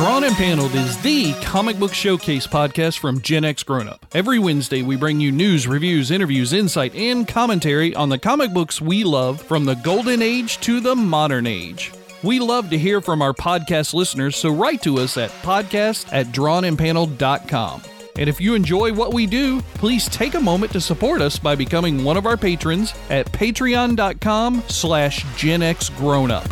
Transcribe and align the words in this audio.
Drawn 0.00 0.24
and 0.24 0.34
Paneled 0.34 0.74
is 0.74 0.96
the 1.02 1.34
comic 1.42 1.78
book 1.78 1.92
showcase 1.92 2.46
podcast 2.46 2.98
from 2.98 3.20
Gen 3.20 3.44
X 3.44 3.62
Grown 3.62 3.86
Up. 3.86 4.06
Every 4.14 4.38
Wednesday, 4.38 4.80
we 4.80 4.96
bring 4.96 5.20
you 5.20 5.30
news, 5.30 5.68
reviews, 5.68 6.10
interviews, 6.10 6.54
insight, 6.54 6.94
and 6.94 7.28
commentary 7.28 7.94
on 7.94 8.08
the 8.08 8.18
comic 8.18 8.54
books 8.54 8.80
we 8.80 9.04
love 9.04 9.42
from 9.42 9.66
the 9.66 9.74
golden 9.74 10.22
age 10.22 10.58
to 10.60 10.80
the 10.80 10.96
modern 10.96 11.46
age. 11.46 11.92
We 12.22 12.40
love 12.40 12.70
to 12.70 12.78
hear 12.78 13.02
from 13.02 13.20
our 13.20 13.34
podcast 13.34 13.92
listeners, 13.92 14.36
so 14.36 14.48
write 14.48 14.80
to 14.84 15.00
us 15.00 15.18
at 15.18 15.28
podcast 15.42 16.10
at 16.12 16.28
drawnandpaneled.com. 16.28 17.82
And 18.16 18.26
if 18.26 18.40
you 18.40 18.54
enjoy 18.54 18.94
what 18.94 19.12
we 19.12 19.26
do, 19.26 19.60
please 19.74 20.08
take 20.08 20.32
a 20.32 20.40
moment 20.40 20.72
to 20.72 20.80
support 20.80 21.20
us 21.20 21.38
by 21.38 21.54
becoming 21.54 22.04
one 22.04 22.16
of 22.16 22.24
our 22.24 22.38
patrons 22.38 22.94
at 23.10 23.30
patreon.com 23.32 24.62
slash 24.66 25.26
Gen 25.36 25.60
X 25.60 25.90
Grown 25.90 26.30
Up. 26.30 26.48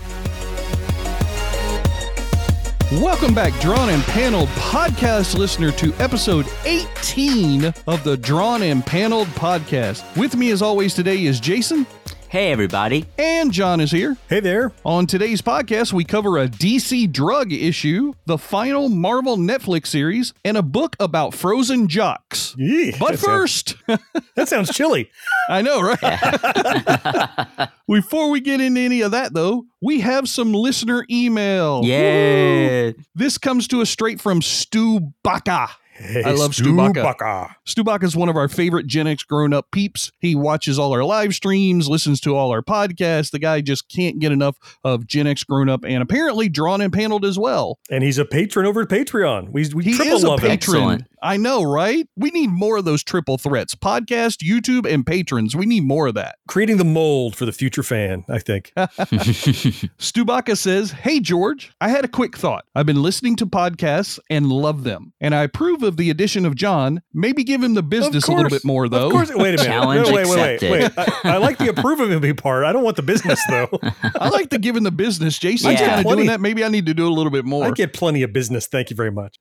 Welcome 2.93 3.35
back, 3.35 3.53
Drawn 3.61 3.91
and 3.91 4.03
Paneled 4.05 4.49
podcast 4.49 5.37
listener, 5.37 5.71
to 5.73 5.93
episode 5.99 6.47
18 6.65 7.67
of 7.87 8.03
the 8.03 8.17
Drawn 8.17 8.63
and 8.63 8.85
Paneled 8.85 9.29
podcast. 9.29 10.17
With 10.17 10.35
me, 10.37 10.53
as 10.53 10.63
always, 10.63 10.95
today 10.95 11.27
is 11.27 11.39
Jason, 11.39 11.87
Hey, 12.31 12.53
everybody. 12.53 13.07
and 13.17 13.51
John 13.51 13.81
is 13.81 13.91
here. 13.91 14.15
Hey 14.29 14.41
there. 14.41 14.73
On 14.85 15.07
today's 15.07 15.41
podcast, 15.41 15.95
we 15.95 16.05
cover 16.05 16.37
a 16.37 16.47
DC 16.47 17.11
drug 17.11 17.53
issue, 17.55 18.13
the 18.27 18.37
final 18.37 18.91
Marvel 18.91 19.39
Netflix 19.39 19.87
series, 19.87 20.35
and 20.45 20.59
a 20.59 20.63
book 20.63 20.95
about 21.01 21.33
frozen 21.33 21.89
jocks. 21.89 22.55
Yee, 22.59 22.93
But 23.01 23.13
that 23.13 23.19
sounds- 23.21 23.23
first, 23.25 23.77
that 24.37 24.47
sounds 24.49 24.71
chilly. 24.75 25.11
I 25.49 25.63
know, 25.63 25.81
right? 25.81 27.69
Before 27.89 28.29
we 28.31 28.41
get 28.41 28.61
into 28.61 28.81
any 28.83 29.01
of 29.01 29.13
that, 29.13 29.33
though, 29.33 29.65
we 29.81 30.01
have 30.01 30.29
some 30.29 30.53
listener 30.53 31.07
email. 31.11 31.81
Yeah. 31.83 32.91
This 33.15 33.39
comes 33.39 33.67
to 33.69 33.81
us 33.81 33.89
straight 33.89 34.21
from 34.21 34.43
Stu 34.43 35.01
Baca. 35.23 35.69
Hey, 35.99 36.23
I 36.25 36.31
love 36.31 36.55
Stu 36.55 36.77
Baca. 36.77 37.03
Baca. 37.03 37.57
Stu 37.65 37.83
Baca 37.83 38.07
is 38.07 38.15
one 38.17 38.29
of 38.29 38.37
our 38.37 38.49
favorite 38.49 38.87
Gen 38.87 39.07
X 39.07 39.23
grown 39.25 39.53
up 39.53 39.71
peeps. 39.73 40.13
He 40.21 40.35
watches 40.35 40.79
all 40.79 40.93
our 40.93 41.05
live 41.05 41.35
streams, 41.35 41.89
listens 41.89 42.21
to 42.21 42.37
all 42.37 42.51
our 42.53 42.63
podcasts. 42.63 43.31
The 43.33 43.39
guy 43.41 43.61
just 43.61 43.89
can't 43.89 44.19
get 44.21 44.31
enough 44.33 44.57
of 44.85 45.07
Gen 45.07 45.27
X 45.27 45.43
grown 45.45 45.69
up 45.69 45.85
and 45.85 46.03
apparently 46.03 46.49
drawn 46.49 46.81
and 46.81 46.93
paneled 46.93 47.25
as 47.25 47.39
well. 47.39 47.79
And 47.91 48.05
he's 48.05 48.19
a 48.19 48.25
patron 48.25 48.65
over 48.67 48.83
at 48.83 48.89
Patreon. 48.89 49.51
We, 49.51 49.69
we 49.75 49.85
He 49.85 49.95
triple 49.95 50.15
is 50.15 50.23
a 50.23 50.29
love 50.29 50.41
him. 50.41 50.51
patron. 50.51 50.77
Excellent. 50.77 51.03
I 51.23 51.37
know, 51.37 51.63
right? 51.63 52.07
We 52.17 52.31
need 52.31 52.51
more 52.51 52.79
of 52.79 52.85
those 52.85 53.03
triple 53.03 53.39
threats 53.39 53.75
podcast, 53.75 54.39
YouTube, 54.47 54.91
and 54.93 55.07
patrons. 55.07 55.55
We 55.57 55.67
need 55.67 55.85
more 55.85 56.09
of 56.09 56.15
that. 56.15 56.37
Creating 56.49 56.77
the 56.77 56.85
mold 56.85 57.37
for 57.37 57.45
the 57.47 57.53
future 57.53 57.83
fan, 57.83 58.25
I 58.29 58.39
think. 58.39 58.73
Stubaka 58.77 60.57
says, 60.57 60.91
Hey, 60.93 61.21
George, 61.21 61.73
I 61.81 61.89
had 61.89 62.05
a 62.05 62.09
quick 62.09 62.37
thought. 62.37 62.65
I've 62.75 62.87
been 62.87 63.03
listening 63.03 63.37
to 63.37 63.47
podcasts 63.47 64.19
and 64.31 64.47
love 64.47 64.85
them. 64.85 65.13
And 65.21 65.35
I 65.35 65.43
approve 65.43 65.83
of 65.83 65.97
the 65.97 66.11
addition 66.11 66.47
of 66.47 66.55
John. 66.55 67.03
Maybe 67.13 67.45
give 67.45 67.63
him 67.63 67.75
the 67.75 67.83
business 67.83 68.27
a 68.29 68.33
little 68.33 68.51
bit 68.51 68.65
more, 68.65 68.89
though. 68.89 69.07
Of 69.07 69.13
course. 69.13 69.29
Wait 69.31 69.55
a 69.55 69.57
minute. 69.57 69.61
Challenge 69.67 70.09
no, 70.09 70.15
wait, 70.15 70.27
wait, 70.27 70.61
wait, 70.61 70.71
wait. 70.71 70.83
accepted. 70.85 71.17
I, 71.25 71.35
I 71.35 71.37
like 71.39 71.59
the 71.59 71.69
approve 71.69 72.01
of 72.01 72.11
him 72.11 72.37
part. 72.37 72.65
I 72.65 72.73
don't 72.73 72.85
want 72.85 72.97
the 72.97 73.03
business, 73.03 73.41
though. 73.49 73.69
I 74.17 74.29
like 74.29 74.51
the 74.51 74.59
giving 74.59 74.83
the 74.83 74.91
business. 74.91 75.39
Jason's 75.39 75.81
Yeah. 75.81 75.89
kind 75.97 76.07
of 76.07 76.13
doing 76.13 76.27
that. 76.29 76.41
Maybe 76.41 76.65
I 76.65 76.69
need 76.69 76.87
to 76.87 76.95
do 76.95 77.07
a 77.07 77.11
little 77.13 77.33
bit 77.33 77.45
more. 77.45 77.65
I 77.67 77.71
get 77.71 77.93
plenty 77.93 78.23
of 78.23 78.33
business. 78.33 78.67
Thank 78.67 78.91
you 78.91 78.97
very 78.97 79.11
much. 79.11 79.37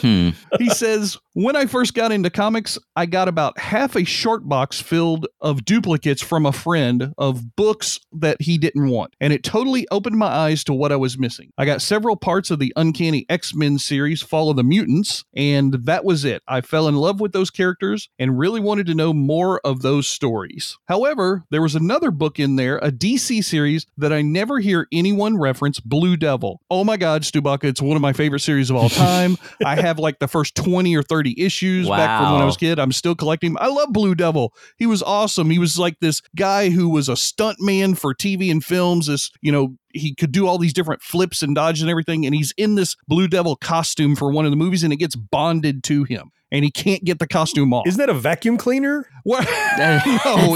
Hmm. 0.00 0.30
he 0.58 0.68
says, 0.70 1.11
When 1.34 1.56
I 1.56 1.66
first 1.66 1.94
got 1.94 2.12
into 2.12 2.28
comics, 2.28 2.78
I 2.94 3.06
got 3.06 3.26
about 3.26 3.58
half 3.58 3.96
a 3.96 4.04
short 4.04 4.48
box 4.48 4.80
filled 4.80 5.26
of 5.40 5.64
duplicates 5.64 6.22
from 6.22 6.44
a 6.44 6.52
friend 6.52 7.14
of 7.16 7.56
books 7.56 7.98
that 8.12 8.42
he 8.42 8.58
didn't 8.58 8.88
want. 8.88 9.14
And 9.20 9.32
it 9.32 9.42
totally 9.42 9.86
opened 9.90 10.18
my 10.18 10.26
eyes 10.26 10.62
to 10.64 10.74
what 10.74 10.92
I 10.92 10.96
was 10.96 11.18
missing. 11.18 11.50
I 11.56 11.64
got 11.64 11.80
several 11.80 12.16
parts 12.16 12.50
of 12.50 12.58
the 12.58 12.72
Uncanny 12.76 13.24
X 13.28 13.54
Men 13.54 13.78
series, 13.78 14.20
Follow 14.20 14.52
the 14.52 14.62
Mutants, 14.62 15.24
and 15.34 15.72
that 15.84 16.04
was 16.04 16.24
it. 16.24 16.42
I 16.46 16.60
fell 16.60 16.86
in 16.86 16.96
love 16.96 17.20
with 17.20 17.32
those 17.32 17.50
characters 17.50 18.08
and 18.18 18.38
really 18.38 18.60
wanted 18.60 18.86
to 18.86 18.94
know 18.94 19.12
more 19.12 19.60
of 19.64 19.80
those 19.80 20.06
stories. 20.06 20.76
However, 20.86 21.44
there 21.50 21.62
was 21.62 21.74
another 21.74 22.10
book 22.10 22.38
in 22.38 22.56
there, 22.56 22.78
a 22.78 22.92
DC 22.92 23.42
series, 23.42 23.86
that 23.96 24.12
I 24.12 24.22
never 24.22 24.60
hear 24.60 24.86
anyone 24.92 25.38
reference 25.38 25.80
Blue 25.80 26.16
Devil. 26.16 26.60
Oh 26.70 26.84
my 26.84 26.96
God, 26.96 27.22
Stubaka, 27.22 27.64
it's 27.64 27.82
one 27.82 27.96
of 27.96 28.02
my 28.02 28.12
favorite 28.12 28.40
series 28.40 28.68
of 28.68 28.76
all 28.76 28.88
time. 28.90 29.36
I 29.64 29.80
have 29.80 29.98
like 29.98 30.18
the 30.18 30.28
first 30.28 30.54
20 30.54 30.94
or 30.96 31.01
30 31.02 31.40
issues 31.40 31.88
back 31.88 32.20
from 32.20 32.32
when 32.32 32.42
I 32.42 32.44
was 32.44 32.56
a 32.56 32.58
kid. 32.58 32.78
I'm 32.78 32.92
still 32.92 33.14
collecting. 33.14 33.56
I 33.60 33.66
love 33.66 33.92
Blue 33.92 34.14
Devil. 34.14 34.52
He 34.76 34.86
was 34.86 35.02
awesome. 35.02 35.50
He 35.50 35.58
was 35.58 35.78
like 35.78 35.98
this 36.00 36.20
guy 36.36 36.70
who 36.70 36.88
was 36.88 37.08
a 37.08 37.16
stunt 37.16 37.58
man 37.60 37.94
for 37.94 38.14
TV 38.14 38.50
and 38.50 38.64
films. 38.64 39.06
This, 39.06 39.30
you 39.40 39.52
know, 39.52 39.76
he 39.92 40.14
could 40.14 40.32
do 40.32 40.46
all 40.46 40.58
these 40.58 40.72
different 40.72 41.02
flips 41.02 41.42
and 41.42 41.54
dodges 41.54 41.82
and 41.82 41.90
everything. 41.90 42.26
And 42.26 42.34
he's 42.34 42.52
in 42.56 42.74
this 42.74 42.96
Blue 43.06 43.28
Devil 43.28 43.56
costume 43.56 44.16
for 44.16 44.30
one 44.30 44.44
of 44.44 44.50
the 44.50 44.56
movies 44.56 44.82
and 44.82 44.92
it 44.92 44.96
gets 44.96 45.16
bonded 45.16 45.84
to 45.84 46.04
him. 46.04 46.30
And 46.50 46.64
he 46.64 46.70
can't 46.70 47.02
get 47.02 47.18
the 47.18 47.26
costume 47.26 47.72
off. 47.72 47.86
Isn't 47.86 47.98
that 47.98 48.10
a 48.10 48.14
vacuum 48.14 48.58
cleaner? 48.58 49.06
What? 49.24 49.48
No, 49.78 50.00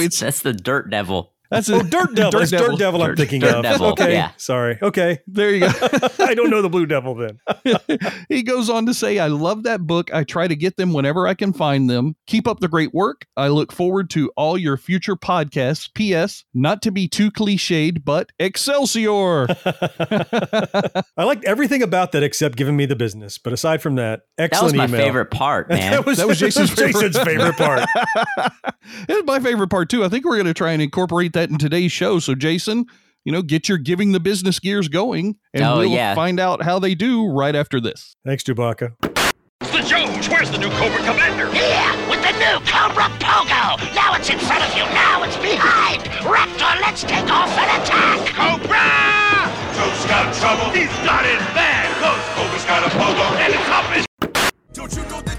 it's 0.01 0.21
that's 0.21 0.43
the 0.43 0.53
Dirt 0.53 0.91
Devil. 0.91 1.33
That's 1.51 1.69
oh, 1.71 1.77
a 1.77 1.79
Oh, 1.79 1.83
Dirt 1.83 2.15
Devil. 2.15 2.41
It's 2.41 2.51
Dirt 2.51 2.79
Devil 2.79 3.03
I'm 3.03 3.11
Dirt- 3.11 3.19
thinking 3.19 3.41
Dirt 3.41 3.55
of. 3.57 3.63
Devil, 3.63 3.87
Okay. 3.89 4.13
yeah. 4.13 4.33
Sorry. 4.37 4.79
Okay. 4.83 5.19
There 5.27 5.51
you 5.55 5.61
go. 5.61 5.69
I 6.21 6.35
don't 6.35 6.51
know 6.51 6.63
the 6.63 6.69
Blue 6.69 6.87
Devil 6.87 7.15
then. 7.15 7.39
he 8.29 8.43
goes 8.43 8.69
on 8.71 8.87
to 8.87 8.95
say, 8.95 9.19
I 9.19 9.27
love 9.29 9.63
that 9.65 9.87
book. 9.87 10.13
I 10.13 10.25
try 10.25 10.49
to 10.49 10.57
get 10.57 10.77
them 10.77 10.93
whenever 10.93 11.27
I 11.27 11.35
can 11.35 11.53
find 11.53 11.89
them. 11.89 12.17
Keep 12.27 12.47
up 12.49 12.61
the 12.61 12.69
great 12.69 12.93
work. 12.95 13.27
I 13.37 13.49
look 13.49 13.73
forward 13.73 14.11
to 14.11 14.31
all 14.37 14.57
your 14.59 14.77
future 14.77 15.17
podcasts. 15.17 15.93
P.S. 15.95 16.45
Not 16.55 16.83
to 16.83 16.91
be 16.91 17.09
too 17.09 17.31
cliched, 17.31 18.05
but 18.05 18.31
Excelsior. 18.39 19.47
I 21.17 21.25
liked 21.25 21.45
everything 21.45 21.83
about 21.83 22.13
that 22.13 22.23
except 22.23 22.57
giving 22.57 22.77
me 22.77 22.87
the 22.87 22.97
business. 22.97 23.39
But 23.39 23.53
aside 23.53 23.83
from 23.83 23.97
that, 23.97 24.23
excellent. 24.39 24.75
That 24.77 24.83
was 24.83 24.91
my 24.91 24.97
email. 24.97 25.07
favorite 25.07 25.31
part, 25.31 25.69
man. 25.69 25.93
that 25.93 26.07
was, 26.07 26.19
That 26.19 26.27
was 26.27 26.39
Jason's 26.39 26.71
favorite. 26.71 27.13
Jason's 27.13 27.19
favorite 27.19 27.57
part. 27.57 27.89
it 29.09 29.13
was 29.15 29.25
my 29.25 29.41
favorite 29.41 29.69
part, 29.69 29.89
too. 29.91 30.05
I 30.05 30.09
think 30.09 30.25
we're 30.25 30.37
going 30.37 30.47
to 30.47 30.55
try 30.55 30.73
and 30.73 30.83
incorporate 30.83 31.33
that 31.37 31.51
in 31.51 31.59
today's 31.59 31.93
show. 31.93 32.19
So, 32.19 32.35
Jason, 32.35 32.87
you 33.25 33.31
know, 33.33 33.43
get 33.43 33.69
your 33.69 33.79
giving 33.79 34.13
the 34.13 34.21
business 34.21 34.59
gears 34.59 34.89
going, 34.89 35.37
and 35.55 35.63
Oh, 35.63 35.79
we'll 35.79 35.89
yeah. 35.91 36.15
find 36.15 36.41
out 36.41 36.63
how 36.63 36.79
they 36.79 36.95
do 36.95 37.27
right 37.29 37.55
after 37.55 37.81
this. 37.81 38.17
Thanks, 38.25 38.43
Chewbacca. 38.43 38.93
It's 39.61 39.71
the 39.73 39.83
Joes. 39.83 40.29
Where's 40.29 40.51
the 40.51 40.59
new 40.59 40.71
Cobra 40.71 40.99
Commander? 40.99 41.53
Here, 41.53 41.93
with 42.11 42.21
the 42.23 42.33
new 42.39 42.57
Cobra 42.67 43.09
Pogo! 43.21 43.77
Now 43.95 44.15
it's 44.15 44.29
in 44.31 44.39
front 44.39 44.63
of 44.65 44.73
you, 44.77 44.85
now 44.95 45.23
it's 45.25 45.37
behind! 45.37 46.03
Raptor, 46.25 46.81
let's 46.81 47.03
take 47.03 47.29
off 47.31 47.51
and 47.57 47.83
attack! 47.83 48.19
Cobra! 48.37 48.87
Joe's 49.77 50.05
got 50.07 50.33
trouble. 50.35 50.71
He's 50.73 50.89
got 51.05 51.25
it 51.25 51.39
bad. 51.55 51.87
Cause 52.01 52.25
Cobra's 52.37 52.65
got 52.65 52.83
a 52.85 52.91
pogo 52.97 53.27
and 53.41 53.53
it's 53.55 53.69
up 53.69 53.85
his. 53.93 54.07
Don't 54.73 54.93
you 54.95 55.03
know 55.11 55.21
that 55.23 55.36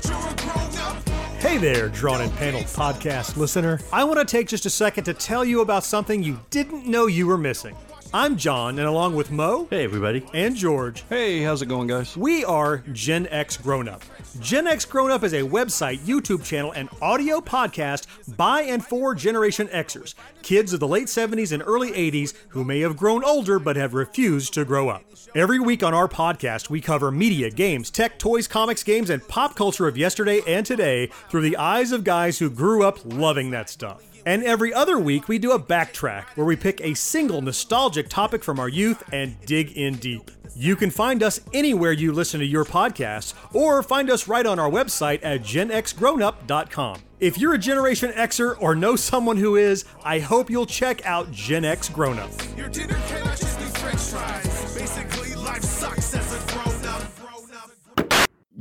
Hey 1.48 1.58
there, 1.58 1.88
Drawn 1.88 2.20
and 2.22 2.32
Paneled 2.34 2.66
podcast 2.66 3.38
listener. 3.38 3.80
I 3.94 4.04
want 4.04 4.20
to 4.20 4.26
take 4.26 4.50
just 4.50 4.66
a 4.66 4.70
second 4.70 5.06
to 5.06 5.14
tell 5.14 5.46
you 5.46 5.62
about 5.62 5.86
something 5.86 6.22
you 6.22 6.42
didn't 6.50 6.86
know 6.86 7.06
you 7.08 7.26
were 7.26 7.38
missing. 7.38 7.74
I'm 8.14 8.36
John, 8.36 8.78
and 8.80 8.88
along 8.88 9.16
with 9.16 9.32
Mo 9.32 9.66
Hey, 9.70 9.86
everybody. 9.86 10.26
and 10.34 10.56
George, 10.58 11.06
Hey, 11.10 11.42
how's 11.42 11.62
it 11.62 11.68
going, 11.68 11.88
guys? 11.88 12.18
we 12.18 12.44
are 12.44 12.80
Gen 12.92 13.28
X 13.28 13.56
Grown 13.56 13.88
Up. 13.88 14.04
Gen 14.42 14.68
X 14.68 14.84
Grown 14.84 15.10
Up 15.10 15.24
is 15.24 15.34
a 15.34 15.42
website, 15.42 16.00
YouTube 16.00 16.44
channel, 16.44 16.72
and 16.74 16.90
audio 17.02 17.40
podcast 17.40 18.08
by 18.36 18.62
and 18.64 18.86
for 18.86 19.16
Generation 19.16 19.68
Xers, 19.70 20.16
kids 20.44 20.74
of 20.74 20.82
the 20.82 20.88
late 20.88 21.08
70s 21.08 21.54
and 21.54 21.64
early 21.66 21.92
80s 21.92 22.34
who 22.50 22.66
may 22.66 22.82
have 22.82 22.98
grown 22.98 23.24
older 23.24 23.58
but 23.58 23.78
have 23.78 23.94
refused 23.94 24.54
to 24.56 24.66
grow 24.66 24.90
up. 24.90 25.04
Every 25.38 25.60
week 25.60 25.84
on 25.84 25.94
our 25.94 26.08
podcast, 26.08 26.72
we 26.72 26.82
cover 26.82 27.12
media, 27.12 27.52
games, 27.52 27.92
tech, 27.92 28.18
toys, 28.18 28.48
comics, 28.48 28.82
games, 28.82 29.12
and 29.12 29.26
pop 29.28 29.56
culture 29.56 29.88
of 29.88 29.96
yesterday 29.96 30.42
and 30.48 30.66
today 30.66 31.12
through 31.30 31.42
the 31.42 31.58
eyes 31.58 31.92
of 31.92 32.04
guys 32.04 32.40
who 32.40 32.50
grew 32.50 32.84
up 32.84 32.98
loving 33.06 33.52
that 33.52 33.70
stuff. 33.70 34.04
And 34.26 34.44
every 34.44 34.74
other 34.74 34.98
week, 34.98 35.28
we 35.28 35.38
do 35.38 35.52
a 35.52 35.60
backtrack 35.60 36.24
where 36.34 36.48
we 36.48 36.56
pick 36.56 36.82
a 36.82 36.96
single 36.96 37.44
nostalgic 37.44 38.10
topic 38.10 38.44
from 38.44 38.60
our 38.60 38.68
youth 38.68 39.04
and 39.14 39.40
dig 39.46 39.74
in 39.74 39.98
deep. 39.98 40.32
You 40.56 40.76
can 40.76 40.90
find 40.90 41.22
us 41.22 41.40
anywhere 41.54 41.92
you 41.92 42.14
listen 42.14 42.40
to 42.40 42.46
your 42.48 42.66
podcasts, 42.66 43.36
or 43.54 43.84
find 43.84 44.10
us 44.10 44.28
right 44.28 44.46
on 44.48 44.58
our 44.58 44.72
website 44.72 45.20
at 45.22 45.42
genxgrownup.com. 45.42 47.02
If 47.20 47.38
you're 47.38 47.54
a 47.54 47.60
Generation 47.60 48.12
Xer 48.14 48.60
or 48.60 48.74
know 48.74 48.96
someone 48.96 49.38
who 49.38 49.56
is, 49.56 49.86
I 50.04 50.18
hope 50.18 50.50
you'll 50.50 50.66
check 50.66 51.06
out 51.06 51.32
Gen 51.32 51.64
X. 51.64 51.92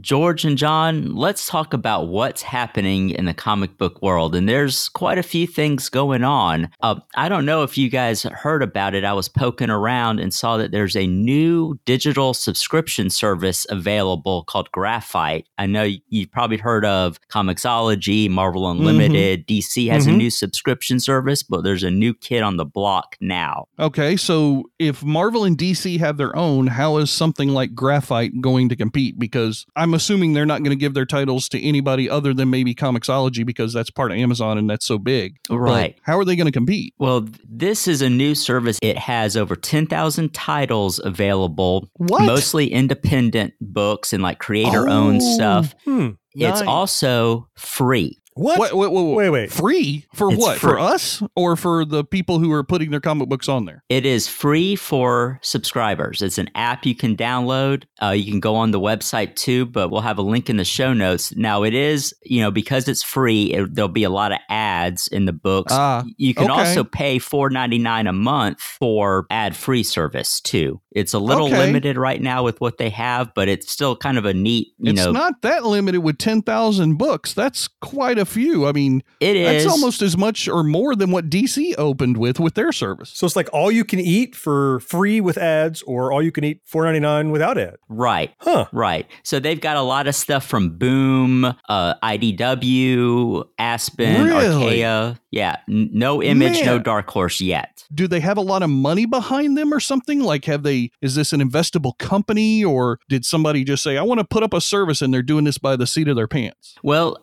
George 0.06 0.44
and 0.44 0.56
John, 0.56 1.16
let's 1.16 1.48
talk 1.48 1.72
about 1.74 2.06
what's 2.06 2.40
happening 2.40 3.10
in 3.10 3.24
the 3.24 3.34
comic 3.34 3.76
book 3.76 4.00
world. 4.02 4.36
And 4.36 4.48
there's 4.48 4.88
quite 4.88 5.18
a 5.18 5.22
few 5.24 5.48
things 5.48 5.88
going 5.88 6.22
on. 6.22 6.70
Uh, 6.80 7.00
I 7.16 7.28
don't 7.28 7.44
know 7.44 7.64
if 7.64 7.76
you 7.76 7.90
guys 7.90 8.22
heard 8.22 8.62
about 8.62 8.94
it. 8.94 9.02
I 9.02 9.12
was 9.14 9.28
poking 9.28 9.68
around 9.68 10.20
and 10.20 10.32
saw 10.32 10.58
that 10.58 10.70
there's 10.70 10.94
a 10.94 11.08
new 11.08 11.80
digital 11.86 12.34
subscription 12.34 13.10
service 13.10 13.66
available 13.68 14.44
called 14.44 14.70
Graphite. 14.70 15.48
I 15.58 15.66
know 15.66 15.82
you've 16.08 16.30
probably 16.30 16.58
heard 16.58 16.84
of 16.84 17.18
Comixology, 17.28 18.30
Marvel 18.30 18.70
Unlimited, 18.70 19.44
DC 19.48 19.88
has 19.88 20.06
a 20.06 20.10
Mhm. 20.10 20.18
new 20.18 20.30
subscription 20.30 21.00
service, 21.00 21.42
but 21.42 21.64
there's 21.64 21.82
a 21.82 21.90
new 21.90 22.14
kid 22.14 22.44
on 22.44 22.58
the 22.58 22.64
block 22.64 23.16
now. 23.20 23.66
Okay, 23.80 24.16
so 24.16 24.70
if 24.78 25.02
Marvel 25.02 25.42
and 25.42 25.58
DC 25.58 25.98
have 25.98 26.16
their 26.16 26.36
own, 26.36 26.68
how 26.68 26.98
is 26.98 27.10
something 27.10 27.48
like 27.48 27.74
Graphite 27.74 28.40
going 28.40 28.68
to 28.68 28.76
compete? 28.76 29.18
Because 29.18 29.66
I'm 29.74 29.95
assuming 29.96 30.32
they're 30.32 30.46
not 30.46 30.60
going 30.60 30.70
to 30.70 30.76
give 30.80 30.94
their 30.94 31.04
titles 31.06 31.48
to 31.48 31.60
anybody 31.60 32.08
other 32.08 32.32
than 32.32 32.48
maybe 32.50 32.74
Comixology 32.74 33.44
because 33.44 33.72
that's 33.72 33.90
part 33.90 34.12
of 34.12 34.18
Amazon 34.18 34.56
and 34.58 34.70
that's 34.70 34.86
so 34.86 34.98
big. 34.98 35.36
But 35.48 35.58
Right. 35.58 35.98
how 36.02 36.16
are 36.18 36.24
they 36.24 36.36
going 36.36 36.46
to 36.46 36.52
compete? 36.52 36.94
Well, 36.98 37.26
this 37.48 37.88
is 37.88 38.00
a 38.02 38.08
new 38.08 38.34
service. 38.36 38.78
It 38.82 38.96
has 38.98 39.36
over 39.36 39.56
10,000 39.56 40.32
titles 40.32 41.00
available, 41.02 41.90
What? 41.94 42.24
mostly 42.26 42.72
independent 42.72 43.54
books 43.60 44.12
and 44.12 44.22
like 44.22 44.38
creator 44.38 44.88
owned 44.88 45.20
Oh, 45.22 45.34
stuff. 45.34 45.74
Hmm. 45.84 46.10
It's 46.34 46.60
nice. 46.60 46.68
also 46.68 47.48
free. 47.56 48.20
What? 48.36 48.60
Wait, 48.60 48.74
wait, 48.76 48.92
wait, 48.92 49.14
Wait, 49.14 49.30
wait. 49.30 49.50
Free 49.50 50.04
for 50.14 50.30
It's 50.30 50.38
what? 50.40 50.58
For 50.58 50.78
us 50.78 51.22
or 51.34 51.56
for 51.56 51.84
the 51.86 52.04
people 52.04 52.38
who 52.38 52.52
are 52.52 52.62
putting 52.62 52.90
their 52.90 53.00
comic 53.00 53.28
books 53.30 53.48
on 53.48 53.64
there? 53.64 53.82
It 53.88 54.04
is 54.04 54.28
free 54.28 54.76
for 54.76 55.38
subscribers. 55.42 56.20
It's 56.20 56.36
an 56.36 56.50
app 56.54 56.84
you 56.84 56.94
can 56.94 57.16
download. 57.16 57.84
Uh, 58.02 58.10
you 58.10 58.30
can 58.30 58.40
go 58.40 58.54
on 58.54 58.72
the 58.72 58.80
website 58.80 59.36
too, 59.36 59.64
but 59.64 59.90
we'll 59.90 60.02
have 60.02 60.18
a 60.18 60.22
link 60.22 60.50
in 60.50 60.58
the 60.58 60.64
show 60.64 60.92
notes. 60.92 61.34
Now, 61.34 61.62
it 61.62 61.72
is, 61.72 62.14
you 62.24 62.42
know, 62.42 62.50
because 62.50 62.88
it's 62.88 63.02
free, 63.02 63.54
it, 63.54 63.74
there'll 63.74 63.88
be 63.88 64.04
a 64.04 64.10
lot 64.10 64.32
of 64.32 64.38
ads 64.50 65.08
in 65.08 65.24
the 65.24 65.32
books. 65.32 65.72
Ah, 65.74 66.04
you 66.18 66.34
can 66.34 66.50
okay. 66.50 66.60
also 66.60 66.84
pay 66.84 67.18
four 67.18 67.48
ninety 67.48 67.78
nine 67.78 68.06
a 68.06 68.12
month 68.12 68.60
for 68.60 69.26
ad 69.30 69.56
free 69.56 69.82
service 69.82 70.40
too. 70.42 70.80
It's 70.92 71.14
a 71.14 71.18
little 71.18 71.46
Okay. 71.46 71.58
limited 71.58 71.96
right 71.98 72.20
now 72.20 72.42
with 72.42 72.60
what 72.60 72.78
they 72.78 72.90
have, 72.90 73.32
but 73.34 73.48
it's 73.48 73.70
still 73.70 73.96
kind 73.96 74.18
of 74.18 74.24
a 74.24 74.32
neat, 74.34 74.68
you 74.78 74.90
it's 74.92 74.96
know, 74.96 75.10
It's 75.10 75.14
not 75.14 75.42
that 75.42 75.64
limited 75.64 76.00
with 76.00 76.16
10,000 76.18 76.96
books. 76.96 77.34
That's 77.34 77.68
quite 77.80 78.18
a 78.18 78.24
few. 78.26 78.66
I 78.66 78.72
mean, 78.72 79.02
it 79.20 79.36
is 79.36 79.64
that's 79.64 79.72
almost 79.74 80.02
as 80.02 80.16
much 80.16 80.48
or 80.48 80.62
more 80.62 80.94
than 80.94 81.10
what 81.10 81.30
DC 81.30 81.74
opened 81.78 82.16
with 82.18 82.38
with 82.40 82.54
their 82.54 82.72
service. 82.72 83.10
So 83.14 83.26
it's 83.26 83.36
like 83.36 83.48
all 83.52 83.70
you 83.72 83.84
can 83.84 84.00
eat 84.00 84.34
for 84.36 84.80
free 84.80 85.20
with 85.20 85.38
ads, 85.38 85.82
or 85.82 86.12
all 86.12 86.22
you 86.22 86.32
can 86.32 86.44
eat 86.44 86.60
four 86.64 86.84
ninety 86.84 87.00
nine 87.00 87.30
without 87.30 87.56
ad. 87.58 87.76
right. 87.88 88.32
Huh? 88.40 88.66
Right. 88.72 89.06
So 89.22 89.38
they've 89.40 89.60
got 89.60 89.76
a 89.76 89.82
lot 89.82 90.06
of 90.06 90.14
stuff 90.14 90.44
from 90.44 90.76
Boom, 90.76 91.44
uh, 91.44 91.94
IDW, 92.02 93.44
Aspen, 93.58 94.24
Really? 94.26 94.82
Archaia. 94.82 95.20
Yeah. 95.30 95.56
N- 95.68 95.90
no 95.92 96.22
image, 96.22 96.64
no 96.64 96.78
dark 96.78 97.10
horse 97.10 97.40
yet. 97.40 97.84
do 97.94 98.08
they 98.08 98.20
have 98.20 98.36
a 98.38 98.42
lot 98.42 98.62
of 98.62 98.70
money 98.70 99.06
behind 99.06 99.56
them 99.56 99.72
or 99.72 99.80
something 99.80 100.20
like 100.20 100.44
have 100.46 100.62
they 100.62 100.90
is 101.00 101.14
this 101.14 101.32
an 101.32 101.40
investable 101.40 101.96
company 101.98 102.64
or 102.64 102.98
did 103.08 103.24
somebody 103.24 103.62
just 103.64 103.82
say 103.82 103.96
i 103.96 104.02
want 104.02 104.18
to 104.18 104.24
put 104.24 104.42
up 104.42 104.52
a 104.54 104.60
service 104.60 105.00
and 105.02 105.12
they're 105.14 105.22
doing 105.22 105.44
this 105.44 105.58
by 105.58 105.76
the 105.76 105.86
seat 105.86 106.08
of 106.08 106.16
their 106.16 106.26
pants 106.26 106.74
Well, 106.82 107.16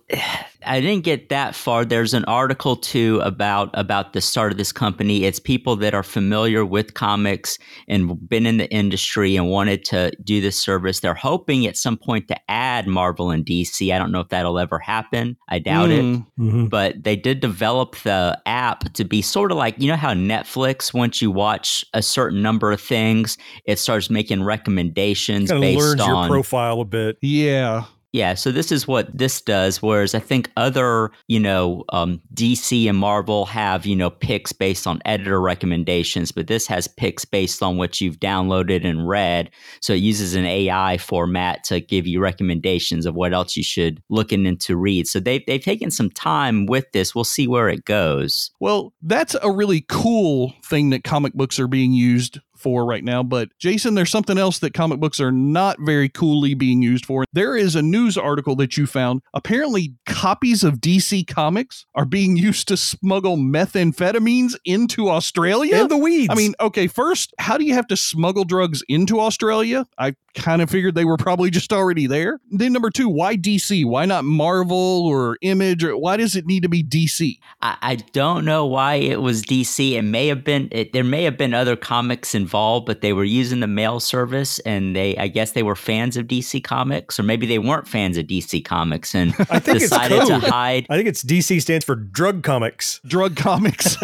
I 0.66 0.82
didn't 0.82 1.04
get 1.04 1.30
that 1.30 1.56
far. 1.56 1.86
There's 1.86 2.14
an 2.14 2.26
article 2.26 2.76
too 2.76 3.20
about 3.24 3.70
about 3.74 4.14
the 4.14 4.22
start 4.22 4.52
of 4.52 4.58
this 4.58 4.72
company. 4.72 5.26
It's 5.26 5.40
people 5.40 5.76
that 5.78 5.94
are 5.94 6.04
familiar 6.04 6.66
with 6.66 6.94
comics 6.94 7.58
and 7.88 8.28
been 8.30 8.46
in 8.46 8.58
the 8.58 8.70
industry 8.72 9.36
and 9.36 9.50
wanted 9.50 9.86
to 9.86 10.12
do 10.24 10.42
this 10.42 10.58
service. 10.58 11.00
They're 11.00 11.14
hoping 11.14 11.66
at 11.68 11.78
some 11.78 11.98
point 11.98 12.28
to 12.28 12.52
add 12.52 12.88
Marvel 12.88 13.32
and 13.32 13.46
DC. 13.46 13.94
I 13.94 13.98
don't 13.98 14.12
know 14.12 14.22
if 14.22 14.30
that'll 14.30 14.60
ever 14.60 14.80
happen. 14.80 15.38
I 15.50 15.60
doubt 15.60 15.92
it. 15.92 16.04
Mm, 16.04 16.26
Mm-hmm. 16.40 16.66
But 16.66 17.04
they 17.04 17.16
did 17.16 17.40
develop 17.40 17.96
the 17.98 18.40
app 18.46 18.92
to 18.94 19.04
be 19.04 19.22
sort 19.22 19.52
of 19.52 19.58
like, 19.58 19.76
you 19.78 19.88
know 19.88 19.96
how 19.96 20.14
Netflix, 20.14 20.94
once 20.94 21.22
you 21.22 21.32
watch 21.32 21.86
a 21.94 22.02
certain 22.02 22.42
number 22.42 22.72
of 22.72 22.82
things, 22.82 23.38
it 23.66 23.80
starts 23.80 24.10
making 24.10 24.44
recommendations 24.44 25.50
Kind 25.50 25.64
of 25.64 25.68
based 25.68 25.80
learns 25.80 26.06
your 26.06 26.16
on 26.16 26.30
profile 26.30 26.82
a 26.82 26.86
bit. 26.86 27.18
yeah 27.22 27.86
yeah, 28.14 28.36
so 28.36 28.52
this 28.52 28.72
is 28.72 28.88
what 28.88 29.16
this 29.18 29.42
does. 29.42 29.82
Whereas 29.82 30.14
I 30.14 30.20
think 30.20 30.52
other, 30.56 31.10
you 31.28 31.40
know, 31.40 31.84
um, 31.90 32.22
DC 32.36 32.88
and 32.88 32.98
Marvel 32.98 33.48
have, 33.48 33.88
you 33.88 33.96
know, 33.96 34.12
picks 34.12 34.54
based 34.54 34.86
on 34.86 35.02
editor 35.04 35.42
recommendations, 35.42 36.32
but 36.32 36.46
this 36.46 36.68
has 36.68 36.88
picks 36.88 37.26
based 37.26 37.64
on 37.64 37.78
what 37.78 38.00
you've 38.00 38.20
downloaded 38.20 38.86
and 38.86 39.08
read. 39.08 39.50
So 39.82 39.94
it 39.94 39.98
uses 39.98 40.36
an 40.36 40.46
AI 40.46 41.00
format 41.00 41.64
to 41.66 41.80
give 41.82 42.06
you 42.06 42.22
recommendations 42.22 43.08
of 43.08 43.16
what 43.16 43.34
else 43.34 43.58
you 43.58 43.64
should 43.64 44.00
look 44.10 44.32
into 44.32 44.78
read. 44.78 45.08
So 45.08 45.20
they've 45.20 45.44
they've 45.48 45.64
taken 45.64 45.90
some 45.90 46.12
time 46.12 46.68
with 46.68 46.92
this. 46.92 47.16
We'll 47.16 47.24
see 47.24 47.48
where 47.48 47.68
it 47.68 47.84
goes. 47.84 48.52
well 48.60 48.94
that's 49.02 49.36
a 49.42 49.52
really 49.52 49.82
cool 49.90 50.54
thing 50.64 50.92
that 50.92 51.04
comic 51.04 51.34
books 51.34 51.60
are 51.60 51.68
being 51.68 51.94
used 51.94 52.40
for 52.64 52.86
right 52.86 53.04
now 53.04 53.22
but 53.22 53.50
jason 53.60 53.94
there's 53.94 54.12
something 54.12 54.38
else 54.38 54.60
that 54.60 54.74
comic 54.74 55.00
books 55.00 55.20
are 55.20 55.32
not 55.32 55.78
very 55.82 56.10
coolly 56.10 56.54
being 56.54 56.82
used 56.82 57.06
for 57.06 57.26
there 57.34 57.56
is 57.56 57.76
a 57.76 57.82
news 57.82 58.18
article 58.18 58.56
that 58.56 58.78
you 58.78 58.88
found 58.88 59.22
apparently 59.34 59.94
copies 60.06 60.64
of 60.64 60.76
dc 60.76 61.28
comics 61.28 61.86
are 61.94 62.06
being 62.06 62.36
used 62.36 62.68
to 62.68 62.76
smuggle 62.76 63.38
methamphetamines 63.38 64.56
into 64.66 65.10
australia 65.10 65.76
And 65.76 65.90
the 65.90 65.98
weeds. 65.98 66.30
I 66.30 66.36
mean, 66.36 66.54
okay, 66.60 66.88
first, 66.88 67.34
how 67.40 67.58
do 67.58 67.66
you 67.66 67.74
have 67.74 67.88
to 67.88 67.98
smuggle 67.98 68.44
drugs 68.44 68.84
into 68.88 69.20
Australia? 69.20 69.86
I 69.98 70.16
kind 70.36 70.62
of 70.62 70.70
figured 70.70 70.96
they 70.96 71.06
were 71.06 71.18
probably 71.18 71.50
just 71.50 71.72
already 71.72 72.08
there. 72.08 72.40
Then, 72.50 72.74
number 72.74 72.90
two, 72.90 73.08
why 73.10 73.38
DC? 73.38 73.86
Why 73.86 74.06
not 74.06 74.26
Marvel 74.26 75.06
or 75.06 75.38
Image? 75.42 75.84
Or 75.84 75.98
why 75.98 76.18
does 76.18 76.36
it 76.36 76.46
need 76.46 76.64
to 76.64 76.70
be 76.70 76.84
DC? 76.84 77.38
I, 77.62 77.78
I 77.82 77.96
don't 77.96 78.46
know 78.46 78.66
why 78.66 78.96
it 78.96 79.22
was 79.22 79.44
DC. 79.44 79.92
It 79.92 80.02
may 80.02 80.28
have 80.28 80.44
been 80.44 80.70
it, 80.72 80.94
there 80.94 81.04
may 81.04 81.24
have 81.24 81.38
been 81.38 81.54
other 81.54 81.76
comics 81.76 82.34
involved, 82.36 82.53
but 82.54 83.02
they 83.02 83.14
were 83.14 83.24
using 83.24 83.60
the 83.60 83.68
mail 83.68 84.00
service, 84.00 84.60
and 84.60 84.96
they 84.96 85.18
I 85.18 85.28
guess 85.28 85.52
they 85.52 85.64
were 85.64 85.76
fans 85.76 86.18
of 86.18 86.28
DC 86.28 86.64
Comics, 86.64 87.20
or 87.20 87.24
maybe 87.24 87.46
they 87.48 87.60
weren't 87.60 87.88
fans 87.88 88.18
of 88.18 88.28
DC 88.28 88.64
Comics 88.64 89.16
and 89.16 89.34
I 89.50 89.60
think 89.60 89.78
it's 89.78 89.90
decided 89.90 90.26
to 90.28 90.40
hide. 90.40 90.86
I 90.90 90.96
think 90.96 91.08
it's 91.08 91.24
DC 91.24 91.62
stands 91.62 91.86
for 91.86 91.96
drug 91.96 92.44
comics. 92.44 93.00
Drug 93.06 93.36
comics. 93.36 93.98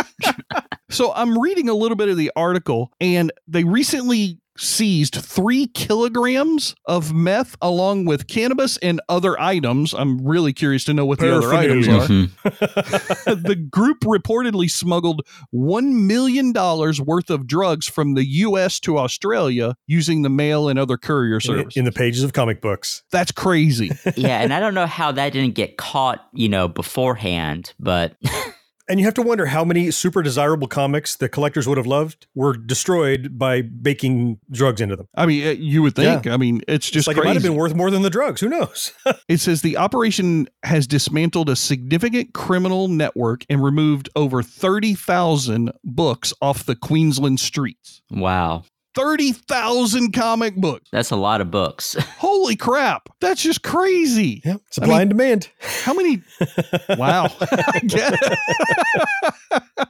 so, 0.90 1.12
I'm 1.12 1.38
reading 1.38 1.68
a 1.68 1.74
little 1.74 1.96
bit 1.96 2.08
of 2.08 2.16
the 2.16 2.32
article, 2.34 2.92
and 3.00 3.32
they 3.46 3.64
recently 3.64 4.38
seized 4.60 5.14
three 5.14 5.66
kilograms 5.66 6.74
of 6.86 7.12
meth 7.12 7.56
along 7.62 8.04
with 8.04 8.26
cannabis 8.28 8.76
and 8.78 9.00
other 9.08 9.40
items. 9.40 9.92
I'm 9.94 10.24
really 10.26 10.52
curious 10.52 10.84
to 10.84 10.94
know 10.94 11.06
what 11.06 11.18
the 11.18 11.34
other 11.36 11.52
items 11.54 11.86
Paraphernalia. 11.86 12.28
are. 12.44 12.50
Mhm. 12.50 13.42
the 13.46 13.56
group 13.56 14.00
reportedly 14.00 14.70
smuggled 14.70 15.22
$1 15.54 16.06
million 16.06 16.52
worth 16.52 17.30
of 17.30 17.46
drugs 17.46 17.86
from 17.88 18.14
the 18.14 18.24
U.S. 18.26 18.78
to 18.80 18.98
Australia 18.98 19.74
using 19.86 20.22
the 20.22 20.30
mail 20.30 20.68
and 20.68 20.78
other 20.78 20.96
courier 20.96 21.34
In, 21.36 21.40
service. 21.40 21.76
in 21.76 21.84
the 21.84 21.92
pages 21.92 22.22
of 22.22 22.32
comic 22.32 22.60
books. 22.60 23.02
That's 23.10 23.32
crazy. 23.32 23.90
yeah, 24.16 24.40
and 24.40 24.52
I 24.52 24.60
don't 24.60 24.74
know 24.74 24.86
how 24.86 25.12
that 25.12 25.32
didn't 25.32 25.54
get 25.54 25.76
caught, 25.78 26.26
you 26.32 26.48
know, 26.48 26.68
beforehand, 26.68 27.72
but 27.80 28.16
And 28.90 28.98
you 28.98 29.06
have 29.06 29.14
to 29.14 29.22
wonder 29.22 29.46
how 29.46 29.64
many 29.64 29.92
super 29.92 30.20
desirable 30.20 30.66
comics 30.66 31.14
the 31.14 31.28
collectors 31.28 31.68
would 31.68 31.78
have 31.78 31.86
loved 31.86 32.26
were 32.34 32.56
destroyed 32.56 33.38
by 33.38 33.62
baking 33.62 34.40
drugs 34.50 34.80
into 34.80 34.96
them. 34.96 35.06
I 35.14 35.26
mean, 35.26 35.46
uh, 35.46 35.50
you 35.50 35.80
would 35.82 35.94
think. 35.94 36.26
I 36.26 36.36
mean, 36.36 36.60
it's 36.66 36.86
Just 36.86 36.94
just 36.94 37.06
like 37.06 37.16
it 37.16 37.22
might 37.24 37.34
have 37.34 37.42
been 37.44 37.54
worth 37.54 37.72
more 37.72 37.92
than 37.92 38.02
the 38.02 38.10
drugs. 38.10 38.40
Who 38.40 38.48
knows? 38.48 38.92
It 39.28 39.38
says 39.38 39.62
the 39.62 39.76
operation 39.76 40.48
has 40.64 40.88
dismantled 40.88 41.48
a 41.50 41.54
significant 41.54 42.34
criminal 42.34 42.88
network 42.88 43.44
and 43.48 43.62
removed 43.62 44.08
over 44.16 44.42
30,000 44.42 45.70
books 45.84 46.32
off 46.42 46.64
the 46.66 46.74
Queensland 46.74 47.38
streets. 47.38 48.02
wow, 48.10 48.64
30,000 48.94 50.12
comic 50.12 50.56
books. 50.56 50.88
that's 50.92 51.10
a 51.10 51.16
lot 51.16 51.40
of 51.40 51.50
books. 51.50 51.94
Holy 52.18 52.56
crap. 52.56 53.08
That's 53.20 53.42
just 53.42 53.62
crazy. 53.62 54.42
yeah, 54.44 54.56
supply 54.70 55.02
and 55.02 55.10
demand. 55.10 55.48
How 55.60 55.94
many? 55.94 56.22
wow. 56.98 57.26
I 57.40 57.80
get 57.86 58.14
it. 58.20 58.38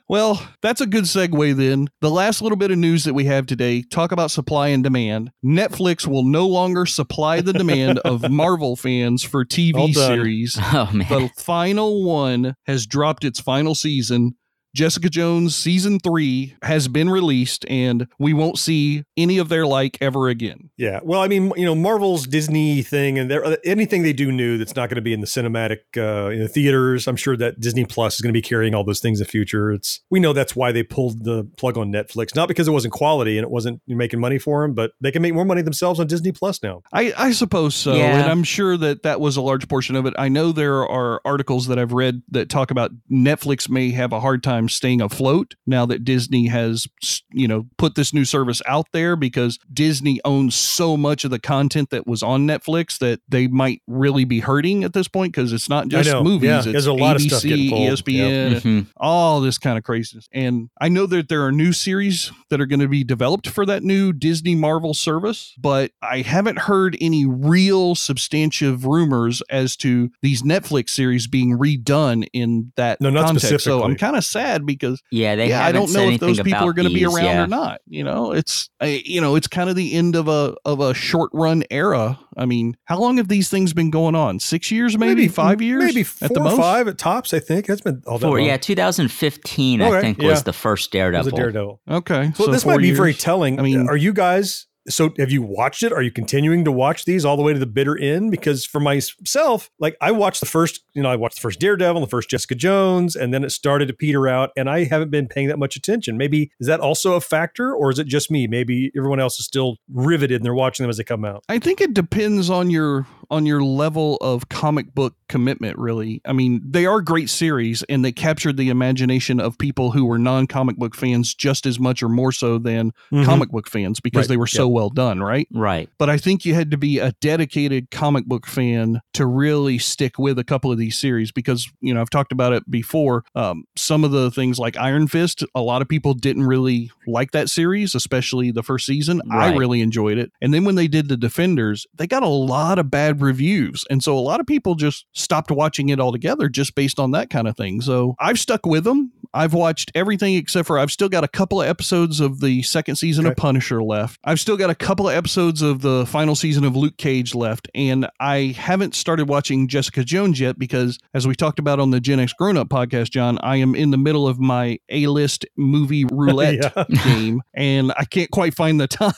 well, 0.08 0.46
that's 0.62 0.80
a 0.80 0.86
good 0.86 1.04
segue 1.04 1.56
then. 1.56 1.88
The 2.00 2.10
last 2.10 2.42
little 2.42 2.56
bit 2.56 2.70
of 2.70 2.78
news 2.78 3.04
that 3.04 3.14
we 3.14 3.24
have 3.24 3.46
today 3.46 3.82
talk 3.82 4.12
about 4.12 4.30
supply 4.30 4.68
and 4.68 4.82
demand. 4.82 5.30
Netflix 5.44 6.06
will 6.06 6.24
no 6.24 6.46
longer 6.46 6.86
supply 6.86 7.40
the 7.40 7.52
demand 7.52 7.98
of 8.00 8.28
Marvel 8.30 8.76
fans 8.76 9.22
for 9.22 9.44
TV 9.44 9.92
series. 9.94 10.56
oh 10.60 10.90
man, 10.92 11.08
The 11.08 11.30
final 11.36 12.04
one 12.04 12.54
has 12.66 12.86
dropped 12.86 13.24
its 13.24 13.40
final 13.40 13.74
season. 13.74 14.34
Jessica 14.74 15.08
Jones 15.08 15.56
season 15.56 15.98
three 15.98 16.54
has 16.62 16.88
been 16.88 17.10
released, 17.10 17.64
and 17.68 18.06
we 18.18 18.32
won't 18.32 18.58
see 18.58 19.04
any 19.16 19.38
of 19.38 19.48
their 19.48 19.66
like 19.66 19.98
ever 20.00 20.28
again. 20.28 20.70
Yeah. 20.76 21.00
Well, 21.02 21.20
I 21.20 21.28
mean, 21.28 21.52
you 21.56 21.64
know, 21.64 21.74
Marvel's 21.74 22.26
Disney 22.26 22.82
thing, 22.82 23.18
and 23.18 23.30
there 23.30 23.44
anything 23.64 24.02
they 24.02 24.12
do 24.12 24.30
new 24.30 24.58
that's 24.58 24.76
not 24.76 24.88
going 24.88 24.96
to 24.96 25.02
be 25.02 25.12
in 25.12 25.20
the 25.20 25.26
cinematic 25.26 25.78
uh, 25.96 26.30
in 26.30 26.38
the 26.40 26.48
theaters. 26.48 27.06
I'm 27.08 27.16
sure 27.16 27.36
that 27.36 27.60
Disney 27.60 27.84
Plus 27.84 28.14
is 28.14 28.20
going 28.20 28.30
to 28.32 28.36
be 28.36 28.42
carrying 28.42 28.74
all 28.74 28.84
those 28.84 29.00
things 29.00 29.20
in 29.20 29.24
the 29.24 29.30
future. 29.30 29.72
It's 29.72 30.00
we 30.10 30.20
know 30.20 30.32
that's 30.32 30.54
why 30.54 30.72
they 30.72 30.82
pulled 30.82 31.24
the 31.24 31.48
plug 31.56 31.76
on 31.76 31.92
Netflix, 31.92 32.34
not 32.34 32.48
because 32.48 32.68
it 32.68 32.72
wasn't 32.72 32.92
quality 32.94 33.38
and 33.38 33.44
it 33.44 33.50
wasn't 33.50 33.80
making 33.86 34.20
money 34.20 34.38
for 34.38 34.62
them, 34.62 34.74
but 34.74 34.92
they 35.00 35.10
can 35.10 35.22
make 35.22 35.34
more 35.34 35.44
money 35.44 35.62
themselves 35.62 35.98
on 36.00 36.06
Disney 36.06 36.32
Plus 36.32 36.62
now. 36.62 36.82
I, 36.92 37.12
I 37.16 37.32
suppose 37.32 37.74
so, 37.74 37.94
Yeah. 37.94 38.20
and 38.20 38.30
I'm 38.30 38.44
sure 38.44 38.76
that 38.76 39.02
that 39.02 39.20
was 39.20 39.36
a 39.36 39.42
large 39.42 39.68
portion 39.68 39.96
of 39.96 40.06
it. 40.06 40.14
I 40.18 40.28
know 40.28 40.52
there 40.52 40.86
are 40.88 41.20
articles 41.24 41.66
that 41.66 41.78
I've 41.78 41.92
read 41.92 42.22
that 42.30 42.48
talk 42.48 42.70
about 42.70 42.90
Netflix 43.10 43.68
may 43.68 43.90
have 43.90 44.12
a 44.12 44.20
hard 44.20 44.42
time 44.42 44.59
staying 44.68 45.00
afloat 45.00 45.54
now 45.66 45.86
that 45.86 46.04
Disney 46.04 46.46
has, 46.48 46.86
you 47.32 47.48
know, 47.48 47.66
put 47.78 47.94
this 47.94 48.12
new 48.12 48.24
service 48.24 48.60
out 48.66 48.86
there 48.92 49.16
because 49.16 49.58
Disney 49.72 50.20
owns 50.24 50.54
so 50.54 50.96
much 50.96 51.24
of 51.24 51.30
the 51.30 51.38
content 51.38 51.90
that 51.90 52.06
was 52.06 52.22
on 52.22 52.46
Netflix 52.46 52.98
that 52.98 53.20
they 53.28 53.46
might 53.46 53.82
really 53.86 54.24
be 54.24 54.40
hurting 54.40 54.84
at 54.84 54.92
this 54.92 55.08
point 55.08 55.32
because 55.32 55.52
it's 55.52 55.68
not 55.68 55.88
just 55.88 56.10
movies. 56.22 56.48
Yeah, 56.48 56.58
it's 56.58 56.66
there's 56.66 56.86
a 56.86 56.92
lot 56.92 57.16
of 57.16 57.22
stuff 57.22 57.42
getting 57.42 57.70
pulled. 57.70 57.88
ESPN, 57.90 58.60
Mhm. 58.60 58.86
all 58.96 59.40
this 59.40 59.58
kind 59.58 59.78
of 59.78 59.84
craziness. 59.84 60.28
And 60.32 60.68
I 60.80 60.88
know 60.88 61.06
that 61.06 61.28
there 61.28 61.44
are 61.46 61.52
new 61.52 61.72
series 61.72 62.32
that 62.50 62.60
are 62.60 62.66
going 62.66 62.80
to 62.80 62.88
be 62.88 63.04
developed 63.04 63.48
for 63.48 63.64
that 63.66 63.82
new 63.82 64.12
Disney 64.12 64.54
Marvel 64.54 64.94
service, 64.94 65.54
but 65.58 65.92
I 66.02 66.22
haven't 66.22 66.60
heard 66.60 66.96
any 67.00 67.24
real 67.26 67.94
substantive 67.94 68.84
rumors 68.84 69.42
as 69.50 69.76
to 69.76 70.10
these 70.22 70.42
Netflix 70.42 70.90
series 70.90 71.26
being 71.26 71.56
redone 71.58 72.26
in 72.32 72.72
that 72.76 73.00
No, 73.00 73.10
not 73.10 73.26
context. 73.26 73.64
So. 73.64 73.82
I'm 73.82 73.96
kind 73.96 74.16
of 74.16 74.24
sad 74.24 74.49
because 74.58 75.02
Yeah, 75.10 75.36
they 75.36 75.48
yeah, 75.48 75.64
I 75.64 75.72
don't 75.72 75.92
know 75.92 76.08
if 76.10 76.20
those 76.20 76.40
people 76.40 76.68
are 76.68 76.72
going 76.72 76.88
to 76.88 76.94
be 76.94 77.04
around 77.04 77.24
yeah. 77.24 77.44
or 77.44 77.46
not. 77.46 77.80
You 77.88 78.04
know, 78.04 78.32
it's 78.32 78.68
I, 78.80 79.02
you 79.04 79.20
know, 79.20 79.34
it's 79.36 79.46
kind 79.46 79.70
of 79.70 79.76
the 79.76 79.94
end 79.94 80.16
of 80.16 80.28
a 80.28 80.54
of 80.64 80.80
a 80.80 80.92
short 80.94 81.30
run 81.32 81.64
era. 81.70 82.18
I 82.36 82.46
mean, 82.46 82.76
how 82.84 82.98
long 82.98 83.16
have 83.18 83.28
these 83.28 83.48
things 83.50 83.72
been 83.72 83.90
going 83.90 84.14
on? 84.14 84.38
Six 84.40 84.70
years, 84.70 84.96
maybe, 84.96 85.28
five 85.28 85.60
years, 85.60 85.84
maybe 85.84 86.04
four 86.04 86.26
at 86.26 86.34
the 86.34 86.40
most. 86.40 86.56
five 86.58 86.88
at 86.88 86.96
tops. 86.98 87.34
I 87.34 87.38
think 87.40 87.66
that's 87.66 87.80
been 87.82 88.02
all 88.06 88.18
that 88.18 88.26
For, 88.26 88.38
long. 88.38 88.46
yeah, 88.46 88.56
2015, 88.56 89.82
I 89.82 90.00
think, 90.00 90.22
yeah. 90.22 90.28
was 90.28 90.42
the 90.44 90.52
first 90.52 90.94
It 90.94 90.98
was 90.98 91.26
Daredevil. 91.26 91.28
a 91.28 91.36
Daredevil. 91.36 91.80
Okay, 91.90 92.32
So, 92.36 92.46
this 92.46 92.64
might 92.64 92.78
be 92.78 92.92
very 92.92 93.14
telling. 93.14 93.58
I 93.58 93.62
mean- 93.62 93.88
are 93.88 93.96
you 93.96 94.12
guys? 94.12 94.66
So 94.88 95.12
have 95.18 95.30
you 95.30 95.42
watched 95.42 95.82
it? 95.82 95.92
Are 95.92 96.02
you 96.02 96.10
continuing 96.10 96.64
to 96.64 96.72
watch 96.72 97.04
these 97.04 97.24
all 97.24 97.36
the 97.36 97.42
way 97.42 97.52
to 97.52 97.58
the 97.58 97.66
bitter 97.66 97.98
end? 97.98 98.30
Because 98.30 98.64
for 98.64 98.80
myself, 98.80 99.70
like 99.78 99.96
I 100.00 100.10
watched 100.10 100.40
the 100.40 100.46
first, 100.46 100.82
you 100.94 101.02
know, 101.02 101.10
I 101.10 101.16
watched 101.16 101.36
the 101.36 101.42
first 101.42 101.60
Daredevil, 101.60 102.00
the 102.00 102.06
first 102.06 102.30
Jessica 102.30 102.54
Jones, 102.54 103.14
and 103.14 103.34
then 103.34 103.44
it 103.44 103.50
started 103.50 103.88
to 103.88 103.94
peter 103.94 104.26
out, 104.26 104.50
and 104.56 104.70
I 104.70 104.84
haven't 104.84 105.10
been 105.10 105.28
paying 105.28 105.48
that 105.48 105.58
much 105.58 105.76
attention. 105.76 106.16
Maybe 106.16 106.50
is 106.60 106.66
that 106.66 106.80
also 106.80 107.14
a 107.14 107.20
factor, 107.20 107.74
or 107.74 107.90
is 107.90 107.98
it 107.98 108.06
just 108.06 108.30
me? 108.30 108.46
Maybe 108.46 108.90
everyone 108.96 109.20
else 109.20 109.38
is 109.38 109.46
still 109.46 109.76
riveted 109.92 110.36
and 110.36 110.44
they're 110.44 110.54
watching 110.54 110.84
them 110.84 110.90
as 110.90 110.96
they 110.96 111.04
come 111.04 111.24
out. 111.24 111.44
I 111.48 111.58
think 111.58 111.80
it 111.80 111.94
depends 111.94 112.48
on 112.50 112.70
your 112.70 113.06
on 113.30 113.46
your 113.46 113.62
level 113.62 114.16
of 114.16 114.48
comic 114.48 114.92
book 114.92 115.14
commitment 115.28 115.78
really. 115.78 116.20
I 116.24 116.32
mean, 116.32 116.60
they 116.68 116.84
are 116.86 117.00
great 117.00 117.30
series 117.30 117.84
and 117.84 118.04
they 118.04 118.10
captured 118.10 118.56
the 118.56 118.70
imagination 118.70 119.38
of 119.38 119.56
people 119.56 119.92
who 119.92 120.04
were 120.04 120.18
non-comic 120.18 120.76
book 120.76 120.96
fans 120.96 121.32
just 121.32 121.64
as 121.64 121.78
much 121.78 122.02
or 122.02 122.08
more 122.08 122.32
so 122.32 122.58
than 122.58 122.90
mm-hmm. 123.12 123.24
comic 123.24 123.50
book 123.50 123.68
fans 123.68 124.00
because 124.00 124.24
Right, 124.24 124.28
they 124.28 124.36
were 124.36 124.48
so 124.48 124.66
well 124.70 124.90
done, 124.90 125.20
right? 125.20 125.48
Right. 125.52 125.88
But 125.98 126.10
I 126.10 126.16
think 126.16 126.44
you 126.44 126.54
had 126.54 126.70
to 126.70 126.76
be 126.76 126.98
a 126.98 127.12
dedicated 127.20 127.90
comic 127.90 128.26
book 128.26 128.46
fan 128.46 129.00
to 129.14 129.26
really 129.26 129.78
stick 129.78 130.18
with 130.18 130.38
a 130.38 130.44
couple 130.44 130.72
of 130.72 130.78
these 130.78 130.98
series 130.98 131.32
because, 131.32 131.70
you 131.80 131.94
know, 131.94 132.00
I've 132.00 132.10
talked 132.10 132.32
about 132.32 132.52
it 132.52 132.70
before. 132.70 133.24
Um, 133.34 133.64
some 133.76 134.04
of 134.04 134.10
the 134.10 134.30
things 134.30 134.58
like 134.58 134.76
Iron 134.76 135.08
Fist, 135.08 135.44
a 135.54 135.60
lot 135.60 135.82
of 135.82 135.88
people 135.88 136.14
didn't 136.14 136.46
really 136.46 136.90
like 137.06 137.32
that 137.32 137.48
series, 137.48 137.94
especially 137.94 138.50
the 138.50 138.62
first 138.62 138.86
season. 138.86 139.20
I 139.30 139.54
really 139.54 139.80
enjoyed 139.80 140.18
it. 140.18 140.32
And 140.40 140.54
then 140.54 140.64
when 140.64 140.74
they 140.74 140.88
did 140.88 141.08
the 141.08 141.16
Defenders, 141.16 141.86
they 141.94 142.06
got 142.06 142.22
a 142.22 142.28
lot 142.28 142.78
of 142.78 142.90
bad 142.90 143.20
reviews. 143.20 143.84
And 143.90 144.02
so 144.02 144.16
a 144.16 144.20
lot 144.20 144.40
of 144.40 144.46
people 144.46 144.74
just 144.74 145.06
stopped 145.12 145.50
watching 145.50 145.88
it 145.88 146.00
altogether 146.00 146.48
just 146.48 146.74
based 146.74 146.98
on 146.98 147.10
that 147.12 147.30
kind 147.30 147.48
of 147.48 147.56
thing. 147.56 147.80
So 147.80 148.14
I've 148.18 148.38
stuck 148.38 148.66
with 148.66 148.84
them. 148.84 149.12
I've 149.32 149.54
watched 149.54 149.92
everything 149.94 150.34
except 150.34 150.66
for 150.66 150.78
I've 150.78 150.90
still 150.90 151.08
got 151.08 151.24
a 151.24 151.28
couple 151.28 151.62
of 151.62 151.68
episodes 151.68 152.20
of 152.20 152.40
the 152.40 152.62
second 152.62 152.96
season 152.96 153.26
of 153.26 153.36
Punisher 153.36 153.82
left. 153.82 154.18
I've 154.24 154.40
still 154.40 154.56
got 154.56 154.70
a 154.70 154.74
couple 154.74 155.08
of 155.08 155.14
episodes 155.14 155.62
of 155.62 155.82
the 155.82 156.04
final 156.06 156.34
season 156.34 156.64
of 156.64 156.74
Luke 156.76 156.96
Cage 156.96 157.34
left. 157.34 157.68
And 157.74 158.08
I 158.18 158.54
haven't 158.58 158.94
started 158.94 159.28
watching 159.28 159.68
Jessica 159.68 160.04
Jones 160.04 160.40
yet 160.40 160.58
because, 160.58 160.98
as 161.14 161.26
we 161.26 161.34
talked 161.34 161.58
about 161.58 161.78
on 161.80 161.90
the 161.90 162.00
Gen 162.00 162.18
X 162.20 162.32
Grown 162.32 162.56
Up 162.56 162.68
podcast, 162.68 163.10
John, 163.10 163.38
I 163.42 163.56
am 163.56 163.74
in 163.74 163.90
the 163.90 163.98
middle 163.98 164.26
of 164.26 164.38
my 164.40 164.78
A 164.88 165.06
list 165.06 165.44
movie 165.56 166.04
roulette 166.10 166.72
Yeah. 166.76 166.84
game 167.04 167.40
and 167.54 167.92
I 167.96 168.04
can't 168.04 168.30
quite 168.30 168.54
find 168.54 168.80
the 168.80 168.86
time 168.88 169.12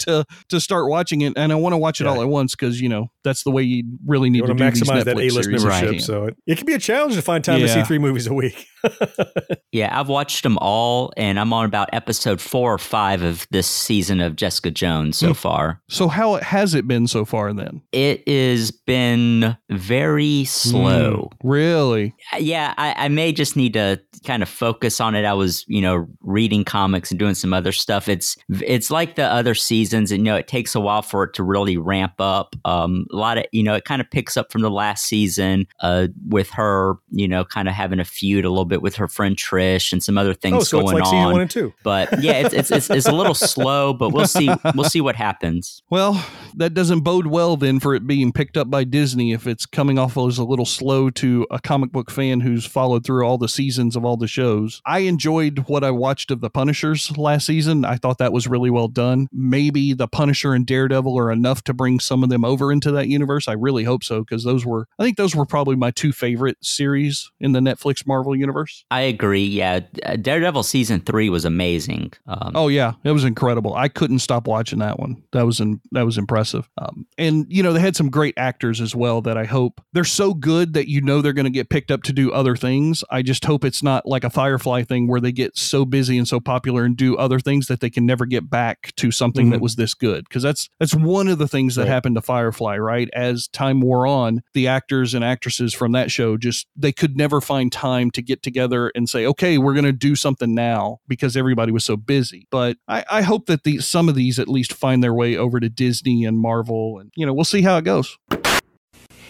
to 0.00 0.24
to 0.48 0.60
start 0.60 0.88
watching 0.88 1.22
it. 1.22 1.32
And 1.36 1.52
I 1.52 1.56
want 1.56 1.72
to 1.72 1.78
watch 1.78 2.00
it 2.00 2.04
Yeah. 2.04 2.10
all 2.10 2.22
at 2.22 2.28
once 2.28 2.54
because, 2.54 2.80
you 2.80 2.88
know, 2.88 3.10
that's 3.24 3.42
the 3.42 3.50
way 3.50 3.62
you 3.62 3.84
really 4.06 4.30
need 4.30 4.38
You 4.38 4.46
to 4.46 4.54
to 4.54 4.58
do 4.58 4.70
these 4.70 4.82
maximize 4.82 5.04
that 5.04 5.18
A 5.18 5.30
list 5.30 5.48
membership. 5.50 5.90
Right. 5.90 6.00
So 6.00 6.24
it, 6.26 6.36
it 6.46 6.56
can 6.58 6.66
be 6.66 6.74
a 6.74 6.78
challenge 6.78 7.14
to 7.14 7.22
find 7.22 7.44
time 7.44 7.60
to 7.60 7.68
see 7.68 7.82
three 7.82 7.98
movies 7.98 8.26
a 8.26 8.32
week. 8.34 8.66
Yeah, 9.72 9.98
I've 9.98 10.08
watched 10.08 10.42
them 10.42 10.58
all, 10.58 11.12
and 11.16 11.38
I'm 11.38 11.52
on 11.52 11.64
about 11.64 11.88
episode 11.92 12.40
four 12.40 12.74
or 12.74 12.78
five 12.78 13.22
of 13.22 13.46
this 13.50 13.66
season 13.66 14.20
of 14.20 14.36
Jessica 14.36 14.70
Jones 14.70 15.16
so 15.18 15.28
Hmm. 15.28 15.32
far. 15.34 15.82
So 15.88 16.08
how 16.08 16.34
has 16.36 16.74
it 16.74 16.86
been 16.88 17.06
so 17.06 17.24
far 17.24 17.52
then? 17.52 17.80
It 17.92 18.26
has 18.28 18.70
been 18.70 19.56
very 19.70 20.44
slow. 20.44 21.30
Really? 21.42 22.14
Yeah, 22.38 22.74
I, 22.76 22.94
I 22.96 23.08
may 23.08 23.32
just 23.32 23.56
need 23.56 23.72
to 23.74 24.00
kind 24.24 24.42
of 24.42 24.48
focus 24.48 25.00
on 25.00 25.14
it. 25.14 25.24
I 25.24 25.34
was, 25.34 25.64
you 25.68 25.80
know, 25.80 26.06
reading 26.20 26.64
comics 26.64 27.10
and 27.10 27.18
doing 27.18 27.34
some 27.34 27.52
other 27.52 27.72
stuff. 27.72 28.08
It's 28.08 28.36
it's 28.48 28.90
like 28.90 29.16
the 29.16 29.24
other 29.24 29.54
seasons, 29.54 30.10
and 30.12 30.20
you 30.20 30.32
know, 30.32 30.36
it 30.36 30.48
takes 30.48 30.74
a 30.74 30.80
while 30.80 31.02
for 31.02 31.24
it 31.24 31.34
to 31.34 31.42
really 31.42 31.76
ramp 31.76 32.14
up. 32.18 32.56
Um, 32.64 33.06
a 33.12 33.16
lot 33.16 33.38
of, 33.38 33.44
you 33.52 33.62
know, 33.62 33.74
it 33.74 33.84
kind 33.84 34.00
of 34.00 34.10
picks 34.10 34.36
up 34.36 34.52
from 34.52 34.62
the 34.62 34.70
last 34.70 35.06
season, 35.06 35.66
uh, 35.80 36.08
with 36.28 36.50
her, 36.50 36.94
you 37.10 37.28
know, 37.28 37.44
kind 37.44 37.68
of 37.68 37.74
having 37.74 38.00
a 38.00 38.04
feud 38.04 38.44
a 38.44 38.50
little 38.50 38.64
bit 38.64 38.82
with 38.82 38.96
her 38.96 39.08
friend 39.08 39.36
Trish 39.36 39.92
and 39.92 40.02
some 40.02 40.18
other 40.18 40.34
things 40.34 40.56
oh, 40.56 40.60
so 40.60 40.80
going 40.82 40.98
like 40.98 41.06
on. 41.06 41.32
one 41.32 41.40
and 41.42 41.50
two. 41.50 41.72
but 41.82 42.22
yeah, 42.22 42.34
it's, 42.34 42.54
it's 42.54 42.70
it's 42.70 42.90
it's 42.90 43.06
a 43.06 43.12
little 43.12 43.34
slow, 43.34 43.92
but 43.92 44.10
we'll 44.10 44.26
see 44.26 44.50
we'll 44.74 44.88
see 44.88 45.00
what 45.00 45.16
happens. 45.16 45.82
Well, 45.90 46.24
that 46.54 46.74
doesn't 46.74 47.00
bode 47.00 47.26
well 47.26 47.56
then 47.56 47.80
for 47.80 47.94
it 47.94 48.06
being 48.06 48.32
picked 48.32 48.56
up 48.56 48.70
by 48.70 48.84
Disney 48.84 49.32
if 49.32 49.46
it's 49.46 49.66
coming 49.66 49.98
off 49.98 50.16
as 50.16 50.38
a 50.38 50.44
little 50.44 50.66
slow 50.66 51.10
to 51.10 51.46
a 51.50 51.60
comic 51.60 51.92
book 51.92 52.10
fan 52.10 52.40
who's 52.40 52.64
followed 52.64 53.04
through 53.04 53.24
all 53.24 53.38
the 53.38 53.48
seasons 53.48 53.96
of 53.96 54.04
all 54.08 54.16
the 54.16 54.26
shows. 54.26 54.80
I 54.86 55.00
enjoyed 55.00 55.64
what 55.68 55.84
I 55.84 55.90
watched 55.90 56.30
of 56.30 56.40
the 56.40 56.50
Punishers 56.50 57.16
last 57.16 57.46
season. 57.46 57.84
I 57.84 57.96
thought 57.96 58.18
that 58.18 58.32
was 58.32 58.48
really 58.48 58.70
well 58.70 58.88
done. 58.88 59.28
Maybe 59.32 59.92
the 59.92 60.08
Punisher 60.08 60.54
and 60.54 60.66
Daredevil 60.66 61.16
are 61.18 61.30
enough 61.30 61.62
to 61.64 61.74
bring 61.74 62.00
some 62.00 62.22
of 62.22 62.30
them 62.30 62.44
over 62.44 62.72
into 62.72 62.90
that 62.92 63.08
universe. 63.08 63.46
I 63.48 63.52
really 63.52 63.84
hope 63.84 64.02
so 64.02 64.20
because 64.20 64.44
those 64.44 64.64
were 64.64 64.88
I 64.98 65.04
think 65.04 65.16
those 65.16 65.36
were 65.36 65.46
probably 65.46 65.76
my 65.76 65.90
two 65.90 66.12
favorite 66.12 66.56
series 66.64 67.30
in 67.38 67.52
the 67.52 67.60
Netflix 67.60 68.06
Marvel 68.06 68.34
universe. 68.34 68.84
I 68.90 69.02
agree. 69.02 69.44
Yeah, 69.44 69.80
uh, 70.04 70.16
Daredevil 70.16 70.62
season 70.62 71.00
three 71.00 71.28
was 71.28 71.44
amazing. 71.44 72.12
Um, 72.26 72.52
Oh 72.54 72.68
yeah, 72.68 72.94
it 73.04 73.12
was 73.12 73.24
incredible. 73.24 73.74
I 73.74 73.88
couldn't 73.88 74.20
stop 74.20 74.46
watching 74.46 74.78
that 74.78 74.98
one. 74.98 75.22
That 75.32 75.44
was 75.44 75.60
in, 75.60 75.80
that 75.92 76.04
was 76.06 76.18
impressive. 76.18 76.68
Um, 76.78 77.06
and 77.18 77.46
you 77.48 77.62
know 77.62 77.72
they 77.72 77.80
had 77.80 77.96
some 77.96 78.10
great 78.10 78.34
actors 78.36 78.80
as 78.80 78.94
well. 78.94 79.20
That 79.20 79.36
I 79.36 79.44
hope 79.44 79.80
they're 79.92 80.04
so 80.04 80.34
good 80.34 80.72
that 80.74 80.88
you 80.88 81.00
know 81.00 81.20
they're 81.20 81.32
going 81.32 81.44
to 81.44 81.50
get 81.50 81.68
picked 81.68 81.90
up 81.90 82.02
to 82.04 82.12
do 82.12 82.32
other 82.32 82.56
things. 82.56 83.04
I 83.10 83.22
just 83.22 83.44
hope 83.44 83.64
it's 83.64 83.82
not 83.82 83.97
like 84.06 84.24
a 84.24 84.30
Firefly 84.30 84.82
thing 84.84 85.06
where 85.08 85.20
they 85.20 85.32
get 85.32 85.56
so 85.56 85.84
busy 85.84 86.18
and 86.18 86.26
so 86.28 86.40
popular 86.40 86.84
and 86.84 86.96
do 86.96 87.16
other 87.16 87.38
things 87.40 87.66
that 87.66 87.80
they 87.80 87.90
can 87.90 88.06
never 88.06 88.26
get 88.26 88.48
back 88.50 88.92
to 88.96 89.10
something 89.10 89.50
that 89.50 89.58
Mhm. 89.58 89.62
was 89.62 89.76
this 89.76 89.94
good. 89.94 90.24
Because 90.28 90.42
that's 90.42 90.68
that's 90.78 90.94
one 90.94 91.28
of 91.28 91.38
the 91.38 91.48
things 91.48 91.74
that 91.76 91.82
Right. 91.82 91.88
happened 91.90 92.14
to 92.16 92.22
Firefly. 92.22 92.76
Right 92.78 93.08
as 93.14 93.48
time 93.48 93.80
wore 93.80 94.06
on, 94.06 94.42
the 94.54 94.66
actors 94.68 95.14
and 95.14 95.24
actresses 95.24 95.74
from 95.74 95.92
that 95.92 96.10
show 96.10 96.36
just 96.36 96.66
they 96.76 96.92
could 96.92 97.16
never 97.16 97.40
find 97.40 97.70
time 97.72 98.10
to 98.12 98.22
get 98.22 98.42
together 98.42 98.90
and 98.94 99.08
say, 99.08 99.26
okay, 99.26 99.58
we're 99.58 99.74
going 99.74 99.84
to 99.84 99.92
do 99.92 100.14
something 100.14 100.54
now 100.54 100.98
because 101.08 101.36
everybody 101.36 101.72
was 101.72 101.84
so 101.84 101.96
busy. 101.96 102.46
But 102.50 102.76
I, 102.86 103.04
I 103.10 103.22
hope 103.22 103.46
that 103.46 103.64
these 103.64 103.86
some 103.86 104.08
of 104.08 104.14
these 104.14 104.38
at 104.38 104.48
least 104.48 104.72
find 104.72 105.02
their 105.02 105.14
way 105.14 105.36
over 105.36 105.60
to 105.60 105.68
Disney 105.68 106.24
and 106.24 106.38
Marvel, 106.38 106.98
and 106.98 107.10
you 107.16 107.24
know 107.26 107.32
we'll 107.32 107.44
see 107.44 107.62
how 107.62 107.76
it 107.78 107.84
goes. 107.84 108.16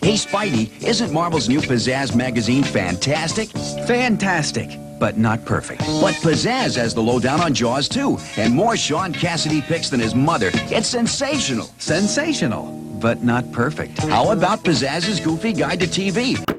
Hey, 0.01 0.15
Spidey, 0.15 0.71
isn't 0.83 1.13
Marvel's 1.13 1.49
new 1.49 1.61
Pizzazz 1.61 2.15
magazine 2.15 2.63
fantastic? 2.63 3.49
Fantastic, 3.87 4.79
but 5.01 5.19
not 5.19 5.45
perfect. 5.45 5.81
But 5.81 6.15
Pizzazz 6.15 6.77
has 6.77 6.95
the 6.95 7.03
lowdown 7.03 7.41
on 7.41 7.53
Jaws, 7.53 7.89
too, 7.89 8.17
and 8.37 8.55
more 8.55 8.77
Shaun 8.77 9.13
Cassidy 9.13 9.61
picks 9.61 9.91
than 9.91 9.99
his 9.99 10.15
mother. 10.15 10.51
It's 10.55 10.89
sensational. 10.89 11.69
Sensational, 11.79 12.67
but 13.01 13.25
not 13.25 13.51
perfect. 13.51 13.99
How 14.05 14.31
about 14.31 14.63
Pizzazz's 14.63 15.19
Goofy 15.19 15.53
Guide 15.53 15.81
to 15.81 15.87
TV? 15.87 16.58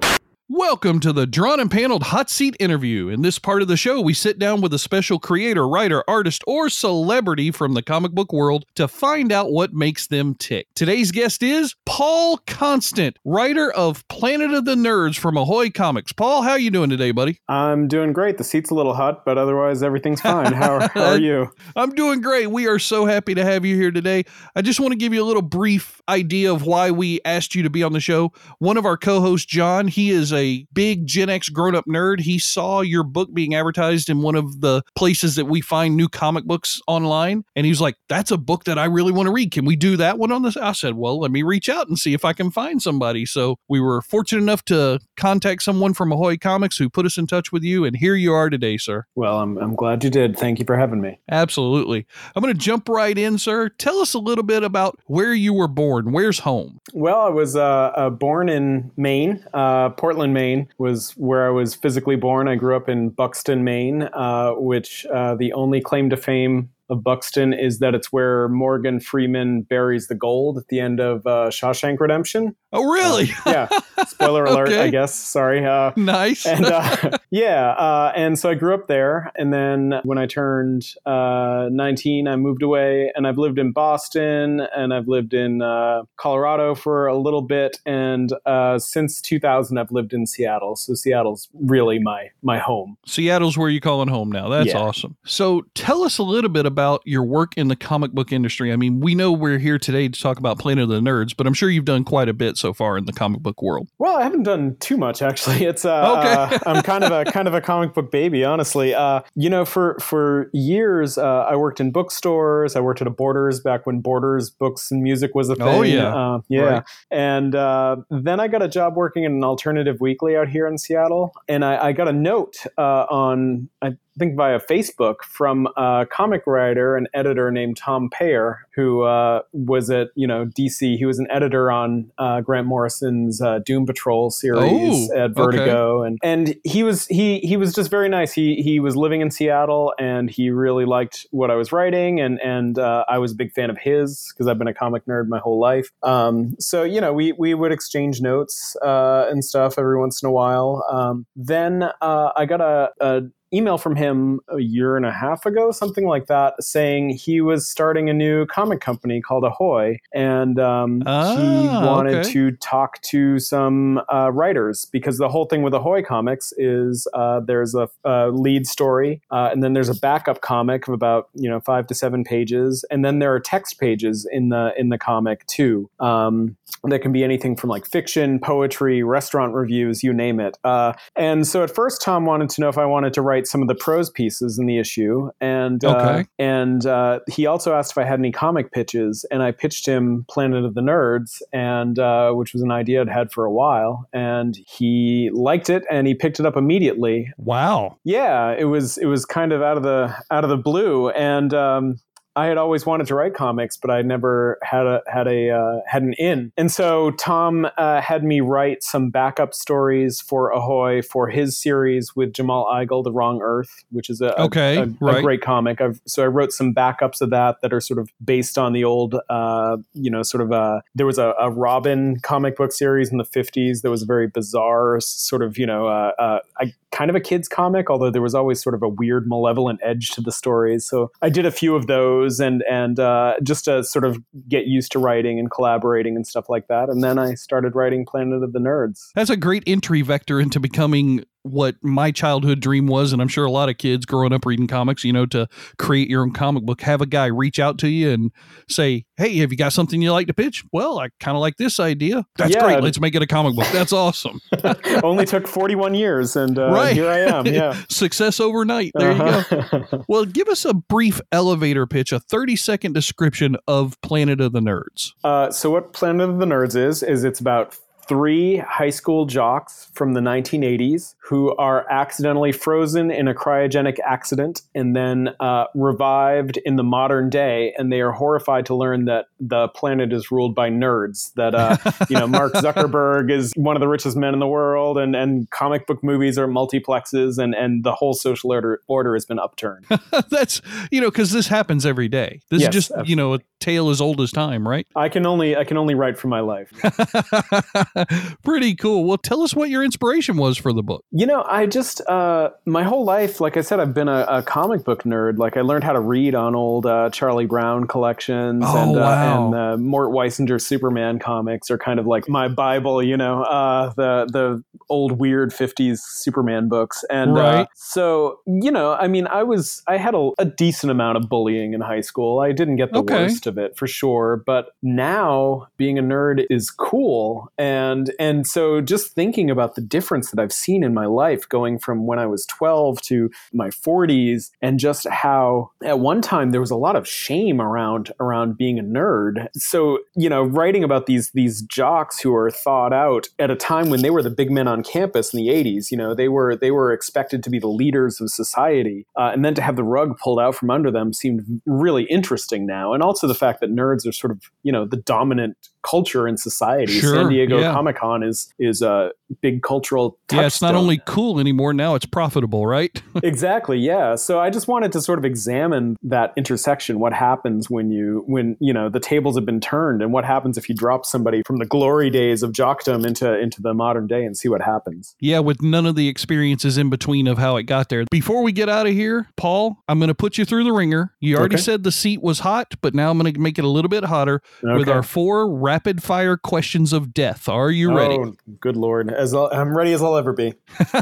Welcome 0.60 1.00
to 1.00 1.14
the 1.14 1.26
Drawn 1.26 1.62
and 1.62 1.72
Paneled 1.72 2.04
Hot 2.04 2.30
Seat 2.30 2.58
interview. 2.60 3.08
In 3.08 3.22
this 3.22 3.40
part 3.40 3.62
of 3.62 3.70
the 3.70 3.78
show, 3.78 4.02
we 4.02 4.14
sit 4.14 4.38
down 4.38 4.60
with 4.60 4.74
a 4.74 4.78
special 4.78 5.18
creator, 5.18 5.66
writer, 5.66 6.04
artist, 6.06 6.44
or 6.46 6.68
celebrity 6.68 7.50
from 7.50 7.76
the 7.76 7.82
comic 7.82 8.12
book 8.12 8.34
world 8.34 8.66
to 8.76 8.90
find 8.90 9.32
out 9.32 9.54
what 9.54 9.72
makes 9.72 10.08
them 10.08 10.36
tick. 10.36 10.68
Today's 10.76 11.14
guest 11.14 11.44
is 11.44 11.76
Paul 11.86 12.40
Constant, 12.46 13.18
writer 13.24 13.72
of 13.72 14.06
Planet 14.10 14.52
of 14.52 14.66
the 14.66 14.76
Nerds 14.76 15.18
from 15.18 15.38
Ahoy 15.38 15.70
Comics. 15.70 16.12
Paul, 16.12 16.42
how 16.42 16.56
you 16.56 16.72
doing 16.72 16.90
today, 16.90 17.12
buddy? 17.12 17.40
I'm 17.48 17.88
doing 17.88 18.12
great. 18.12 18.38
The 18.38 18.44
seat's 18.44 18.70
a 18.70 18.76
little 18.76 18.94
hot, 18.94 19.24
but 19.24 19.38
otherwise 19.38 19.82
everything's 19.82 20.20
fine. 20.20 20.52
How, 20.52 20.90
how 20.90 21.12
are 21.12 21.18
you? 21.22 21.50
I'm 21.78 21.96
doing 21.96 22.20
great. 22.20 22.48
We 22.48 22.68
are 22.68 22.80
so 22.80 23.06
happy 23.06 23.34
to 23.34 23.46
have 23.46 23.64
you 23.64 23.78
here 23.78 23.92
today. 23.92 24.26
I 24.58 24.62
just 24.62 24.82
want 24.82 24.92
to 24.92 24.98
give 24.98 25.14
you 25.14 25.24
a 25.24 25.26
little 25.26 25.42
brief 25.42 26.02
idea 26.10 26.52
of 26.52 26.66
why 26.66 26.92
we 26.92 27.22
asked 27.24 27.56
you 27.56 27.64
to 27.64 27.70
be 27.70 27.82
on 27.82 27.94
the 27.94 28.02
show. 28.02 28.34
One 28.58 28.76
of 28.76 28.86
our 28.86 28.98
co-hosts, 28.98 29.46
John, 29.46 29.88
he 29.88 30.10
is 30.10 30.34
a 30.34 30.49
big 30.74 31.06
Gen 31.06 31.30
X 31.30 31.50
grown-up 31.50 31.86
nerd. 31.86 32.22
He 32.22 32.40
saw 32.40 32.82
your 32.82 33.04
book 33.04 33.34
being 33.34 33.56
advertised 33.56 34.10
in 34.10 34.22
one 34.22 34.36
of 34.36 34.62
the 34.62 34.82
places 34.96 35.36
that 35.36 35.46
we 35.46 35.62
find 35.62 35.96
new 35.96 36.08
comic 36.08 36.46
books 36.46 36.82
online, 36.88 37.44
and 37.56 37.66
he 37.66 37.72
was 37.72 37.82
like, 37.82 37.96
"That's 38.08 38.32
a 38.32 38.38
book 38.38 38.66
that 38.66 38.80
I 38.80 38.86
really 38.86 39.12
want 39.12 39.28
to 39.28 39.34
read. 39.34 39.52
Can 39.52 39.66
we 39.66 39.76
do 39.76 39.98
that 39.98 40.18
one 40.18 40.32
on 40.32 40.44
this?" 40.44 40.58
I 40.58 40.72
said, 40.72 40.96
"Well, 40.96 41.20
let 41.20 41.32
me 41.32 41.44
reach 41.44 41.70
out 41.70 41.88
and 41.88 41.98
see 41.98 42.14
if 42.14 42.26
I 42.26 42.34
can 42.34 42.52
find 42.52 42.82
somebody." 42.82 43.26
So 43.26 43.58
we 43.68 43.80
were 43.80 44.02
fortunate 44.02 44.42
enough 44.42 44.64
to 44.66 45.00
contact 45.18 45.64
someone 45.64 45.94
from 45.94 46.12
Ahoy 46.12 46.38
Comics 46.38 46.78
who 46.78 46.90
put 46.90 47.06
us 47.06 47.18
in 47.18 47.28
touch 47.28 47.52
with 47.52 47.64
you, 47.64 47.86
and 47.86 47.96
here 47.96 48.16
you 48.16 48.34
are 48.34 48.50
today, 48.50 48.78
sir. 48.78 49.06
Well, 49.16 49.40
I'm, 49.40 49.58
I'm 49.58 49.76
glad 49.76 50.04
you 50.04 50.10
did. 50.10 50.38
Thank 50.38 50.60
you 50.60 50.66
for 50.66 50.78
having 50.78 51.02
me. 51.02 51.20
Absolutely. 51.30 52.06
I'm 52.36 52.42
going 52.42 52.54
to 52.54 52.60
jump 52.60 52.90
right 52.90 53.18
in, 53.18 53.38
sir. 53.38 53.70
Tell 53.70 54.00
us 54.00 54.14
a 54.14 54.20
little 54.20 54.44
bit 54.44 54.64
about 54.64 55.00
where 55.06 55.34
you 55.34 55.54
were 55.54 55.68
born. 55.68 56.12
Where's 56.12 56.40
home? 56.40 56.80
Well, 56.94 57.20
I 57.20 57.30
was 57.30 57.56
uh, 57.56 57.92
uh, 57.96 58.10
born 58.10 58.50
in 58.50 58.92
Maine. 58.98 59.46
Uh, 59.54 59.90
Portland, 59.90 60.34
Maine 60.34 60.39
was 60.78 61.12
where 61.18 61.48
I 61.48 61.50
was 61.50 61.76
physically 61.76 62.16
born. 62.16 62.48
I 62.48 62.56
grew 62.56 62.76
up 62.76 62.90
in 62.90 63.10
Buxton, 63.10 63.64
Maine, 63.64 64.04
uh, 64.14 64.52
which 64.54 65.06
uh, 65.08 65.36
the 65.36 65.54
only 65.54 65.82
claim 65.82 66.10
to 66.10 66.18
fame 66.18 66.70
of 66.90 67.04
Buxton 67.04 67.54
is 67.54 67.80
that 67.80 67.94
it's 67.96 68.12
where 68.12 68.48
Morgan 68.50 69.00
Freeman 69.00 69.62
buries 69.64 70.08
the 70.08 70.16
gold 70.16 70.58
at 70.58 70.68
the 70.70 70.80
end 70.80 71.00
of 71.00 71.26
uh, 71.28 71.50
Shawshank 71.50 72.00
Redemption. 72.00 72.56
Oh, 72.72 72.84
really? 72.92 73.30
yeah. 73.46 73.68
Spoiler 74.08 74.46
alert, 74.46 74.70
Okay. 74.70 74.82
I 74.84 74.90
guess. 74.90 75.14
Sorry. 75.16 75.66
Uh, 75.66 75.92
nice. 75.96 76.46
and 76.46 76.66
uh, 76.66 77.18
yeah, 77.32 77.72
uh, 77.72 78.12
and 78.16 78.38
so 78.38 78.50
I 78.50 78.54
grew 78.54 78.74
up 78.76 78.88
there, 78.88 79.32
and 79.36 79.52
then 79.54 79.96
when 80.04 80.18
I 80.18 80.28
turned 80.28 80.86
uh, 81.06 81.68
19, 81.72 82.28
I 82.28 82.36
moved 82.36 82.62
away, 82.62 83.12
and 83.16 83.26
I've 83.28 83.38
lived 83.40 83.58
in 83.60 83.72
Boston, 83.72 84.62
and 84.76 84.94
I've 84.94 85.08
lived 85.08 85.34
in 85.34 85.62
uh, 85.62 86.04
Colorado 86.18 86.76
for 86.76 87.08
a 87.08 87.18
little 87.18 87.42
bit, 87.42 87.80
and 87.86 88.32
uh, 88.46 88.78
since 88.80 89.20
2000, 89.22 89.78
I've 89.78 89.92
lived 89.92 90.14
in 90.14 90.26
Seattle. 90.28 90.76
So 90.76 90.94
Seattle's 90.94 91.50
really 91.54 91.98
my 92.00 92.30
my 92.44 92.60
home. 92.60 92.98
Seattle's 93.06 93.58
where 93.58 93.70
you 93.70 93.80
calling 93.82 94.10
home 94.10 94.32
now. 94.32 94.48
That's 94.50 94.68
Yeah. 94.68 94.78
awesome. 94.80 95.18
So 95.26 95.66
tell 95.74 96.04
us 96.04 96.18
a 96.20 96.24
little 96.24 96.50
bit 96.52 96.66
about 96.66 96.79
your 97.06 97.24
work 97.24 97.54
in 97.58 97.68
the 97.68 97.76
comic 97.76 98.12
book 98.12 98.32
industry. 98.32 98.72
I 98.72 98.76
mean, 98.76 99.00
we 99.00 99.16
know 99.16 99.32
we're 99.32 99.58
here 99.60 99.78
today 99.78 100.08
to 100.10 100.22
talk 100.22 100.38
about 100.38 100.60
Planet 100.60 100.84
of 100.84 100.90
the 100.90 101.00
Nerds, 101.00 101.36
but 101.36 101.48
I'm 101.48 101.54
sure 101.54 101.70
you've 101.70 101.86
done 101.86 102.04
quite 102.04 102.30
a 102.30 102.34
bit 102.34 102.58
so 102.58 102.74
far 102.74 102.98
in 102.98 103.06
the 103.06 103.14
comic 103.14 103.42
book 103.42 103.62
world. 103.62 103.88
Well, 103.98 104.18
I 104.18 104.24
haven't 104.24 104.44
done 104.44 104.76
too 104.80 104.98
much 104.98 105.22
actually. 105.22 105.66
It's 105.70 105.86
uh, 105.86 106.18
Okay. 106.20 106.56
uh, 106.56 106.60
I'm 106.66 106.82
kind 106.84 107.04
of 107.04 107.12
a 107.12 107.26
kind 107.32 107.48
of 107.48 107.54
a 107.54 107.62
comic 107.62 107.94
book 107.94 108.12
baby, 108.12 108.44
honestly. 108.44 108.96
Uh, 108.96 109.22
you 109.36 109.50
know, 109.50 109.66
for 109.66 109.98
for 110.00 110.50
years, 110.54 111.18
uh, 111.18 111.46
I 111.50 111.56
worked 111.56 111.80
in 111.80 111.92
bookstores. 111.92 112.76
I 112.76 112.80
worked 112.80 113.02
at 113.02 113.08
a 113.08 113.12
Borders 113.12 113.60
back 113.60 113.86
when 113.86 114.00
Borders 114.02 114.50
books 114.50 114.90
and 114.90 115.04
music 115.04 115.36
was 115.36 115.50
a 115.50 115.56
thing. 115.56 115.68
Oh, 115.68 115.82
yeah. 115.84 116.16
uh, 116.16 116.42
yeah. 116.50 116.62
Right. 116.62 116.84
And 117.12 117.56
uh, 117.56 117.98
then 118.10 118.40
I 118.40 118.48
got 118.48 118.64
a 118.64 118.68
job 118.68 118.96
working 118.96 119.24
in 119.26 119.34
an 119.34 119.44
alternative 119.44 119.98
weekly 120.00 120.36
out 120.36 120.48
here 120.50 120.66
in 120.66 120.78
Seattle, 120.78 121.34
and 121.48 121.64
I, 121.64 121.88
I 121.88 121.92
got 121.92 122.08
a 122.08 122.14
note 122.14 122.56
uh, 122.78 123.06
on. 123.10 123.70
I, 123.82 123.92
think 124.20 124.36
via 124.36 124.60
Facebook 124.60 125.24
from 125.24 125.68
a 125.76 126.06
comic 126.12 126.44
writer 126.46 126.96
and 126.96 127.08
editor 127.14 127.52
named 127.52 127.78
Tom 127.78 128.10
Peyer, 128.10 128.68
who 128.76 129.02
uh, 129.04 129.42
was 129.54 129.90
at 129.90 130.10
you 130.16 130.28
know 130.28 130.46
DC. 130.46 130.98
He 130.98 131.06
was 131.06 131.20
an 131.20 131.28
editor 131.32 131.72
on 131.72 132.12
uh, 132.18 132.42
Grant 132.42 132.68
Morrison's 132.68 133.42
uh, 133.42 133.60
Doom 133.60 133.86
Patrol 133.86 134.30
series 134.30 135.10
Oh, 135.12 135.18
at 135.18 135.36
Vertigo, 135.36 136.04
and 136.04 136.20
and 136.22 136.56
he 136.64 136.84
was 136.84 137.08
he 137.08 137.40
he 137.40 137.58
was 137.58 137.74
just 137.74 137.90
very 137.90 138.10
nice. 138.10 138.34
He 138.34 138.62
he 138.62 138.80
was 138.80 138.96
living 138.96 139.22
in 139.22 139.32
Seattle, 139.32 139.94
and 139.98 140.30
he 140.30 140.50
really 140.50 140.86
liked 140.86 141.26
what 141.32 141.50
I 141.50 141.56
was 141.56 141.72
writing, 141.72 142.20
and 142.20 142.40
and 142.42 142.78
uh, 142.78 143.06
I 143.10 143.18
was 143.18 143.32
a 143.32 143.36
big 143.36 143.52
fan 143.54 143.70
of 143.70 143.78
his 143.78 144.32
because 144.34 144.48
I've 144.48 144.58
been 144.58 144.68
a 144.68 144.74
comic 144.74 145.06
nerd 145.06 145.28
my 145.28 145.40
whole 145.40 145.60
life. 145.60 145.90
Um, 146.04 146.56
so 146.60 146.84
you 146.84 147.02
know 147.02 147.14
we 147.14 147.32
we 147.32 147.54
would 147.54 147.72
exchange 147.72 148.22
notes 148.22 148.76
uh, 148.84 149.28
and 149.30 149.44
stuff 149.44 149.80
every 149.80 149.98
once 149.98 150.22
in 150.22 150.28
a 150.28 150.32
while. 150.32 150.86
Um, 150.92 151.26
then 151.36 151.84
uh, 152.02 152.32
I 152.36 152.46
got 152.46 152.62
a, 152.62 152.92
a 153.00 153.22
email 153.54 153.78
from 153.78 153.96
him 153.96 154.40
a 154.50 154.60
year 154.60 154.96
and 154.98 155.06
a 155.06 155.12
half 155.12 155.46
ago, 155.46 155.72
something 155.72 156.06
like 156.06 156.28
that, 156.28 156.62
saying 156.64 157.10
he 157.10 157.42
was 157.42 157.68
starting 157.68 158.10
a 158.10 158.14
new 158.14 158.46
comic 158.46 158.82
company 158.82 159.22
called 159.22 159.44
Ahoy, 159.44 160.00
and 160.14 160.60
um, 160.60 161.00
he 161.02 161.04
Ah, 161.08 161.86
wanted 161.86 162.16
okay. 162.16 162.32
to 162.32 162.52
talk 162.52 163.02
to 163.02 163.40
some 163.40 164.02
uh, 164.14 164.32
writers 164.32 164.86
because 164.92 165.18
the 165.18 165.30
whole 165.30 165.46
thing 165.46 165.62
with 165.64 165.74
Ahoy 165.74 166.02
Comics 166.02 166.54
is 166.58 167.08
uh, 167.14 167.40
there's 167.40 167.76
a, 167.76 167.90
a 168.04 168.30
lead 168.30 168.68
story, 168.68 169.22
uh, 169.32 169.50
and 169.52 169.64
then 169.64 169.74
there's 169.74 169.90
a 169.90 169.96
backup 170.00 170.42
comic 170.42 170.88
of 170.88 170.94
about 170.94 171.30
you 171.34 171.50
know 171.50 171.60
five 171.60 171.88
to 171.88 171.96
seven 171.96 172.24
pages, 172.24 172.86
and 172.92 173.04
then 173.04 173.20
there 173.20 173.34
are 173.34 173.40
text 173.40 173.80
pages 173.80 174.28
in 174.32 174.50
the 174.50 174.74
in 174.78 174.90
the 174.90 174.98
comic 174.98 175.46
too. 175.48 175.90
Um, 176.00 176.56
that 176.84 177.00
can 177.00 177.12
be 177.12 177.24
anything 177.24 177.56
from 177.56 177.70
like 177.70 177.86
fiction, 177.86 178.40
poetry, 178.40 179.04
restaurant 179.04 179.54
reviews, 179.54 180.04
you 180.04 180.14
name 180.14 180.40
it. 180.40 180.58
Uh, 180.64 180.94
and 181.16 181.46
so 181.46 181.64
at 181.64 181.72
first, 181.74 182.02
Tom 182.02 182.26
wanted 182.26 182.50
to 182.52 182.62
know 182.62 182.70
if 182.70 182.78
I 182.78 182.86
wanted 182.86 183.14
to 183.14 183.22
write 183.22 183.39
some 183.48 183.62
of 183.62 183.68
the 183.68 183.76
prose 183.76 184.10
pieces 184.10 184.58
in 184.60 184.66
the 184.66 184.78
issue, 184.78 185.30
and 185.42 185.84
uh, 185.84 186.24
and 186.38 186.86
uh, 186.86 187.20
he 187.30 187.46
also 187.46 187.74
asked 187.74 187.92
if 187.92 187.98
I 187.98 188.04
had 188.04 188.20
any 188.20 188.32
comic 188.32 188.72
pitches, 188.72 189.26
and 189.32 189.42
I 189.44 189.52
pitched 189.52 189.86
him 189.86 190.26
Planet 190.30 190.66
of 190.66 190.74
the 190.76 190.82
Nerds, 190.82 191.42
and 191.54 191.98
uh, 192.00 192.32
which 192.32 192.54
was 192.54 192.62
an 192.62 192.72
idea 192.72 193.02
I'd 193.02 193.10
had 193.10 193.32
for 193.32 193.46
a 193.46 193.52
while, 193.52 194.08
and 194.14 194.58
he 194.68 195.30
liked 195.34 195.70
it, 195.70 195.84
and 195.90 196.08
he 196.08 196.14
picked 196.14 196.40
it 196.40 196.46
up 196.46 196.56
immediately, 196.58 197.32
Wow. 197.38 197.98
yeah, 198.04 198.52
it 198.58 198.66
was 198.66 198.98
it 198.98 199.06
was 199.06 199.26
kind 199.26 199.52
of 199.52 199.62
out 199.62 199.78
of 199.78 199.84
the 199.84 200.16
out 200.32 200.44
of 200.44 200.50
the 200.50 200.58
blue, 200.58 201.10
and 201.10 201.54
um, 201.54 202.00
I 202.36 202.46
had 202.46 202.58
always 202.58 202.86
wanted 202.86 203.08
to 203.08 203.16
write 203.16 203.34
comics, 203.34 203.76
but 203.76 203.90
I 203.92 204.02
never 204.02 204.60
had 204.64 204.86
a 204.86 205.02
had 205.08 205.28
a 205.28 205.50
uh, 205.50 205.80
had 205.88 206.04
an 206.04 206.14
in. 206.14 206.52
And 206.58 206.72
so 206.72 207.12
Tom 207.12 207.68
uh, 207.78 208.02
had 208.02 208.24
me 208.24 208.40
write 208.40 208.84
some 208.84 209.10
backup 209.10 209.54
stories 209.54 210.22
for 210.22 210.52
Ahoy 210.52 211.02
for 211.02 211.28
his 211.28 211.58
series 211.58 212.16
with 212.16 212.32
Jamal 212.34 212.66
Igle, 212.66 213.04
The 213.04 213.12
Wrong 213.12 213.42
Earth, 213.42 213.84
which 213.92 214.10
is 214.10 214.22
a 214.22 214.28
a- 214.38 214.46
Okay, 214.50 214.78
a, 214.78 214.84
a 214.84 214.88
right. 215.02 215.24
great 215.24 215.42
comic. 215.42 215.82
I've, 215.82 216.02
so 216.06 216.24
I 216.24 216.28
wrote 216.28 216.54
some 216.54 216.74
backups 216.74 217.20
of 217.22 217.30
that 217.32 217.62
that 217.62 217.74
are 217.74 217.82
sort 217.82 218.00
of 218.00 218.10
based 218.24 218.58
on 218.58 218.74
the 218.74 218.84
old, 218.84 219.16
uh, 219.30 219.78
you 219.94 220.12
know, 220.12 220.24
sort 220.24 220.42
of 220.42 220.52
uh 220.52 220.82
there 220.96 221.06
was 221.06 221.18
a, 221.18 221.34
a 221.40 221.50
Robin 221.52 222.20
comic 222.22 222.56
book 222.56 222.72
series 222.72 223.12
in 223.12 223.18
the 223.18 223.26
fifties 223.26 223.82
that 223.82 223.90
was 223.90 224.04
very 224.04 224.28
bizarre, 224.28 225.00
sort 225.02 225.42
of 225.42 225.58
you 225.58 225.66
know, 225.66 225.88
uh, 225.88 226.12
uh, 226.20 226.40
I 226.60 226.74
kind 226.92 227.10
of 227.10 227.16
a 227.16 227.20
kids 227.20 227.48
comic, 227.48 227.90
although 227.90 228.10
there 228.10 228.22
was 228.22 228.34
always 228.34 228.62
sort 228.62 228.74
of 228.76 228.82
a 228.82 228.90
weird 228.90 229.28
malevolent 229.28 229.80
edge 229.84 230.10
to 230.12 230.22
the 230.22 230.32
stories. 230.32 230.86
So 230.86 231.12
I 231.22 231.30
did 231.30 231.46
a 231.46 231.52
few 231.52 231.76
of 231.76 231.86
those 231.88 232.19
and 232.40 232.64
and 232.70 233.00
uh, 233.00 233.36
just 233.44 233.66
to 233.66 233.84
sort 233.84 234.06
of 234.06 234.22
get 234.48 234.66
used 234.66 234.92
to 234.94 235.00
writing 235.00 235.40
and 235.40 235.50
collaborating 235.52 236.16
and 236.16 236.26
stuff 236.26 236.50
like 236.50 236.68
that. 236.68 236.90
And 236.90 237.04
then 237.04 237.18
I 237.18 237.34
started 237.36 237.76
writing 237.76 238.06
Planet 238.06 238.44
of 238.44 238.54
the 238.54 238.60
Nerds. 238.60 239.10
That's 239.16 239.30
a 239.30 239.38
great 239.38 239.64
entry 239.66 240.02
vector 240.02 240.40
into 240.40 240.60
becoming 240.60 241.26
what 241.44 241.76
my 241.82 242.12
childhood 242.12 242.60
dream 242.60 242.86
was 242.88 243.14
and 243.14 243.22
I'm 243.22 243.28
sure 243.28 243.46
a 243.46 243.52
lot 243.52 243.70
of 243.70 243.78
kids 243.78 244.06
growing 244.06 244.34
up 244.34 244.46
reading 244.46 244.68
comics, 244.68 245.04
you 245.04 245.14
know, 245.14 245.26
to 245.28 245.48
create 245.78 246.10
your 246.10 246.22
own 246.24 246.32
comic 246.32 246.64
book, 246.64 246.82
have 246.82 247.02
a 247.02 247.06
guy 247.06 247.28
reach 247.28 247.60
out 247.60 247.78
to 247.80 247.88
you 247.88 248.10
and 248.12 248.32
say, 248.68 249.06
"Hey, 249.18 249.38
have 249.38 249.52
you 249.52 249.58
got 249.58 249.74
something 249.74 250.02
you 250.02 250.12
like 250.12 250.28
to 250.28 250.34
pitch?" 250.34 250.64
Well, 250.74 251.00
I 251.00 251.10
kind 251.20 251.36
of 251.38 251.42
like 251.42 251.58
this 251.58 251.80
idea. 251.80 252.26
That's 252.38 252.54
Yeah. 252.54 252.64
great. 252.64 252.84
Let's 252.84 253.00
make 253.00 253.16
it 253.16 253.22
a 253.22 253.28
comic 253.28 253.56
book. 253.56 253.68
That's 253.72 253.94
awesome. 253.94 254.40
Only 255.04 255.26
took 255.26 255.48
41 255.48 255.96
years, 255.96 256.36
and 256.36 256.58
uh, 256.60 256.72
right. 256.72 256.94
here 256.94 257.10
I 257.10 257.20
am. 257.20 257.46
Yeah. 257.48 257.76
Success 257.90 258.40
overnight. 258.40 258.92
There 258.96 259.12
you 259.14 259.18
go. 259.18 259.26
Uh-huh. 259.26 259.86
Well, 260.08 260.26
give 260.26 260.48
us 260.50 260.66
a 260.66 260.74
brief 260.74 261.22
elevator 261.32 261.86
pitch, 261.86 262.12
a 262.12 262.20
30 262.20 262.56
second 262.56 262.94
description 262.94 263.58
of 263.68 264.00
Planet 264.02 264.42
of 264.42 264.54
the 264.54 264.60
Nerds. 264.60 265.12
Uh, 265.24 265.52
so 265.52 265.70
what 265.70 265.94
Planet 265.94 266.30
of 266.30 266.40
the 266.40 266.46
Nerds 266.46 266.76
is 266.76 267.04
is 267.04 267.24
it's 267.24 267.40
about 267.40 267.76
three 268.10 268.58
high 268.58 268.90
school 268.90 269.26
jocks 269.26 269.90
from 269.94 270.14
the 270.14 270.20
1980s 270.20 271.16
who 271.20 271.56
are 271.56 271.90
accidentally 271.90 272.52
frozen 272.52 273.12
in 273.12 273.28
a 273.28 273.34
cryogenic 273.34 273.98
accident 274.06 274.64
and 274.76 274.96
then 274.96 275.30
uh, 275.40 275.66
revived 275.76 276.58
in 276.66 276.76
the 276.76 276.84
modern 276.84 277.30
day 277.30 277.74
and 277.78 277.94
they 277.94 278.02
are 278.02 278.12
horrified 278.12 278.66
to 278.66 278.76
learn 278.76 279.06
that 279.06 279.28
the 279.40 279.68
planet 279.70 280.12
is 280.12 280.32
ruled 280.32 280.54
by 280.54 280.70
nerds 280.70 281.34
that 281.36 281.56
uh, 281.56 281.78
you 282.10 282.18
know 282.18 282.28
mark 282.28 282.54
zuckerberg 282.56 283.32
is 283.32 283.54
one 283.56 283.76
of 283.76 283.80
the 283.80 283.88
richest 283.88 284.18
men 284.18 284.34
in 284.34 284.40
the 284.40 284.48
world 284.48 284.98
and, 284.98 285.16
and 285.16 285.50
comic 285.52 285.88
book 285.88 286.04
movies 286.04 286.38
are 286.38 286.48
multiplexes 286.48 287.38
and, 287.38 287.54
and 287.54 287.84
the 287.84 287.94
whole 287.94 288.14
social 288.14 288.52
order, 288.52 288.82
order 288.88 289.14
has 289.14 289.26
been 289.26 289.40
upturned 289.40 289.86
That's, 290.30 290.62
you 290.92 291.02
know, 291.02 291.10
because 291.10 291.32
this 291.32 291.48
happens 291.48 291.86
every 291.86 292.08
day. 292.08 292.42
This 292.50 292.62
Yes, 292.62 292.70
is 292.70 292.88
just, 292.88 293.08
you 293.08 293.16
know, 293.16 293.36
a 293.36 293.40
tale 293.60 293.90
as 293.90 294.02
old 294.02 294.22
as 294.22 294.32
time, 294.32 294.68
right? 294.68 294.88
I 294.96 295.10
can 295.10 295.26
only 295.26 295.56
I 295.56 295.64
can 295.64 295.78
only 295.78 295.96
write 295.96 296.18
for 296.18 296.28
my 296.28 296.40
life. 296.40 296.72
Pretty 298.44 298.76
cool. 298.76 299.06
Well, 299.06 299.18
tell 299.18 299.42
us 299.42 299.56
what 299.56 299.70
your 299.70 299.84
inspiration 299.84 300.38
was 300.38 300.58
for 300.58 300.74
the 300.74 300.84
book. 300.84 301.04
You 301.12 301.26
know, 301.26 301.44
I 301.48 301.66
just 301.66 302.02
uh, 302.08 302.50
my 302.66 302.84
whole 302.84 303.04
life, 303.06 303.40
like 303.42 303.58
I 303.58 303.62
said, 303.62 303.80
I've 303.80 303.94
been 303.94 304.08
a, 304.08 304.26
a 304.30 304.44
comic 304.44 304.84
book 304.84 305.04
nerd. 305.04 305.38
Like 305.38 305.58
I 305.58 305.62
learned 305.62 305.84
how 305.84 305.94
to 305.94 306.00
read 306.00 306.36
on 306.36 306.56
old 306.56 306.86
uh, 306.86 307.10
Charlie 307.12 307.46
Brown 307.46 307.88
collections, 307.88 308.64
Oh, 308.66 308.76
and 308.76 308.96
wow. 308.96 309.04
uh, 309.04 309.48
and 309.48 309.56
uh, 309.56 309.78
Mort 309.78 310.12
Weisinger 310.12 310.62
Superman 310.62 311.20
comics 311.20 311.70
are 311.70 311.78
kind 311.78 312.00
of 312.00 312.06
like 312.08 312.28
my 312.30 312.48
bible. 312.48 313.02
You 313.04 313.18
know, 313.18 313.44
uh, 313.44 313.94
the 313.96 314.28
the 314.32 314.64
old 314.90 315.20
weird 315.20 315.52
'50s 315.52 316.00
Superman 316.00 316.70
books, 316.70 317.04
and 317.10 317.32
uh, 317.32 317.34
Right. 317.42 317.68
so 317.76 318.40
you 318.46 318.72
know, 318.72 318.94
I 318.94 319.08
mean, 319.08 319.28
I 319.28 319.44
was 319.44 319.82
I 319.88 319.98
had 319.98 320.16
a, 320.16 320.32
a 320.40 320.46
decent 320.46 320.92
amount 320.92 321.18
of 321.18 321.30
bullying 321.30 321.74
in 321.74 321.82
high 321.82 322.02
school. 322.02 322.40
I 322.40 322.52
didn't 322.52 322.76
get 322.78 322.94
the 322.94 323.00
Okay. 323.00 323.24
worst 323.24 323.48
of 323.48 323.58
it 323.58 323.78
for 323.78 323.88
sure, 323.88 324.44
but 324.46 324.72
now 324.82 325.68
being 325.78 325.98
a 325.98 326.04
nerd 326.04 326.46
is 326.50 326.70
cool, 326.72 327.52
and 327.58 327.89
and 327.90 328.14
and 328.20 328.48
so 328.48 328.82
just 328.82 329.14
thinking 329.14 329.50
about 329.50 329.76
the 329.76 329.82
difference 329.82 330.32
that 330.32 330.40
I've 330.40 330.54
seen 330.54 330.84
in 330.84 330.94
my 330.94 331.06
life, 331.06 331.48
going 331.50 331.80
from 331.80 332.06
when 332.06 332.20
I 332.20 332.26
was 332.26 332.46
12 332.46 333.02
to 333.04 333.30
my 333.54 333.70
40s, 333.70 334.52
and 334.62 334.80
just 334.80 335.08
how 335.08 335.72
at 335.84 336.00
one 336.00 336.22
time 336.22 336.52
there 336.52 336.62
was 336.62 336.72
a 336.72 336.76
lot 336.76 336.96
of 336.96 337.08
shame 337.08 337.60
around 337.60 338.12
around 338.20 338.58
being 338.58 338.80
a 338.80 338.84
nerd. 338.84 339.48
So 339.56 340.00
you 340.16 340.30
know, 340.30 340.44
writing 340.44 340.84
about 340.84 341.06
these 341.06 341.32
these 341.32 341.62
jocks 341.64 342.20
who 342.20 342.34
are 342.36 342.52
thought 342.52 342.94
out 342.94 343.28
at 343.40 343.52
a 343.52 343.56
time 343.56 343.90
when 343.90 344.02
they 344.02 344.10
were 344.10 344.24
the 344.24 344.30
big 344.30 344.52
men 344.52 344.68
on 344.68 344.84
campus 344.84 345.34
in 345.34 345.40
the 345.40 345.50
80s. 345.50 345.92
You 345.92 345.98
know, 345.98 346.14
they 346.14 346.30
were 346.30 346.56
they 346.56 346.72
were 346.72 346.92
expected 346.92 347.44
to 347.44 347.50
be 347.50 347.60
the 347.60 347.68
leaders 347.68 348.22
of 348.22 348.30
society, 348.30 349.06
uh, 349.18 349.32
and 349.34 349.44
then 349.44 349.56
to 349.56 349.62
have 349.62 349.76
the 349.76 349.84
rug 349.84 350.18
pulled 350.18 350.40
out 350.40 350.56
from 350.56 350.70
under 350.70 350.92
them 350.92 351.14
seemed 351.14 351.62
really 351.66 352.04
interesting 352.04 352.66
now. 352.66 352.94
And 352.94 353.04
also 353.04 353.28
the 353.28 353.36
fact 353.36 353.62
that 353.62 353.72
nerds 353.72 354.08
are 354.08 354.12
sort 354.12 354.32
of 354.32 354.50
you 354.64 354.72
know 354.72 354.86
the 354.86 354.98
dominant 354.98 355.70
culture 355.84 356.28
and 356.28 356.40
society. 356.40 357.00
Sure, 357.00 357.16
San 357.16 357.30
Diego 357.30 357.60
yeah. 357.60 357.74
Comic 357.74 357.98
Con 357.98 358.24
is 358.24 358.54
is 358.60 358.82
a 358.82 359.12
big 359.42 359.62
cultural. 359.64 360.18
Yeah, 360.32 360.46
it's 360.46 360.62
not 360.62 360.76
only 360.76 361.02
cool 361.06 361.40
anymore, 361.40 361.74
now 361.74 361.96
it's 361.96 362.06
profitable, 362.06 362.66
right? 362.66 363.02
exactly 363.24 363.78
yeah 363.78 364.16
so 364.16 364.40
i 364.40 364.50
just 364.50 364.68
wanted 364.68 364.92
to 364.92 365.02
sort 365.02 365.20
of 365.20 365.26
examine 365.26 365.98
that 366.02 366.32
intersection 366.38 367.00
what 367.00 367.12
happens 367.14 367.70
when 367.70 367.92
you 367.92 368.24
when 368.28 368.56
you 368.60 368.72
know 368.74 368.88
the 368.90 369.00
tables 369.00 369.36
have 369.36 369.46
been 369.46 369.60
turned 369.60 370.02
and 370.02 370.14
what 370.14 370.24
happens 370.24 370.58
if 370.58 370.70
you 370.70 370.76
drop 370.76 371.06
somebody 371.06 371.42
from 371.46 371.58
the 371.58 371.66
glory 371.66 372.10
days 372.10 372.44
of 372.44 372.52
jockdom 372.52 373.06
into 373.06 373.38
into 373.40 373.62
the 373.62 373.74
modern 373.74 374.08
day 374.08 374.24
and 374.24 374.38
see 374.38 374.48
what 374.48 374.62
happens 374.62 375.16
Yeah, 375.20 375.40
with 375.40 375.62
none 375.62 375.86
of 375.86 375.96
the 375.96 376.08
experiences 376.08 376.78
in 376.78 376.90
between 376.90 377.28
of 377.28 377.38
how 377.38 377.58
it 377.58 377.64
got 377.64 377.90
there. 377.90 378.06
Before 378.10 378.42
we 378.44 378.52
get 378.52 378.70
out 378.70 378.88
of 378.88 378.94
here, 378.94 379.28
Paul, 379.38 379.84
I'm 379.88 380.00
going 380.00 380.08
to 380.10 380.16
put 380.16 380.38
you 380.38 380.46
through 380.46 380.64
the 380.64 380.72
ringer. 380.74 381.14
You 381.20 381.38
already 381.38 381.56
Okay. 381.56 381.64
said 381.64 381.84
the 381.84 381.92
seat 381.92 382.22
was 382.22 382.40
hot, 382.40 382.76
but 382.82 382.94
now 382.94 383.10
I'm 383.12 383.18
going 383.20 383.34
to 383.34 383.40
make 383.40 383.58
it 383.60 383.66
a 383.66 383.70
little 383.70 383.90
bit 383.90 384.06
hotter 384.06 384.42
with 384.64 384.88
our 384.88 385.04
four 385.04 385.50
rapid 385.54 386.02
fire 386.04 386.38
questions 386.38 386.94
of 386.94 387.14
death. 387.14 387.50
Are 387.50 387.72
you 387.72 387.92
ready? 387.94 388.16
oh 388.16 388.34
good 388.60 388.78
lord 388.78 389.12
as 389.20 389.34
I'll, 389.34 389.50
i'm 389.52 389.76
ready 389.78 389.92
as 389.94 390.02
i'll 390.02 390.18
ever 390.18 390.34
be 390.34 390.54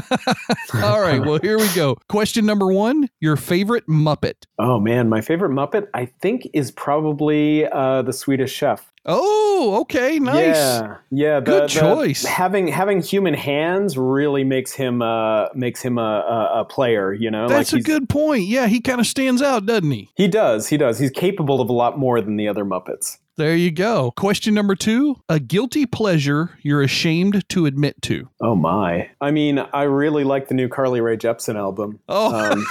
All 0.74 1.00
right, 1.00 1.20
well, 1.20 1.38
here 1.40 1.58
we 1.58 1.72
go. 1.74 1.96
Question 2.08 2.44
number 2.44 2.66
one 2.72 3.08
Your 3.20 3.36
favorite 3.36 3.86
Muppet. 3.88 4.44
oh 4.58 4.78
man 4.80 5.08
my 5.08 5.20
favorite 5.20 5.50
muppet 5.50 5.86
i 5.94 6.04
think 6.04 6.46
is 6.52 6.70
probably 6.70 7.66
uh 7.66 8.02
the 8.02 8.12
swedish 8.12 8.52
chef 8.52 8.92
Oh, 9.10 9.78
okay, 9.82 10.18
nice. 10.18 10.54
Yeah, 10.56 10.96
yeah. 11.10 11.40
Good 11.40 11.70
the- 11.70 11.74
the- 11.74 11.80
choice. 11.80 12.24
having 12.26 12.68
having 12.68 13.00
human 13.00 13.32
hands 13.32 13.96
really 13.96 14.44
makes 14.44 14.72
him 14.72 15.00
uh 15.00 15.46
makes 15.54 15.80
him 15.80 15.96
a, 15.96 16.02
a, 16.02 16.60
a 16.60 16.64
player. 16.66 17.14
You 17.14 17.30
know, 17.30 17.48
That's 17.48 17.72
like 17.72 17.80
a 17.80 17.84
good 17.84 18.10
point. 18.10 18.42
Yeah, 18.44 18.66
he 18.66 18.82
kind 18.82 19.00
of 19.00 19.06
stands 19.06 19.40
out, 19.40 19.64
doesn't 19.64 19.90
he? 19.90 20.10
He 20.14 20.28
does. 20.28 20.68
He 20.68 20.76
does. 20.76 20.98
He's 20.98 21.10
capable 21.10 21.62
of 21.62 21.70
a 21.70 21.72
lot 21.72 21.98
more 21.98 22.20
than 22.20 22.36
the 22.36 22.48
other 22.48 22.66
Muppets. 22.66 23.16
There 23.38 23.54
you 23.54 23.70
go. 23.70 24.10
Question 24.16 24.52
number 24.52 24.74
two 24.74 25.22
A 25.28 25.38
guilty 25.38 25.86
pleasure 25.86 26.58
you're 26.60 26.82
ashamed 26.82 27.48
to 27.50 27.66
admit 27.66 28.02
to. 28.02 28.28
Oh 28.40 28.56
my! 28.56 29.10
I 29.20 29.30
mean, 29.30 29.60
I 29.72 29.84
really 29.84 30.24
like 30.24 30.48
the 30.48 30.54
new 30.54 30.68
Carly 30.68 31.00
Rae 31.00 31.16
Jepsen 31.16 31.54
album. 31.54 32.00
Oh. 32.08 32.34
Um, 32.34 32.66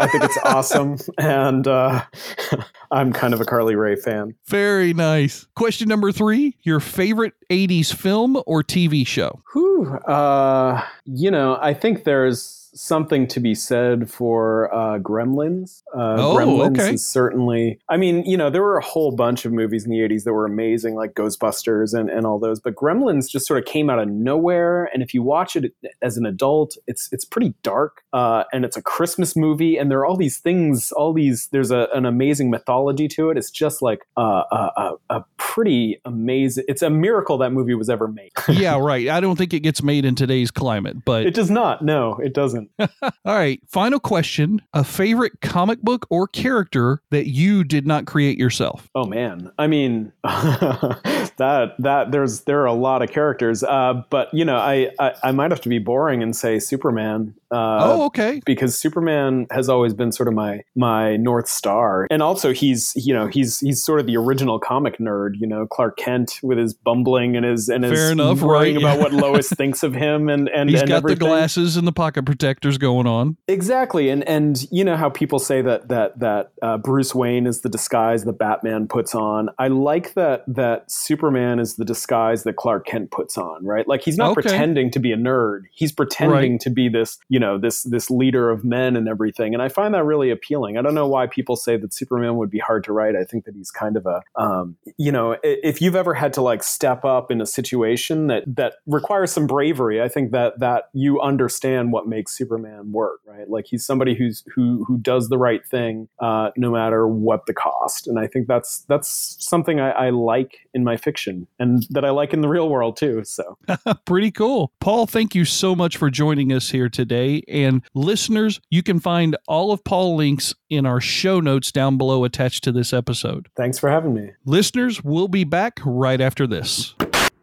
I 0.00 0.06
think 0.06 0.24
it's 0.24 0.38
awesome, 0.42 0.96
and 1.18 1.68
uh, 1.68 2.02
I'm 2.90 3.12
kind 3.12 3.34
of 3.34 3.42
a 3.42 3.44
Carly 3.44 3.76
Rae 3.76 3.94
fan. 3.94 4.34
Very 4.46 4.94
nice. 4.94 5.46
Question 5.54 5.86
number 5.86 6.12
three 6.12 6.56
Your 6.62 6.80
favorite 6.80 7.34
80s 7.50 7.92
film 7.92 8.42
or 8.46 8.62
TV 8.62 9.06
show? 9.06 9.42
Whew. 9.52 9.86
Uh, 10.06 10.82
you 11.04 11.30
know, 11.30 11.58
I 11.60 11.74
think 11.74 12.04
there's 12.04 12.59
something 12.74 13.26
to 13.28 13.40
be 13.40 13.54
said 13.54 14.10
for 14.10 14.72
uh, 14.74 14.98
Gremlins. 14.98 15.82
Uh, 15.94 16.16
Oh, 16.18 16.36
Gremlins 16.36 16.78
okay. 16.80 16.94
is 16.94 17.04
certainly. 17.04 17.78
I 17.88 17.96
mean, 17.96 18.24
you 18.24 18.36
know, 18.36 18.50
there 18.50 18.62
were 18.62 18.76
a 18.78 18.84
whole 18.84 19.12
bunch 19.14 19.44
of 19.44 19.52
movies 19.52 19.84
in 19.84 19.90
the 19.90 19.98
'80s 19.98 20.24
that 20.24 20.32
were 20.32 20.44
amazing, 20.46 20.94
like 20.94 21.14
Ghostbusters 21.14 21.92
and, 21.98 22.10
and 22.10 22.26
all 22.26 22.38
those. 22.38 22.60
But 22.60 22.74
Gremlins 22.74 23.28
just 23.30 23.46
sort 23.46 23.58
of 23.58 23.64
came 23.64 23.88
out 23.90 23.98
of 23.98 24.08
nowhere, 24.08 24.90
and 24.92 25.02
if 25.02 25.14
you 25.14 25.22
watch 25.22 25.56
it 25.56 25.72
as 26.02 26.16
an 26.16 26.26
adult, 26.26 26.76
it's 26.86 27.08
it's 27.12 27.24
pretty 27.24 27.54
dark, 27.62 28.02
uh, 28.12 28.44
and 28.52 28.64
it's 28.64 28.76
a 28.76 28.82
Christmas 28.82 29.36
movie, 29.36 29.76
and 29.76 29.90
there 29.90 29.98
are 30.00 30.06
all 30.06 30.16
these 30.16 30.38
things, 30.38 30.92
all 30.92 31.12
these. 31.12 31.48
There's 31.52 31.70
a, 31.70 31.88
an 31.94 32.04
amazing 32.06 32.50
mythology 32.50 33.08
to 33.08 33.30
it. 33.30 33.36
It's 33.38 33.50
just 33.50 33.82
like 33.82 34.00
uh, 34.16 34.42
a, 34.50 34.70
a, 34.76 34.92
a 35.18 35.24
pretty 35.36 36.00
amazing. 36.04 36.64
It's 36.68 36.82
a 36.82 36.90
miracle 36.90 37.38
that 37.38 37.50
movie 37.50 37.74
was 37.74 37.88
ever 37.88 38.08
made. 38.08 38.30
yeah, 38.48 38.78
right. 38.80 39.08
I 39.08 39.20
don't 39.20 39.36
think 39.36 39.54
it 39.54 39.60
gets 39.60 39.82
made 39.82 40.04
in 40.04 40.14
today's 40.14 40.50
climate, 40.50 41.04
but 41.04 41.26
It 41.26 41.34
does 41.34 41.50
not. 41.50 41.82
No, 41.82 42.16
it 42.18 42.34
doesn't. 42.34 42.59
all 42.80 42.88
right. 43.24 43.60
Final 43.68 44.00
question 44.00 44.62
A 44.72 44.84
favorite 44.84 45.40
comic 45.40 45.80
book 45.82 46.06
or 46.10 46.26
character 46.26 47.02
that 47.10 47.28
you 47.28 47.64
did 47.64 47.86
not 47.86 48.06
create 48.06 48.38
yourself? 48.38 48.88
Oh 48.94 49.04
man, 49.04 49.50
I 49.58 49.66
mean 49.66 50.12
that 50.22 51.74
that 51.78 52.12
there's 52.12 52.42
there 52.42 52.60
are 52.60 52.66
a 52.66 52.72
lot 52.72 53.02
of 53.02 53.10
characters, 53.10 53.62
uh, 53.62 54.02
but 54.10 54.32
you 54.34 54.44
know 54.44 54.56
I, 54.56 54.90
I 54.98 55.14
I 55.24 55.32
might 55.32 55.50
have 55.50 55.60
to 55.62 55.68
be 55.68 55.78
boring 55.78 56.22
and 56.22 56.34
say 56.34 56.58
Superman. 56.58 57.34
Uh, 57.52 57.78
oh, 57.82 58.04
okay. 58.06 58.40
because 58.46 58.78
Superman 58.78 59.46
has 59.50 59.68
always 59.68 59.92
been 59.94 60.12
sort 60.12 60.28
of 60.28 60.34
my 60.34 60.62
my 60.76 61.16
north 61.16 61.48
star, 61.48 62.06
and 62.10 62.22
also 62.22 62.52
he's 62.52 62.92
you 62.96 63.12
know 63.12 63.26
he's 63.26 63.60
he's 63.60 63.82
sort 63.82 64.00
of 64.00 64.06
the 64.06 64.16
original 64.16 64.58
comic 64.58 64.98
nerd. 64.98 65.32
You 65.34 65.46
know 65.46 65.66
Clark 65.66 65.96
Kent 65.96 66.38
with 66.42 66.58
his 66.58 66.74
bumbling 66.74 67.36
and 67.36 67.44
his 67.44 67.68
and 67.68 67.84
his 67.84 67.92
Fair 67.92 68.12
enough, 68.12 68.40
worrying 68.42 68.76
right, 68.76 68.82
about 68.94 68.98
what 69.00 69.12
Lois 69.24 69.48
thinks 69.48 69.82
of 69.82 69.94
him, 69.94 70.28
and 70.28 70.48
and 70.50 70.70
He's 70.70 70.80
and 70.80 70.88
got 70.88 70.96
everything. 70.98 71.18
the 71.18 71.24
glasses 71.26 71.76
and 71.76 71.86
the 71.86 71.92
pocket 71.92 72.24
protectors 72.24 72.78
going 72.78 73.06
on. 73.06 73.36
Exactly, 73.48 74.08
and 74.10 74.22
and 74.28 74.66
you 74.70 74.84
know 74.84 74.96
how 74.96 75.10
people 75.10 75.38
say 75.38 75.60
that 75.62 75.88
that 75.88 76.18
that 76.20 76.52
uh, 76.62 76.78
Bruce 76.78 77.14
Wayne 77.14 77.46
is 77.46 77.62
the 77.62 77.68
disguise 77.68 78.24
that 78.24 78.38
Batman 78.38 78.86
puts 78.86 79.14
on. 79.14 79.48
I 79.58 79.68
like 79.68 80.14
that 80.14 80.44
that 80.46 80.90
Superman 80.90 81.58
is 81.58 81.76
the 81.76 81.84
disguise 81.84 82.44
that 82.44 82.56
Clark 82.56 82.86
Kent 82.86 83.10
puts 83.10 83.36
on. 83.36 83.64
Right, 83.66 83.86
like 83.88 84.02
he's 84.02 84.16
not 84.16 84.30
Okay. 84.30 84.42
pretending 84.42 84.90
to 84.92 84.98
be 85.00 85.10
a 85.12 85.16
nerd. 85.16 85.62
He's 85.72 85.90
pretending 85.92 86.52
Right. 86.52 86.60
to 86.60 86.70
be 86.70 86.88
this 86.88 87.18
you 87.28 87.39
know 87.40 87.58
this 87.58 87.82
this 87.82 88.10
leader 88.10 88.50
of 88.50 88.64
men 88.64 88.96
and 88.96 89.08
everything. 89.08 89.54
And 89.54 89.62
I 89.62 89.68
find 89.68 89.94
that 89.94 90.04
really 90.04 90.30
appealing. 90.30 90.76
I 90.76 90.82
don't 90.82 90.94
know 90.94 91.08
why 91.08 91.26
people 91.26 91.56
say 91.56 91.76
that 91.76 91.92
Superman 91.92 92.36
would 92.36 92.50
be 92.50 92.58
hard 92.58 92.84
to 92.84 92.92
write. 92.92 93.16
I 93.16 93.24
think 93.24 93.44
that 93.46 93.54
he's 93.54 93.70
kind 93.70 93.96
of 93.96 94.06
a 94.06 94.22
um, 94.36 94.76
you 94.96 95.10
know 95.10 95.36
if 95.42 95.82
you've 95.82 95.96
ever 95.96 96.14
had 96.14 96.32
to 96.34 96.42
like 96.42 96.62
step 96.62 97.04
up 97.04 97.30
in 97.30 97.40
a 97.40 97.46
situation 97.46 98.28
that 98.28 98.44
that 98.46 98.74
requires 98.86 99.32
some 99.32 99.46
bravery, 99.46 100.00
I 100.00 100.08
think 100.08 100.32
that 100.32 100.60
that 100.60 100.84
you 100.92 101.20
understand 101.20 101.92
what 101.92 102.06
makes 102.06 102.36
Superman 102.36 102.92
work, 102.92 103.20
right? 103.26 103.48
Like 103.48 103.66
he's 103.66 103.84
somebody 103.84 104.14
who's 104.14 104.44
who 104.54 104.84
who 104.86 104.98
does 104.98 105.28
the 105.28 105.38
right 105.38 105.66
thing 105.66 106.08
uh, 106.20 106.50
no 106.56 106.70
matter 106.70 107.08
what 107.08 107.46
the 107.46 107.54
cost, 107.54 108.06
and 108.06 108.18
I 108.18 108.26
think 108.26 108.46
that's 108.46 108.80
that's 108.88 109.36
something 109.40 109.80
I, 109.80 109.90
I 109.90 110.10
like 110.10 110.68
in 110.74 110.84
my 110.84 110.96
fiction 110.96 111.46
and 111.58 111.86
that 111.90 112.04
I 112.04 112.10
like 112.10 112.32
in 112.32 112.40
the 112.40 112.48
real 112.48 112.68
world 112.68 112.96
too. 112.96 113.24
So 113.24 113.56
Pretty 114.04 114.30
cool. 114.30 114.72
Paul, 114.80 115.06
thank 115.06 115.34
you 115.34 115.44
so 115.44 115.74
much 115.74 115.96
for 115.96 116.10
joining 116.10 116.52
us 116.52 116.70
here 116.70 116.88
today. 116.88 117.29
And 117.48 117.82
listeners, 117.94 118.60
you 118.70 118.82
can 118.82 119.00
find 119.00 119.36
all 119.46 119.72
of 119.72 119.84
Paul 119.84 120.16
links 120.16 120.54
in 120.68 120.86
our 120.86 121.00
show 121.00 121.40
notes 121.40 121.72
down 121.72 121.96
below 121.98 122.24
attached 122.24 122.64
to 122.64 122.72
this 122.72 122.92
episode. 122.92 123.48
thanks 123.56 123.78
for 123.78 123.90
having 123.90 124.14
me. 124.14 124.30
Listeners, 124.44 125.02
we'll 125.04 125.28
be 125.28 125.44
back 125.44 125.80
right 125.84 126.20
after 126.20 126.46
this. 126.46 126.94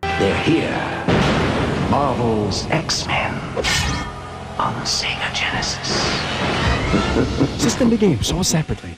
They're 0.02 0.40
here. 0.44 1.06
Marvel's 1.90 2.66
X-Men 2.68 3.34
on 4.58 4.74
Sega 4.84 5.34
Genesis. 5.34 5.88
System 7.62 7.90
to 7.90 7.98
game, 7.98 8.22
sold 8.24 8.46
separately. 8.46 8.98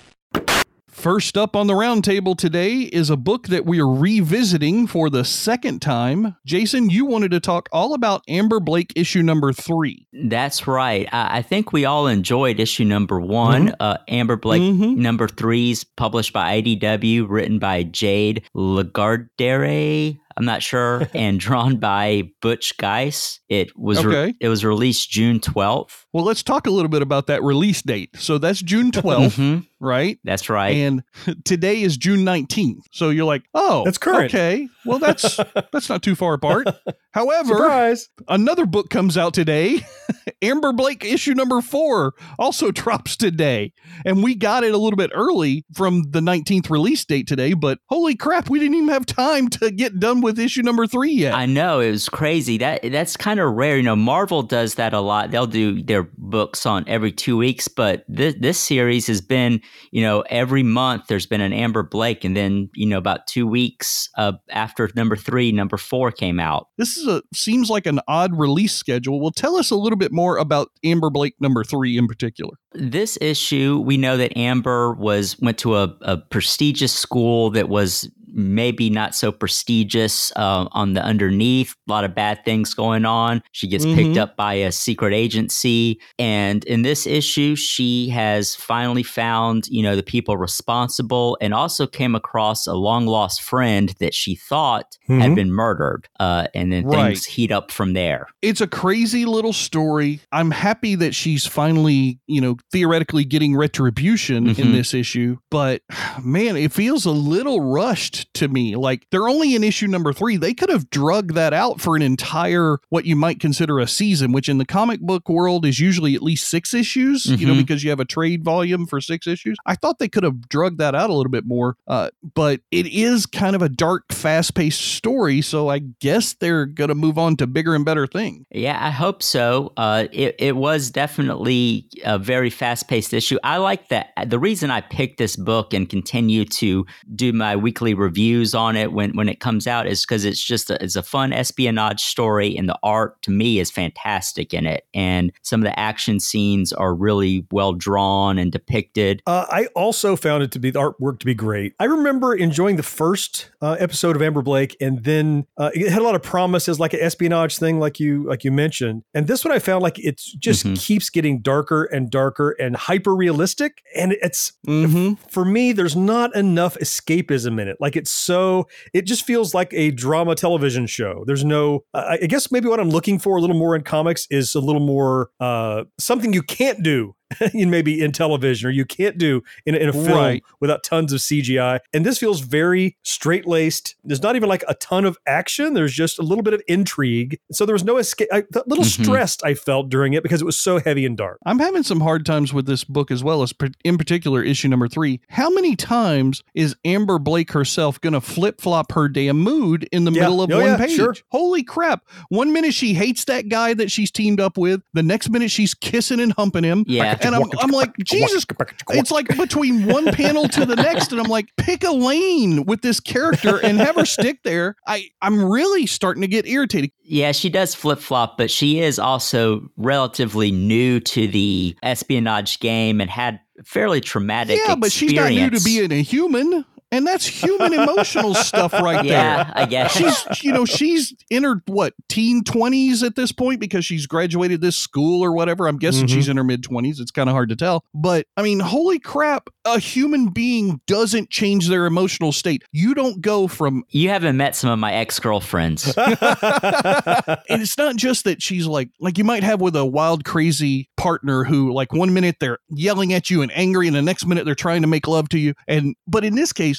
First 0.99 1.37
up 1.37 1.55
on 1.55 1.67
the 1.67 1.75
roundtable 1.75 2.37
today 2.37 2.79
is 2.79 3.09
a 3.09 3.15
book 3.15 3.47
that 3.47 3.65
we 3.65 3.79
are 3.79 3.87
revisiting 3.87 4.85
for 4.85 5.09
the 5.09 5.23
second 5.23 5.81
time. 5.81 6.35
Jason, 6.45 6.89
you 6.89 7.05
wanted 7.05 7.31
to 7.31 7.39
talk 7.39 7.69
all 7.71 7.93
about 7.93 8.21
Amber 8.27 8.59
Blake 8.59 8.91
issue 8.97 9.23
number 9.23 9.53
three. 9.53 10.07
That's 10.11 10.67
right. 10.67 11.07
I, 11.13 11.37
I 11.37 11.41
think 11.41 11.71
we 11.71 11.85
all 11.85 12.07
enjoyed 12.07 12.59
issue 12.59 12.83
number 12.83 13.17
one. 13.21 13.73
Uh, 13.79 13.97
Amber 14.09 14.35
Blake 14.35 14.61
Mhm. 14.61 14.97
number 14.97 15.29
three's 15.29 15.85
published 15.85 16.33
by 16.33 16.61
IDW, 16.61 17.25
written 17.29 17.59
by 17.59 17.83
Jade 17.83 18.43
Lagardere. 18.53 20.19
I'm 20.39 20.45
not 20.45 20.63
sure, 20.63 21.07
and 21.13 21.39
drawn 21.39 21.77
by 21.77 22.31
Butch 22.41 22.77
Guice. 22.77 23.41
It 23.49 23.77
was 23.77 24.03
re- 24.05 24.35
it 24.39 24.47
was 24.47 24.63
released 24.63 25.09
June 25.11 25.39
12th. 25.39 26.05
Well, 26.13 26.23
let's 26.23 26.41
talk 26.43 26.65
a 26.65 26.71
little 26.71 26.89
bit 26.89 27.01
about 27.01 27.27
that 27.27 27.43
release 27.43 27.81
date. 27.81 28.15
So 28.17 28.37
that's 28.37 28.61
June 28.61 28.91
12th, 28.91 29.35
Mhm. 29.35 29.67
right? 29.79 30.17
That's 30.23 30.49
right. 30.49 30.75
And 30.77 31.03
today 31.45 31.81
is 31.81 31.97
June 31.97 32.21
19th. 32.25 32.79
So 32.91 33.09
you're 33.09 33.25
like, 33.25 33.43
oh, 33.53 33.83
That's 33.83 33.97
current. 33.97 34.33
Okay. 34.33 34.67
Well, 34.89 34.97
that's 34.97 35.37
that's 35.71 35.87
not 35.87 36.01
too 36.01 36.15
far 36.15 36.33
apart. 36.33 36.67
However, 37.11 37.55
Surprise! 37.55 38.09
another 38.27 38.65
book 38.65 38.89
comes 38.89 39.17
out 39.17 39.35
today. 39.35 39.85
Amber 40.41 40.73
Blake 40.73 41.05
issue 41.05 41.33
number 41.33 41.61
four 41.61 42.13
also 42.39 42.71
drops 42.71 43.15
today. 43.15 43.73
And 44.05 44.23
we 44.23 44.33
got 44.33 44.63
it 44.63 44.73
a 44.73 44.77
little 44.77 44.97
bit 44.97 45.11
early 45.13 45.65
from 45.75 46.03
the 46.09 46.21
19th 46.21 46.69
release 46.69 47.03
date 47.05 47.27
today, 47.27 47.53
but 47.53 47.79
holy 47.87 48.15
crap, 48.15 48.49
we 48.49 48.59
didn't 48.59 48.75
even 48.75 48.89
have 48.89 49.05
time 49.05 49.49
to 49.49 49.69
get 49.69 49.99
done 49.99 50.21
with 50.21 50.39
issue 50.39 50.61
number 50.61 50.87
three 50.87 51.11
yet. 51.11 51.35
I 51.35 51.45
know 51.45 51.81
it 51.81 51.91
was 51.91 52.09
crazy. 52.09 52.57
That 52.57 52.81
that's 52.83 53.15
kind 53.15 53.39
of 53.39 53.53
rare. 53.53 53.77
You 53.77 53.83
know, 53.83 53.95
Marvel 53.95 54.41
does 54.41 54.75
that 54.75 54.93
a 54.93 54.99
lot. 54.99 55.29
They'll 55.29 55.45
do 55.45 55.83
their 55.83 56.09
books 56.17 56.65
on 56.65 56.83
every 56.87 57.11
two 57.11 57.37
weeks, 57.37 57.67
but 57.67 58.05
this 58.07 58.35
this 58.39 58.59
series 58.59 59.05
has 59.05 59.21
been, 59.21 59.61
you 59.91 60.01
know, 60.01 60.21
every 60.29 60.63
month 60.63 61.07
there's 61.07 61.27
been 61.27 61.41
an 61.41 61.53
Amber 61.53 61.83
Blake, 61.83 62.23
and 62.23 62.35
then 62.35 62.69
you 62.73 62.87
know 62.87 62.97
about 62.97 63.27
two 63.27 63.45
weeks 63.45 64.09
uh, 64.17 64.33
after 64.79 64.93
number 64.95 65.15
three, 65.15 65.51
number 65.51 65.77
four 65.77 66.11
came 66.11 66.39
out. 66.39 66.67
this 66.77 66.97
is 66.97 67.07
a 67.07 67.21
seems 67.33 67.69
like 67.69 67.85
an 67.85 67.99
odd 68.07 68.37
release 68.37 68.73
schedule. 68.73 69.19
Well, 69.19 69.31
tell 69.31 69.55
us 69.55 69.71
a 69.71 69.75
little 69.75 69.97
bit 69.97 70.11
more 70.11 70.37
about 70.37 70.69
Amber 70.83 71.09
Blake 71.09 71.35
number 71.39 71.63
three 71.63 71.97
in 71.97 72.07
particular. 72.07 72.53
This 72.73 73.17
issue, 73.21 73.81
we 73.85 73.97
know 73.97 74.17
that 74.17 74.37
Amber 74.37 74.93
was 74.93 75.37
went 75.39 75.57
to 75.59 75.75
a, 75.75 75.95
a 76.01 76.17
prestigious 76.17 76.93
school 76.93 77.49
that 77.51 77.69
was 77.69 78.09
maybe 78.33 78.89
not 78.89 79.15
so 79.15 79.31
prestigious 79.31 80.31
uh, 80.35 80.67
on 80.71 80.93
the 80.93 81.03
underneath. 81.03 81.75
A 81.87 81.91
lot 81.91 82.03
of 82.03 82.15
bad 82.15 82.43
things 82.45 82.73
going 82.73 83.05
on. 83.05 83.41
She 83.51 83.67
gets 83.67 83.85
picked 83.85 84.15
Mhm. 84.15 84.17
up 84.17 84.35
by 84.37 84.53
a 84.55 84.71
secret 84.71 85.13
agency, 85.13 85.99
and 86.17 86.63
in 86.65 86.81
this 86.81 87.05
issue, 87.07 87.55
she 87.55 88.09
has 88.09 88.55
finally 88.55 89.03
found 89.03 89.67
you 89.69 89.83
know 89.83 89.95
the 89.95 90.03
people 90.03 90.37
responsible, 90.37 91.37
and 91.41 91.53
also 91.53 91.87
came 91.87 92.15
across 92.15 92.67
a 92.67 92.73
long 92.73 93.05
lost 93.05 93.41
friend 93.41 93.93
that 93.99 94.13
she 94.13 94.35
thought 94.35 94.97
had 95.07 95.31
Mhm. 95.31 95.35
been 95.35 95.51
murdered. 95.51 96.07
Uh, 96.19 96.47
and 96.53 96.71
then 96.71 96.85
Right. 96.85 97.07
things 97.15 97.25
heat 97.25 97.51
up 97.51 97.71
from 97.71 97.93
there. 97.93 98.27
it's 98.41 98.61
a 98.61 98.67
crazy 98.67 99.25
little 99.25 99.53
story. 99.53 100.21
I'm 100.31 100.51
happy 100.51 100.95
that 100.95 101.13
she's 101.13 101.45
finally, 101.45 102.19
you 102.27 102.39
know, 102.41 102.57
theoretically 102.71 103.23
getting 103.25 103.55
retribution 103.55 104.47
in 104.49 104.55
Mhm. 104.55 104.71
this 104.73 104.93
issue, 104.93 105.37
but 105.51 105.81
man, 106.23 106.55
it 106.57 106.71
feels 106.71 107.05
a 107.05 107.11
little 107.11 107.61
rushed 107.61 108.18
to 108.33 108.47
me. 108.47 108.75
Like 108.75 109.05
they're 109.11 109.27
only 109.27 109.55
in 109.55 109.63
issue 109.63 109.87
number 109.87 110.13
3. 110.13 110.37
They 110.37 110.53
could 110.53 110.69
have 110.69 110.89
drug 110.89 111.33
that 111.33 111.53
out 111.53 111.79
for 111.81 111.95
an 111.95 112.01
entire 112.01 112.77
what 112.89 113.05
you 113.05 113.15
might 113.15 113.39
consider 113.39 113.79
a 113.79 113.87
season, 113.87 114.31
which 114.31 114.49
in 114.49 114.57
the 114.57 114.65
comic 114.65 115.01
book 115.01 115.29
world 115.29 115.65
is 115.65 115.79
usually 115.79 116.15
at 116.15 116.21
least 116.23 116.49
6 116.49 116.73
issues, 116.73 117.25
you 117.25 117.45
know, 117.45 117.53
Mhm. 117.53 117.57
because 117.59 117.83
you 117.83 117.89
have 117.89 117.99
a 117.99 118.05
trade 118.05 118.43
volume 118.43 118.85
for 118.85 118.99
6 119.01 119.27
issues. 119.27 119.57
I 119.65 119.75
thought 119.75 119.99
they 119.99 120.07
could 120.09 120.23
have 120.23 120.47
drugged 120.49 120.77
that 120.79 120.95
out 120.95 121.09
a 121.09 121.13
little 121.13 121.31
bit 121.31 121.45
more. 121.45 121.75
Uh, 121.87 122.09
but 122.35 122.61
it 122.71 122.87
is 122.87 123.25
kind 123.25 123.55
of 123.55 123.61
a 123.61 123.69
dark, 123.69 124.11
fast-paced 124.11 124.79
story, 124.81 125.41
so 125.41 125.69
I 125.69 125.79
guess 125.79 126.33
they're 126.33 126.65
going 126.65 126.89
to 126.89 126.95
move 126.95 127.17
on 127.17 127.35
to 127.37 127.47
bigger 127.47 127.75
and 127.75 127.85
better 127.85 128.07
things. 128.07 128.45
Yeah, 128.51 128.77
I 128.79 128.89
hope 128.91 129.21
so. 129.23 129.73
Uh, 129.77 130.07
it, 130.11 130.35
it 130.39 130.55
was 130.55 130.89
definitely 130.91 131.87
a 132.05 132.17
very 132.17 132.49
fast 132.49 132.87
paced 132.87 133.13
issue. 133.13 133.37
I 133.43 133.57
like 133.57 133.89
that. 133.89 134.09
The 134.27 134.39
reason 134.39 134.71
I 134.71 134.81
picked 134.81 135.17
this 135.17 135.35
book 135.35 135.73
and 135.73 135.87
continue 135.89 136.45
to 136.45 136.85
do 137.15 137.33
my 137.33 137.55
weekly 137.55 137.93
reviews 138.09 138.55
on 138.55 138.75
it 138.75 138.91
when, 138.91 139.15
when 139.15 139.29
it 139.29 139.39
comes 139.39 139.67
out 139.67 139.85
is 139.87 140.01
because 140.05 140.25
it's 140.25 140.43
just 140.43 140.69
a, 140.69 140.83
it's 140.83 140.95
a 140.95 141.03
fun 141.03 141.31
espionage 141.31 142.01
story, 142.01 142.57
and 142.57 142.67
the 142.67 142.77
art 142.83 143.21
to 143.21 143.31
me 143.31 143.59
is 143.59 143.69
fantastic 143.71 144.53
in 144.53 144.65
it. 144.65 144.85
And 144.93 145.31
some 145.43 145.61
of 145.61 145.65
the 145.65 145.79
action 145.79 146.19
scenes 146.19 146.73
are 146.73 146.93
really 146.95 147.45
well 147.51 147.73
drawn 147.73 148.37
and 148.37 148.51
depicted. 148.51 149.21
Uh, 149.27 149.45
I 149.49 149.67
also 149.75 150.15
found 150.15 150.43
it 150.43 150.51
to 150.53 150.59
be 150.59 150.71
the 150.71 150.79
artwork 150.79 151.19
to 151.19 151.25
be 151.25 151.33
great. 151.35 151.73
I 151.79 151.85
remember 151.85 152.33
enjoying 152.33 152.75
the 152.77 152.83
first 152.83 153.51
uh, 153.61 153.75
episode 153.79 154.15
of 154.15 154.21
Amber 154.21 154.41
Blake, 154.41 154.75
and 154.81 155.03
then 155.03 155.45
uh, 155.57 155.69
it 155.73 155.89
had 155.89 156.01
a 156.01 156.03
lot 156.05 156.15
of 156.15 156.23
promises, 156.23 156.79
like 156.79 156.93
an 156.93 156.99
espionage 157.01 157.57
thing, 157.57 157.79
like 157.79 157.99
you 157.99 158.23
like 158.27 158.43
you 158.43 158.51
mentioned. 158.51 159.03
And 159.13 159.27
this 159.27 159.45
one, 159.45 159.53
I 159.53 159.59
found 159.59 159.83
like 159.83 159.99
it 159.99 160.19
just 160.39 160.65
Mhm. 160.65 160.79
keeps 160.79 161.09
getting 161.09 161.41
darker 161.41 161.83
and 161.85 162.09
darker 162.09 162.51
and 162.59 162.75
hyper 162.75 163.15
realistic. 163.15 163.81
And 163.95 164.13
it's 164.21 164.53
Mm-hmm. 164.67 165.13
for 165.29 165.45
me, 165.45 165.71
there's 165.73 165.95
not 165.95 166.35
enough 166.35 166.75
escapism 166.79 167.59
in 167.61 167.67
it. 167.67 167.77
Like 167.79 167.95
it's 167.99 168.11
so, 168.11 168.67
it 168.93 169.03
just 169.03 169.25
feels 169.25 169.53
like 169.53 169.71
a 169.73 169.91
drama 169.91 170.33
television 170.33 170.87
show. 170.87 171.23
There's 171.27 171.45
no, 171.45 171.83
I 171.93 172.17
guess 172.17 172.51
maybe 172.51 172.67
what 172.67 172.79
I'm 172.79 172.89
looking 172.89 173.19
for 173.19 173.37
a 173.37 173.41
little 173.41 173.57
more 173.57 173.75
in 173.75 173.83
comics 173.83 174.25
is 174.31 174.55
a 174.55 174.59
little 174.59 174.81
more 174.81 175.29
uh, 175.39 175.83
something 175.99 176.33
you 176.33 176.41
can't 176.41 176.81
do. 176.81 177.15
in 177.53 177.69
maybe 177.69 178.01
in 178.01 178.11
television 178.11 178.67
or 178.67 178.71
you 178.71 178.85
can't 178.85 179.17
do 179.17 179.41
in, 179.65 179.75
a- 179.75 179.77
in 179.77 179.89
a 179.89 179.93
film 179.93 180.07
Right. 180.09 180.43
without 180.59 180.83
tons 180.83 181.13
of 181.13 181.19
CGI. 181.19 181.79
And 181.93 182.05
this 182.05 182.17
feels 182.17 182.39
very 182.41 182.97
straight 183.03 183.45
laced. 183.47 183.95
There's 184.03 184.21
not 184.23 184.35
even 184.35 184.49
like 184.49 184.63
a 184.67 184.73
ton 184.75 185.05
of 185.05 185.17
action. 185.27 185.73
There's 185.73 185.93
just 185.93 186.19
a 186.19 186.21
little 186.23 186.43
bit 186.43 186.53
of 186.53 186.61
intrigue. 186.67 187.39
So 187.51 187.65
there 187.65 187.73
was 187.73 187.83
no 187.83 187.97
escape. 187.97 188.27
I, 188.31 188.39
a 188.39 188.63
little 188.65 188.83
Mhm. 188.83 189.03
stressed 189.03 189.43
I 189.45 189.53
felt 189.53 189.89
during 189.89 190.13
it 190.13 190.23
because 190.23 190.41
it 190.41 190.45
was 190.45 190.57
so 190.57 190.79
heavy 190.79 191.05
and 191.05 191.15
dark. 191.17 191.39
I'm 191.45 191.59
having 191.59 191.83
some 191.83 191.99
hard 192.01 192.25
times 192.25 192.53
with 192.53 192.65
this 192.65 192.83
book 192.83 193.11
as 193.11 193.23
well 193.23 193.43
as 193.43 193.53
in 193.83 193.97
particular 193.97 194.41
issue 194.43 194.67
number 194.67 194.87
three. 194.87 195.19
How 195.29 195.49
many 195.49 195.75
times 195.75 196.43
is 196.55 196.75
Amber 196.85 197.19
Blake 197.19 197.51
herself 197.51 197.99
going 198.01 198.13
to 198.13 198.21
flip 198.21 198.59
flop 198.61 198.91
her 198.93 199.07
damn 199.07 199.37
mood 199.39 199.87
in 199.91 200.03
the 200.05 200.11
Yeah. 200.11 200.21
middle 200.23 200.41
of 200.41 200.51
Oh, 200.51 200.57
one 200.57 200.65
yeah, 200.65 200.77
page? 200.77 200.95
sure. 200.95 201.15
Holy 201.29 201.63
crap. 201.63 202.03
One 202.29 202.51
minute 202.53 202.73
she 202.73 202.93
hates 202.93 203.25
that 203.25 203.49
guy 203.49 203.73
that 203.73 203.91
she's 203.91 204.11
teamed 204.11 204.39
up 204.39 204.57
with. 204.57 204.81
The 204.93 205.03
next 205.03 205.29
minute 205.29 205.51
she's 205.51 205.73
kissing 205.73 206.19
and 206.19 206.33
humping 206.33 206.63
him. 206.63 206.83
Yeah. 206.87 207.15
And 207.21 207.35
I'm, 207.35 207.43
I'm 207.59 207.71
like, 207.71 207.95
Jesus. 208.03 208.45
It's 208.89 209.11
like 209.11 209.27
between 209.37 209.85
one 209.85 210.05
panel 210.13 210.47
to 210.49 210.65
the 210.65 210.75
next. 210.75 211.11
And 211.11 211.19
I'm 211.19 211.29
like, 211.29 211.49
pick 211.57 211.83
a 211.83 211.91
lane 211.91 212.65
with 212.65 212.81
this 212.81 212.99
character 212.99 213.57
and 213.57 213.79
have 213.79 213.95
her 213.95 214.05
stick 214.05 214.43
there. 214.43 214.75
I, 214.87 215.09
I'm 215.21 215.43
really 215.43 215.85
starting 215.85 216.21
to 216.21 216.27
get 216.27 216.45
irritated. 216.47 216.91
Yeah, 217.03 217.31
she 217.31 217.49
does 217.49 217.73
flip 217.73 217.99
flop, 217.99 218.37
but 218.37 218.51
she 218.51 218.79
is 218.79 218.99
also 218.99 219.69
relatively 219.77 220.51
new 220.51 220.99
to 221.01 221.27
the 221.27 221.75
espionage 221.81 222.59
game 222.59 223.01
and 223.01 223.09
had 223.09 223.39
fairly 223.65 223.99
traumatic 223.99 224.59
yeah, 224.65 224.75
but 224.75 224.91
she's 224.91 225.13
not 225.13 225.29
new 225.31 225.49
to 225.49 225.55
experience. 225.55 225.89
being 225.89 225.91
a 225.99 226.01
human. 226.01 226.65
And 226.91 227.05
that's 227.05 227.25
human 227.27 227.73
emotional 227.73 228.33
stuff 228.33 228.73
right 228.73 229.03
there. 229.03 229.11
Yeah, 229.13 229.51
I 229.55 229.65
guess. 229.65 229.91
she's 229.91 230.43
you 230.43 230.51
know 230.51 230.65
she's 230.65 231.13
in 231.29 231.43
her 231.43 231.61
what 231.67 231.93
teen 232.09 232.43
20s 232.43 233.03
at 233.03 233.15
this 233.15 233.31
point 233.31 233.59
because 233.59 233.85
she's 233.85 234.07
graduated 234.07 234.61
this 234.61 234.75
school 234.77 235.23
or 235.23 235.31
whatever 235.31 235.67
i'm 235.67 235.77
guessing 235.77 236.07
Mhm. 236.07 236.09
she's 236.13 236.27
in 236.29 236.37
her 236.37 236.43
mid 236.43 236.63
20s 236.63 236.99
it's 236.99 237.11
kind 237.11 237.29
of 237.29 237.33
hard 237.33 237.49
to 237.49 237.55
tell 237.55 237.83
but 237.93 238.25
i 238.37 238.41
mean 238.41 238.59
holy 238.59 238.97
crap 238.99 239.49
a 239.65 239.77
human 239.79 240.29
being 240.29 240.81
doesn't 240.87 241.29
change 241.29 241.67
their 241.67 241.85
emotional 241.85 242.31
state 242.31 242.63
you 242.71 242.93
don't 242.95 243.21
go 243.21 243.47
from 243.47 243.83
you 243.89 244.09
haven't 244.09 244.37
met 244.37 244.55
some 244.55 244.69
of 244.71 244.79
my 244.79 244.93
ex 244.93 245.19
girlfriends. 245.19 245.93
and 245.97 247.61
it's 247.61 247.77
not 247.77 247.95
just 247.95 248.23
that 248.23 248.41
she's 248.41 248.65
like 248.65 248.89
like 248.99 249.17
you 249.17 249.23
might 249.23 249.43
have 249.43 249.61
with 249.61 249.75
a 249.75 249.85
wild 249.85 250.25
crazy 250.25 250.89
partner 250.97 251.43
who 251.43 251.71
like 251.73 251.93
one 251.93 252.13
minute 252.13 252.37
they're 252.39 252.59
yelling 252.69 253.13
at 253.13 253.29
you 253.29 253.41
and 253.41 253.51
angry 253.55 253.87
and 253.87 253.95
the 253.95 254.01
next 254.01 254.25
minute 254.25 254.45
they're 254.45 254.55
trying 254.55 254.81
to 254.81 254.87
make 254.87 255.07
love 255.07 255.29
to 255.29 255.37
you 255.39 255.53
and 255.67 255.95
but 256.07 256.23
in 256.25 256.35
this 256.35 256.51
case 256.53 256.78